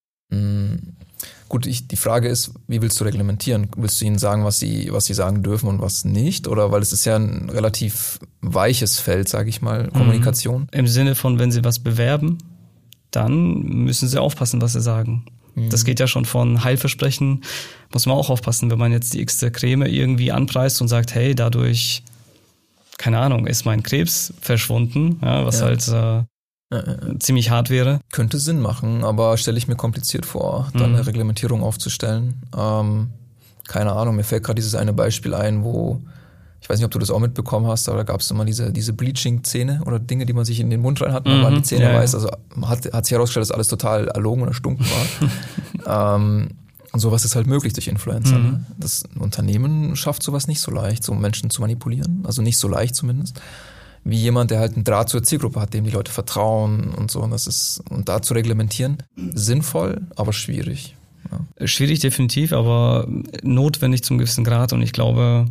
Mhm. 1.49 1.51
Gut, 1.51 1.65
ich, 1.65 1.87
die 1.87 1.95
Frage 1.95 2.27
ist, 2.27 2.51
wie 2.67 2.81
willst 2.81 2.99
du 2.99 3.03
reglementieren? 3.03 3.67
Willst 3.75 3.99
du 3.99 4.05
ihnen 4.05 4.19
sagen, 4.19 4.45
was 4.45 4.59
sie, 4.59 4.89
was 4.91 5.05
sie 5.05 5.13
sagen 5.13 5.43
dürfen 5.43 5.67
und 5.67 5.81
was 5.81 6.05
nicht? 6.05 6.47
Oder 6.47 6.71
weil 6.71 6.81
es 6.81 6.93
ist 6.93 7.05
ja 7.05 7.15
ein 7.15 7.49
relativ 7.49 8.19
weiches 8.41 8.99
Feld, 8.99 9.27
sage 9.27 9.49
ich 9.49 9.61
mal, 9.61 9.85
mhm. 9.85 9.93
Kommunikation. 9.93 10.67
Im 10.71 10.87
Sinne 10.87 11.15
von, 11.15 11.39
wenn 11.39 11.51
sie 11.51 11.63
was 11.63 11.79
bewerben, 11.79 12.37
dann 13.11 13.61
müssen 13.63 14.07
sie 14.07 14.21
aufpassen, 14.21 14.61
was 14.61 14.73
sie 14.73 14.81
sagen. 14.81 15.25
Mhm. 15.55 15.69
Das 15.69 15.85
geht 15.85 15.99
ja 15.99 16.07
schon 16.07 16.25
von 16.25 16.63
Heilversprechen, 16.63 17.43
muss 17.91 18.05
man 18.05 18.15
auch 18.15 18.29
aufpassen, 18.29 18.69
wenn 18.69 18.79
man 18.79 18.91
jetzt 18.91 19.13
die 19.13 19.21
x 19.21 19.43
Creme 19.51 19.87
irgendwie 19.87 20.31
anpreist 20.31 20.81
und 20.81 20.87
sagt, 20.87 21.15
hey, 21.15 21.33
dadurch, 21.33 22.03
keine 22.97 23.19
Ahnung, 23.19 23.47
ist 23.47 23.65
mein 23.65 23.81
Krebs 23.81 24.33
verschwunden, 24.41 25.19
ja, 25.23 25.45
was 25.45 25.59
ja. 25.59 25.65
halt 25.65 25.87
äh, 25.87 26.25
äh, 26.69 27.17
ziemlich 27.19 27.49
hart 27.49 27.69
wäre. 27.69 27.99
Könnte 28.11 28.39
Sinn 28.39 28.59
machen, 28.59 29.03
aber 29.03 29.37
stelle 29.37 29.57
ich 29.57 29.67
mir 29.67 29.75
kompliziert 29.75 30.25
vor, 30.25 30.69
da 30.73 30.87
mhm. 30.87 30.95
eine 30.95 31.07
Reglementierung 31.07 31.63
aufzustellen. 31.63 32.43
Ähm, 32.57 33.09
keine 33.67 33.93
Ahnung, 33.93 34.15
mir 34.15 34.23
fällt 34.23 34.43
gerade 34.43 34.55
dieses 34.55 34.75
eine 34.75 34.93
Beispiel 34.93 35.33
ein, 35.33 35.63
wo 35.63 36.01
ich 36.61 36.69
weiß 36.69 36.77
nicht, 36.77 36.85
ob 36.85 36.91
du 36.91 36.99
das 36.99 37.09
auch 37.09 37.19
mitbekommen 37.19 37.67
hast, 37.67 37.87
aber 37.87 37.99
da 37.99 38.03
gab 38.03 38.19
es 38.19 38.29
immer 38.31 38.45
diese, 38.45 38.71
diese 38.71 38.93
Bleaching-Zähne 38.93 39.81
oder 39.85 39.97
Dinge, 39.97 40.25
die 40.25 40.33
man 40.33 40.45
sich 40.45 40.59
in 40.59 40.69
den 40.69 40.81
Mund 40.81 41.01
rein 41.01 41.13
hat, 41.13 41.25
wenn 41.25 41.41
man 41.41 41.53
mhm, 41.53 41.57
die 41.57 41.63
Zähne 41.63 41.85
ja, 41.85 41.93
weiß. 41.93 42.15
Also 42.15 42.29
hat, 42.63 42.91
hat 42.91 43.05
sich 43.05 43.13
herausgestellt, 43.13 43.43
dass 43.43 43.51
alles 43.51 43.67
total 43.67 44.07
erlogen 44.09 44.43
oder 44.43 44.53
stunken 44.53 44.85
war. 45.85 46.15
ähm, 46.15 46.49
und 46.91 46.99
sowas 46.99 47.23
ist 47.23 47.35
halt 47.35 47.47
möglich 47.47 47.73
durch 47.73 47.87
Influencer. 47.87 48.37
Mhm. 48.37 48.45
Ne? 48.45 48.65
Das 48.77 49.03
Unternehmen 49.17 49.95
schafft 49.95 50.21
sowas 50.21 50.47
nicht 50.47 50.59
so 50.59 50.71
leicht, 50.71 51.03
so 51.03 51.13
Menschen 51.13 51.49
zu 51.49 51.61
manipulieren. 51.61 52.23
Also 52.25 52.41
nicht 52.41 52.57
so 52.57 52.67
leicht 52.67 52.95
zumindest. 52.95 53.39
Wie 54.09 54.17
jemand, 54.17 54.51
der 54.51 54.59
halt 54.59 54.75
einen 54.75 54.83
Draht 54.83 55.09
zur 55.09 55.23
Zielgruppe 55.23 55.61
hat, 55.61 55.73
dem 55.73 55.85
die 55.85 55.91
Leute 55.91 56.11
vertrauen 56.11 56.91
und 56.91 57.11
so. 57.11 57.21
Und 57.21 57.31
das 57.31 57.47
ist, 57.47 57.81
und 57.89 58.09
da 58.09 58.21
zu 58.21 58.33
reglementieren, 58.33 58.97
sinnvoll, 59.33 60.01
aber 60.15 60.33
schwierig. 60.33 60.95
Ja. 61.31 61.67
Schwierig 61.67 61.99
definitiv, 61.99 62.53
aber 62.53 63.07
notwendig 63.43 64.03
zum 64.03 64.17
gewissen 64.17 64.43
Grad. 64.43 64.73
Und 64.73 64.81
ich 64.81 64.93
glaube, 64.93 65.45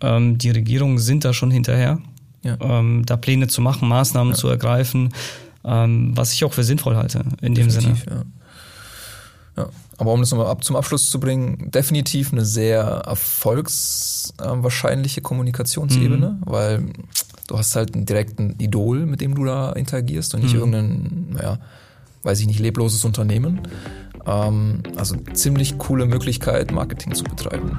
ähm, 0.00 0.38
die 0.38 0.50
Regierungen 0.50 0.98
sind 0.98 1.24
da 1.24 1.32
schon 1.32 1.50
hinterher, 1.50 1.98
ja. 2.42 2.56
ähm, 2.60 3.04
da 3.06 3.16
Pläne 3.16 3.46
zu 3.48 3.60
machen, 3.60 3.88
Maßnahmen 3.88 4.32
ja. 4.32 4.38
zu 4.38 4.48
ergreifen, 4.48 5.12
ähm, 5.64 6.12
was 6.16 6.32
ich 6.32 6.44
auch 6.44 6.52
für 6.52 6.64
sinnvoll 6.64 6.96
halte 6.96 7.24
in 7.42 7.54
dem 7.54 7.68
definitiv, 7.68 8.04
Sinne. 8.04 8.24
Ja. 9.56 9.64
ja. 9.64 9.70
Aber 9.98 10.12
um 10.14 10.20
das 10.20 10.30
nochmal 10.30 10.46
ab 10.46 10.64
zum 10.64 10.76
Abschluss 10.76 11.10
zu 11.10 11.20
bringen, 11.20 11.70
definitiv 11.70 12.32
eine 12.32 12.46
sehr 12.46 12.80
erfolgswahrscheinliche 12.80 15.20
Kommunikationsebene, 15.20 16.30
mhm. 16.30 16.38
weil 16.40 16.86
du 17.50 17.58
hast 17.58 17.74
halt 17.74 17.94
einen 17.94 18.06
direkten 18.06 18.54
Idol, 18.58 19.06
mit 19.06 19.20
dem 19.20 19.34
du 19.34 19.44
da 19.44 19.72
interagierst 19.72 20.34
und 20.34 20.42
nicht 20.42 20.54
mhm. 20.54 20.60
irgendein, 20.60 21.26
naja, 21.30 21.58
weiß 22.22 22.40
ich 22.40 22.46
nicht, 22.46 22.60
lebloses 22.60 23.04
Unternehmen. 23.04 23.62
Ähm, 24.24 24.82
also 24.96 25.16
ziemlich 25.32 25.78
coole 25.78 26.06
Möglichkeit, 26.06 26.70
Marketing 26.70 27.14
zu 27.14 27.24
betreiben. 27.24 27.78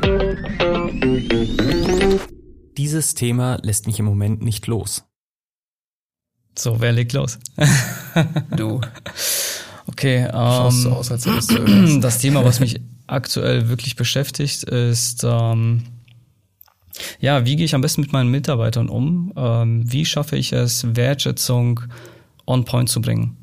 Dieses 2.78 3.14
Thema 3.14 3.60
lässt 3.62 3.88
mich 3.88 4.00
im 4.00 4.06
Moment 4.06 4.42
nicht 4.42 4.68
los. 4.68 5.06
So, 6.58 6.82
wer 6.82 6.92
legt 6.92 7.14
los? 7.14 7.40
du. 8.58 8.82
Okay, 9.88 10.28
ähm, 10.34 10.72
so 10.72 10.92
aus, 10.92 11.12
als 11.12 11.24
du 11.24 12.00
das 12.02 12.18
Thema, 12.20 12.44
was 12.44 12.60
mich 12.60 12.82
aktuell 13.08 13.70
wirklich 13.70 13.96
beschäftigt, 13.96 14.64
ist 14.64 15.24
ähm, 15.24 15.84
ja, 17.20 17.46
wie 17.46 17.56
gehe 17.56 17.66
ich 17.66 17.76
am 17.76 17.82
besten 17.82 18.02
mit 18.02 18.12
meinen 18.12 18.30
Mitarbeitern 18.30 18.90
um? 18.90 19.32
Ähm, 19.36 19.92
wie 19.92 20.06
schaffe 20.06 20.36
ich 20.36 20.54
es, 20.54 20.96
Wertschätzung 20.96 21.82
on 22.46 22.66
point 22.66 22.90
zu 22.90 23.02
bringen? 23.02 23.38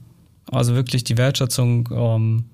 Also 0.50 0.74
wirklich 0.74 1.04
die 1.04 1.16
Wertschätzung 1.16 1.88
ähm, 1.92 2.44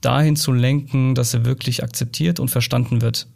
dahin 0.00 0.36
zu 0.36 0.52
lenken, 0.52 1.14
dass 1.14 1.34
er 1.34 1.44
wirklich 1.44 1.82
akzeptiert 1.82 2.40
und 2.40 2.48
verstanden 2.48 3.00
wird. 3.00 3.26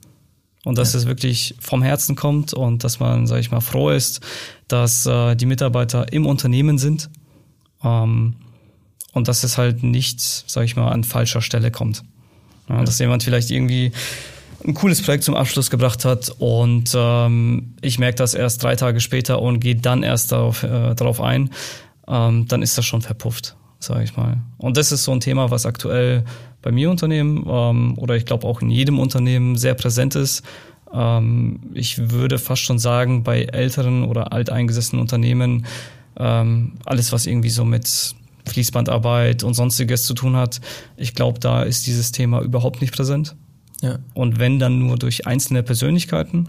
Und 0.65 0.77
dass 0.77 0.93
ja. 0.93 0.99
es 0.99 1.07
wirklich 1.07 1.55
vom 1.61 1.83
Herzen 1.83 2.17
kommt 2.17 2.53
und 2.53 2.85
dass 2.85 3.01
man, 3.01 3.27
sage 3.27 3.41
ich 3.41 3.51
mal, 3.51 3.61
froh 3.61 3.91
ist, 3.91 4.21
dass 4.67 5.07
äh, 5.07 5.35
die 5.35 5.47
Mitarbeiter 5.47 6.13
im 6.13 6.27
Unternehmen 6.27 6.79
sind 6.79 7.09
ähm, 7.83 8.35
und 9.13 9.29
dass 9.29 9.45
es 9.45 9.57
halt 9.57 9.83
nicht, 9.83 10.21
sage 10.21 10.67
ich 10.67 10.77
mal, 10.77 10.91
an 10.91 11.05
falscher 11.05 11.41
Stelle 11.41 11.71
kommt. 11.71 12.03
Ja, 12.69 12.77
ja. 12.77 12.85
Dass 12.85 12.99
jemand 12.99 13.23
vielleicht 13.23 13.51
irgendwie 13.51 13.93
ein 14.65 14.75
cooles 14.75 15.03
Projekt 15.03 15.25
zum 15.25 15.35
Abschluss 15.35 15.71
gebracht 15.71 16.05
hat 16.05 16.35
und 16.39 16.93
ähm, 16.95 17.75
ich 17.81 17.99
merke 17.99 18.17
das 18.17 18.35
erst 18.35 18.63
drei 18.63 18.77
Tage 18.77 19.01
später 19.01 19.41
und 19.41 19.61
gehe 19.61 19.77
dann 19.77 20.03
erst 20.03 20.33
darauf, 20.33 20.63
äh, 20.63 20.95
darauf 20.95 21.21
ein, 21.21 21.51
ähm, 22.09 22.47
dann 22.49 22.63
ist 22.63 22.77
das 22.77 22.85
schon 22.85 23.03
verpufft, 23.03 23.57
sage 23.79 24.05
ich 24.05 24.17
mal. 24.17 24.39
Und 24.57 24.77
das 24.77 24.91
ist 24.93 25.05
so 25.05 25.13
ein 25.13 25.21
Thema, 25.21 25.51
was 25.51 25.67
aktuell 25.67 26.25
bei 26.63 26.73
mir 26.73 26.91
Unternehmen 26.91 27.45
ähm, 27.49 27.99
oder 27.99 28.17
ich 28.17 28.25
glaube 28.25 28.47
auch 28.47 28.61
in 28.61 28.71
jedem 28.71 28.99
Unternehmen 28.99 29.57
sehr 29.57 29.75
präsent 29.75 30.17
ist. 30.17 30.43
Ähm, 30.93 31.61
ich 31.75 32.11
würde 32.11 32.39
fast 32.39 32.63
schon 32.63 32.79
sagen, 32.79 33.23
bei 33.23 33.43
älteren 33.43 34.05
oder 34.05 34.33
alteingesessenen 34.33 35.01
Unternehmen, 35.01 35.67
ähm, 36.19 36.75
alles 36.85 37.13
was 37.13 37.27
irgendwie 37.27 37.51
so 37.51 37.65
mit 37.65 38.15
Fließbandarbeit 38.47 39.45
und 39.45 39.55
sonstiges 39.55 40.05
zu 40.05 40.15
tun 40.15 40.35
hat, 40.35 40.61
ich 40.97 41.15
glaube, 41.15 41.39
da 41.39 41.63
ist 41.63 41.87
dieses 41.87 42.13
Thema 42.13 42.41
überhaupt 42.41 42.81
nicht 42.81 42.95
präsent. 42.95 43.37
Ja. 43.81 43.99
Und 44.15 44.39
wenn 44.39 44.59
dann 44.59 44.79
nur 44.79 44.97
durch 44.97 45.27
einzelne 45.27 45.63
Persönlichkeiten. 45.63 46.49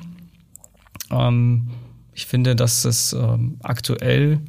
Ähm, 1.12 1.70
ich 2.14 2.26
finde, 2.26 2.56
dass 2.56 2.86
es 2.86 3.14
ähm, 3.14 3.58
aktuell, 3.62 4.40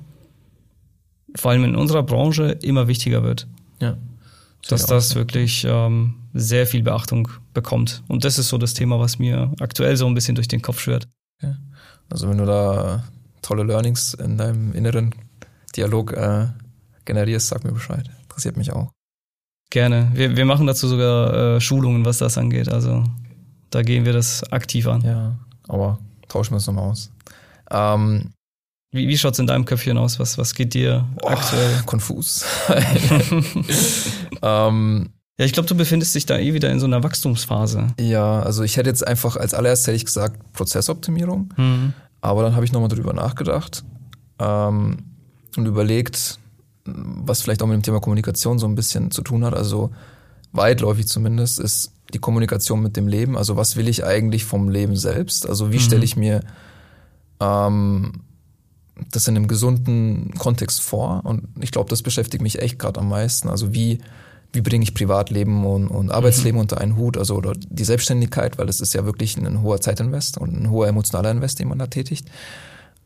vor 1.36 1.52
allem 1.52 1.64
in 1.64 1.76
unserer 1.76 2.02
Branche, 2.02 2.58
immer 2.62 2.88
wichtiger 2.88 3.22
wird. 3.22 3.46
Ja 3.80 3.96
dass 4.68 4.86
das 4.86 5.14
wirklich 5.14 5.64
ähm, 5.68 6.14
sehr 6.34 6.66
viel 6.66 6.82
Beachtung 6.82 7.28
bekommt. 7.54 8.02
Und 8.08 8.24
das 8.24 8.38
ist 8.38 8.48
so 8.48 8.58
das 8.58 8.74
Thema, 8.74 9.00
was 9.00 9.18
mir 9.18 9.52
aktuell 9.60 9.96
so 9.96 10.06
ein 10.06 10.14
bisschen 10.14 10.34
durch 10.34 10.48
den 10.48 10.62
Kopf 10.62 10.80
schwirrt. 10.80 11.08
Ja. 11.42 11.56
Also 12.10 12.28
wenn 12.28 12.38
du 12.38 12.44
da 12.44 13.04
tolle 13.42 13.64
Learnings 13.64 14.14
in 14.14 14.36
deinem 14.36 14.72
inneren 14.72 15.14
Dialog 15.76 16.12
äh, 16.12 16.48
generierst, 17.04 17.48
sag 17.48 17.64
mir 17.64 17.72
Bescheid. 17.72 18.08
Interessiert 18.22 18.56
mich 18.56 18.72
auch. 18.72 18.92
Gerne. 19.70 20.10
Wir, 20.14 20.36
wir 20.36 20.44
machen 20.44 20.66
dazu 20.66 20.88
sogar 20.88 21.56
äh, 21.56 21.60
Schulungen, 21.60 22.04
was 22.04 22.18
das 22.18 22.36
angeht. 22.36 22.68
Also 22.68 23.04
da 23.70 23.82
gehen 23.82 24.04
wir 24.04 24.12
das 24.12 24.42
aktiv 24.52 24.86
an. 24.88 25.02
Ja, 25.02 25.38
aber 25.68 25.98
tauschen 26.28 26.50
wir 26.50 26.56
uns 26.56 26.66
nochmal 26.66 26.90
aus. 26.90 27.10
Ähm, 27.70 28.32
wie, 28.90 29.06
wie 29.06 29.16
schaut 29.16 29.34
es 29.34 29.38
in 29.38 29.46
deinem 29.46 29.64
Köpfchen 29.64 29.96
aus? 29.96 30.18
Was, 30.18 30.36
was 30.38 30.54
geht 30.54 30.74
dir 30.74 31.06
oh, 31.22 31.28
aktuell? 31.28 31.82
Konfus. 31.86 32.44
ähm, 34.42 35.10
ja, 35.38 35.46
ich 35.46 35.52
glaube, 35.52 35.68
du 35.68 35.76
befindest 35.76 36.16
dich 36.16 36.26
da 36.26 36.36
eh 36.36 36.52
wieder 36.52 36.70
in 36.70 36.80
so 36.80 36.86
einer 36.86 37.04
Wachstumsphase. 37.04 37.86
Ja, 38.00 38.40
also 38.40 38.64
ich 38.64 38.76
hätte 38.76 38.90
jetzt 38.90 39.06
einfach 39.06 39.36
als 39.36 39.54
allererstes 39.54 39.86
hätte 39.86 39.96
ich 39.96 40.04
gesagt 40.04 40.52
Prozessoptimierung. 40.52 41.54
Mhm. 41.56 41.92
Aber 42.20 42.42
dann 42.42 42.56
habe 42.56 42.64
ich 42.64 42.72
nochmal 42.72 42.88
drüber 42.88 43.12
nachgedacht 43.12 43.84
ähm, 44.40 44.98
und 45.56 45.66
überlegt, 45.66 46.39
was 46.94 47.42
vielleicht 47.42 47.62
auch 47.62 47.66
mit 47.66 47.74
dem 47.74 47.82
Thema 47.82 48.00
Kommunikation 48.00 48.58
so 48.58 48.66
ein 48.66 48.74
bisschen 48.74 49.10
zu 49.10 49.22
tun 49.22 49.44
hat. 49.44 49.54
Also 49.54 49.90
weitläufig 50.52 51.06
zumindest 51.06 51.58
ist 51.60 51.92
die 52.12 52.18
Kommunikation 52.18 52.82
mit 52.82 52.96
dem 52.96 53.08
Leben. 53.08 53.36
Also 53.36 53.56
was 53.56 53.76
will 53.76 53.88
ich 53.88 54.04
eigentlich 54.04 54.44
vom 54.44 54.68
Leben 54.68 54.96
selbst? 54.96 55.48
Also 55.48 55.72
wie 55.72 55.76
mhm. 55.76 55.80
stelle 55.80 56.04
ich 56.04 56.16
mir 56.16 56.42
ähm, 57.40 58.22
das 59.10 59.28
in 59.28 59.36
einem 59.36 59.48
gesunden 59.48 60.34
Kontext 60.38 60.82
vor. 60.82 61.22
Und 61.24 61.48
ich 61.60 61.70
glaube, 61.70 61.90
das 61.90 62.02
beschäftigt 62.02 62.42
mich 62.42 62.60
echt 62.60 62.78
gerade 62.78 63.00
am 63.00 63.08
meisten. 63.08 63.48
Also 63.48 63.72
wie, 63.72 63.98
wie 64.52 64.60
bringe 64.60 64.82
ich 64.82 64.94
Privatleben 64.94 65.64
und, 65.64 65.88
und 65.88 66.10
Arbeitsleben 66.10 66.56
mhm. 66.56 66.62
unter 66.62 66.80
einen 66.80 66.96
Hut? 66.96 67.16
Also 67.16 67.36
oder 67.36 67.52
die 67.54 67.84
Selbstständigkeit, 67.84 68.58
weil 68.58 68.66
das 68.66 68.80
ist 68.80 68.94
ja 68.94 69.04
wirklich 69.04 69.36
ein 69.36 69.62
hoher 69.62 69.80
Zeitinvest 69.80 70.38
und 70.38 70.54
ein 70.54 70.70
hoher 70.70 70.88
emotionaler 70.88 71.30
Invest, 71.30 71.58
den 71.58 71.68
man 71.68 71.78
da 71.78 71.86
tätigt. 71.86 72.28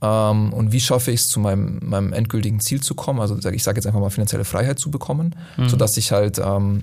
Ähm, 0.05 0.53
und 0.53 0.73
wie 0.73 0.81
schaffe 0.81 1.13
ich 1.13 1.21
es, 1.21 1.29
zu 1.29 1.41
meinem, 1.41 1.81
meinem 1.83 2.13
endgültigen 2.13 2.61
Ziel 2.61 2.83
zu 2.83 2.95
kommen? 2.95 3.21
Also 3.21 3.39
ich 3.51 3.63
sage 3.63 3.79
jetzt 3.79 3.87
einfach 3.87 4.01
mal 4.01 4.11
finanzielle 4.11 4.45
Freiheit 4.45 4.79
zu 4.79 4.91
bekommen, 4.91 5.35
mhm. 5.57 5.69
sodass 5.69 5.97
ich 5.97 6.13
halt 6.13 6.39
ähm, 6.39 6.83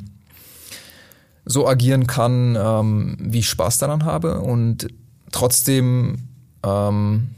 so 1.45 1.67
agieren 1.67 2.07
kann, 2.07 2.57
ähm, 2.59 3.17
wie 3.19 3.39
ich 3.39 3.49
Spaß 3.49 3.77
daran 3.77 4.05
habe 4.05 4.41
und 4.41 4.87
trotzdem 5.31 6.29
ähm, 6.63 7.29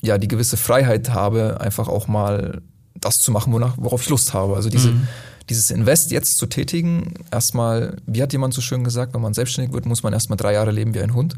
ja 0.00 0.16
die 0.16 0.28
gewisse 0.28 0.56
Freiheit 0.56 1.10
habe, 1.10 1.60
einfach 1.60 1.88
auch 1.88 2.08
mal 2.08 2.62
das 2.94 3.20
zu 3.20 3.30
machen, 3.30 3.52
wonach, 3.52 3.74
worauf 3.76 4.02
ich 4.02 4.08
Lust 4.08 4.32
habe. 4.32 4.56
Also 4.56 4.70
diese, 4.70 4.92
mhm. 4.92 5.06
dieses 5.50 5.70
Invest 5.70 6.12
jetzt 6.12 6.38
zu 6.38 6.46
tätigen, 6.46 7.12
erstmal, 7.30 7.98
wie 8.06 8.22
hat 8.22 8.32
jemand 8.32 8.54
so 8.54 8.62
schön 8.62 8.84
gesagt, 8.84 9.12
wenn 9.12 9.20
man 9.20 9.34
selbstständig 9.34 9.74
wird, 9.74 9.84
muss 9.84 10.02
man 10.02 10.14
erstmal 10.14 10.38
drei 10.38 10.54
Jahre 10.54 10.70
leben 10.70 10.94
wie 10.94 11.00
ein 11.00 11.12
Hund. 11.12 11.34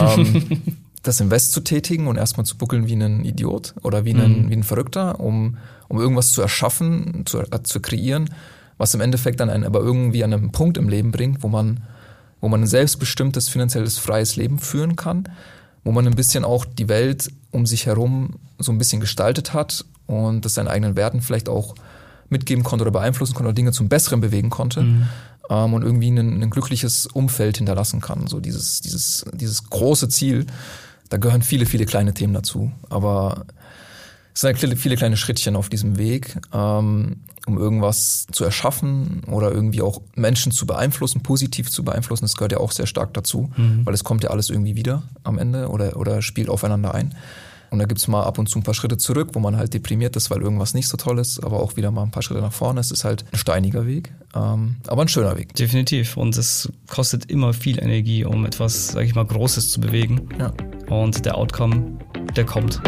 ähm, 0.00 0.62
das 1.02 1.20
Invest 1.20 1.52
zu 1.52 1.60
tätigen 1.60 2.06
und 2.06 2.16
erstmal 2.16 2.44
zu 2.44 2.56
buckeln 2.56 2.86
wie 2.86 2.94
ein 2.94 3.24
Idiot 3.24 3.74
oder 3.82 4.04
wie 4.04 4.12
ein, 4.12 4.44
mhm. 4.44 4.50
wie 4.50 4.56
ein 4.56 4.64
Verrückter, 4.64 5.20
um, 5.20 5.56
um 5.88 5.98
irgendwas 5.98 6.32
zu 6.32 6.42
erschaffen, 6.42 7.24
zu, 7.26 7.40
äh, 7.40 7.62
zu 7.62 7.80
kreieren, 7.80 8.30
was 8.76 8.94
im 8.94 9.00
Endeffekt 9.00 9.40
dann 9.40 9.50
einen 9.50 9.64
aber 9.64 9.80
irgendwie 9.80 10.24
an 10.24 10.32
einem 10.32 10.52
Punkt 10.52 10.78
im 10.78 10.88
Leben 10.88 11.10
bringt, 11.10 11.42
wo 11.42 11.48
man, 11.48 11.80
wo 12.40 12.48
man 12.48 12.62
ein 12.62 12.66
selbstbestimmtes, 12.66 13.48
finanzielles, 13.48 13.98
freies 13.98 14.36
Leben 14.36 14.58
führen 14.58 14.96
kann 14.96 15.28
wo 15.84 15.92
man 15.92 16.06
ein 16.06 16.14
bisschen 16.14 16.44
auch 16.44 16.64
die 16.64 16.88
Welt 16.88 17.30
um 17.50 17.66
sich 17.66 17.86
herum 17.86 18.34
so 18.58 18.72
ein 18.72 18.78
bisschen 18.78 19.00
gestaltet 19.00 19.54
hat 19.54 19.84
und 20.06 20.44
das 20.44 20.54
seinen 20.54 20.68
eigenen 20.68 20.96
Werten 20.96 21.22
vielleicht 21.22 21.48
auch 21.48 21.74
mitgeben 22.28 22.62
konnte 22.62 22.82
oder 22.82 22.92
beeinflussen 22.92 23.34
konnte 23.34 23.48
oder 23.48 23.54
Dinge 23.54 23.72
zum 23.72 23.88
Besseren 23.88 24.20
bewegen 24.20 24.50
konnte 24.50 24.82
mhm. 24.82 25.08
ähm, 25.48 25.74
und 25.74 25.82
irgendwie 25.82 26.10
ein, 26.10 26.42
ein, 26.42 26.50
glückliches 26.50 27.06
Umfeld 27.06 27.56
hinterlassen 27.56 28.00
kann. 28.00 28.26
So 28.26 28.40
dieses, 28.40 28.80
dieses, 28.82 29.24
dieses 29.32 29.68
große 29.68 30.08
Ziel, 30.08 30.46
da 31.10 31.18
gehören 31.18 31.42
viele, 31.42 31.66
viele 31.66 31.84
kleine 31.84 32.14
Themen 32.14 32.32
dazu. 32.32 32.72
Aber 32.88 33.44
Es 34.32 34.40
sind 34.40 34.62
halt 34.62 34.78
viele 34.78 34.96
kleine 34.96 35.16
Schrittchen 35.16 35.56
auf 35.56 35.68
diesem 35.68 35.98
Weg, 35.98 36.36
ähm, 36.54 37.16
um 37.46 37.58
irgendwas 37.58 38.26
zu 38.30 38.44
erschaffen 38.44 39.22
oder 39.26 39.50
irgendwie 39.50 39.82
auch 39.82 40.00
Menschen 40.14 40.52
zu 40.52 40.66
beeinflussen, 40.66 41.22
positiv 41.22 41.68
zu 41.70 41.84
beeinflussen. 41.84 42.24
Das 42.24 42.36
gehört 42.36 42.52
ja 42.52 42.58
auch 42.58 42.70
sehr 42.72 42.86
stark 42.86 43.12
dazu, 43.12 43.50
mhm. 43.56 43.84
weil 43.84 43.92
es 43.92 44.04
kommt 44.04 44.22
ja 44.22 44.30
alles 44.30 44.48
irgendwie 44.48 44.76
wieder 44.76 45.02
am 45.24 45.36
Ende 45.36 45.68
oder, 45.68 45.96
oder 45.96 46.22
spielt 46.22 46.48
aufeinander 46.48 46.94
ein. 46.94 47.14
Und 47.70 47.78
da 47.78 47.84
gibt's 47.84 48.08
mal 48.08 48.24
ab 48.24 48.38
und 48.38 48.48
zu 48.48 48.58
ein 48.58 48.62
paar 48.62 48.74
Schritte 48.74 48.96
zurück, 48.96 49.30
wo 49.32 49.40
man 49.40 49.56
halt 49.56 49.74
deprimiert 49.74 50.16
ist, 50.16 50.30
weil 50.30 50.42
irgendwas 50.42 50.74
nicht 50.74 50.88
so 50.88 50.96
toll 50.96 51.18
ist, 51.18 51.42
aber 51.42 51.60
auch 51.60 51.76
wieder 51.76 51.90
mal 51.90 52.02
ein 52.02 52.10
paar 52.10 52.22
Schritte 52.22 52.40
nach 52.40 52.52
vorne. 52.52 52.80
Es 52.80 52.90
ist 52.90 53.04
halt 53.04 53.24
ein 53.32 53.38
steiniger 53.38 53.86
Weg, 53.86 54.12
ähm, 54.34 54.76
aber 54.86 55.02
ein 55.02 55.08
schöner 55.08 55.36
Weg. 55.36 55.54
Definitiv. 55.54 56.16
Und 56.16 56.36
es 56.36 56.70
kostet 56.88 57.30
immer 57.30 57.52
viel 57.52 57.78
Energie, 57.78 58.24
um 58.24 58.44
etwas, 58.44 58.88
sag 58.88 59.04
ich 59.04 59.14
mal, 59.14 59.24
Großes 59.24 59.70
zu 59.70 59.80
bewegen. 59.80 60.28
Ja. 60.38 60.52
Und 60.88 61.24
der 61.24 61.38
Outcome, 61.38 61.98
der 62.36 62.44
kommt. 62.44 62.80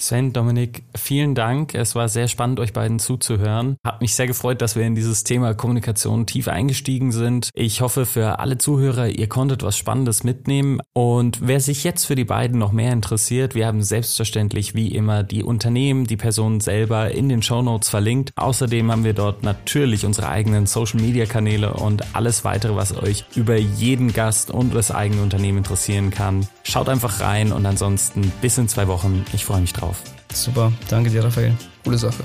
Sven, 0.00 0.32
Dominik, 0.32 0.84
vielen 0.96 1.34
Dank. 1.34 1.74
Es 1.74 1.96
war 1.96 2.08
sehr 2.08 2.28
spannend, 2.28 2.60
euch 2.60 2.72
beiden 2.72 3.00
zuzuhören. 3.00 3.76
Hat 3.84 4.00
mich 4.00 4.14
sehr 4.14 4.28
gefreut, 4.28 4.62
dass 4.62 4.76
wir 4.76 4.84
in 4.84 4.94
dieses 4.94 5.24
Thema 5.24 5.54
Kommunikation 5.54 6.24
tief 6.24 6.46
eingestiegen 6.46 7.10
sind. 7.10 7.50
Ich 7.52 7.80
hoffe 7.80 8.06
für 8.06 8.38
alle 8.38 8.58
Zuhörer, 8.58 9.08
ihr 9.08 9.28
konntet 9.28 9.64
was 9.64 9.76
Spannendes 9.76 10.22
mitnehmen. 10.22 10.80
Und 10.92 11.40
wer 11.42 11.58
sich 11.58 11.82
jetzt 11.82 12.04
für 12.04 12.14
die 12.14 12.24
beiden 12.24 12.60
noch 12.60 12.70
mehr 12.70 12.92
interessiert, 12.92 13.56
wir 13.56 13.66
haben 13.66 13.82
selbstverständlich 13.82 14.76
wie 14.76 14.94
immer 14.94 15.24
die 15.24 15.42
Unternehmen, 15.42 16.06
die 16.06 16.16
Personen 16.16 16.60
selber 16.60 17.10
in 17.10 17.28
den 17.28 17.42
Show 17.42 17.62
Notes 17.62 17.88
verlinkt. 17.88 18.30
Außerdem 18.36 18.92
haben 18.92 19.02
wir 19.02 19.14
dort 19.14 19.42
natürlich 19.42 20.06
unsere 20.06 20.28
eigenen 20.28 20.66
Social 20.66 21.00
Media 21.00 21.26
Kanäle 21.26 21.74
und 21.74 22.14
alles 22.14 22.44
weitere, 22.44 22.76
was 22.76 22.96
euch 22.96 23.24
über 23.34 23.56
jeden 23.56 24.12
Gast 24.12 24.52
und 24.52 24.76
das 24.76 24.92
eigene 24.92 25.22
Unternehmen 25.22 25.58
interessieren 25.58 26.10
kann. 26.10 26.46
Schaut 26.62 26.88
einfach 26.88 27.20
rein 27.20 27.50
und 27.50 27.66
ansonsten 27.66 28.32
bis 28.40 28.58
in 28.58 28.68
zwei 28.68 28.86
Wochen. 28.86 29.24
Ich 29.32 29.44
freue 29.44 29.60
mich 29.60 29.72
drauf 29.72 29.87
drauf. 29.88 30.02
Super, 30.32 30.72
danke 30.88 31.10
dir, 31.10 31.24
Raphael. 31.24 31.54
Coole 31.84 31.98
Sache. 31.98 32.24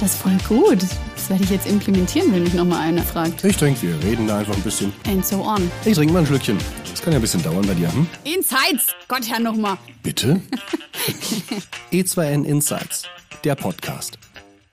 Das 0.00 0.14
ist 0.14 0.22
voll 0.22 0.38
gut. 0.48 0.82
Das 1.14 1.28
werde 1.28 1.44
ich 1.44 1.50
jetzt 1.50 1.66
implementieren, 1.66 2.32
wenn 2.32 2.42
mich 2.42 2.54
nochmal 2.54 2.80
einer 2.80 3.02
fragt. 3.02 3.44
Ich 3.44 3.56
trinke, 3.56 3.82
wir 3.82 4.02
reden 4.02 4.26
da 4.26 4.38
einfach 4.38 4.56
ein 4.56 4.62
bisschen. 4.62 4.92
And 5.06 5.24
so 5.24 5.42
on. 5.44 5.70
Ich 5.84 5.94
trinke 5.94 6.12
mal 6.12 6.20
ein 6.20 6.26
Schlückchen. 6.26 6.56
Das 6.90 7.02
kann 7.02 7.12
ja 7.12 7.18
ein 7.18 7.22
bisschen 7.22 7.42
dauern 7.42 7.66
bei 7.66 7.74
dir, 7.74 7.92
hm? 7.92 8.06
Insights! 8.24 8.86
Gott, 9.08 9.28
Herr, 9.28 9.40
nochmal. 9.40 9.76
Bitte? 10.02 10.40
E2N 11.92 12.44
Insights, 12.44 13.04
der 13.44 13.54
Podcast. 13.54 14.18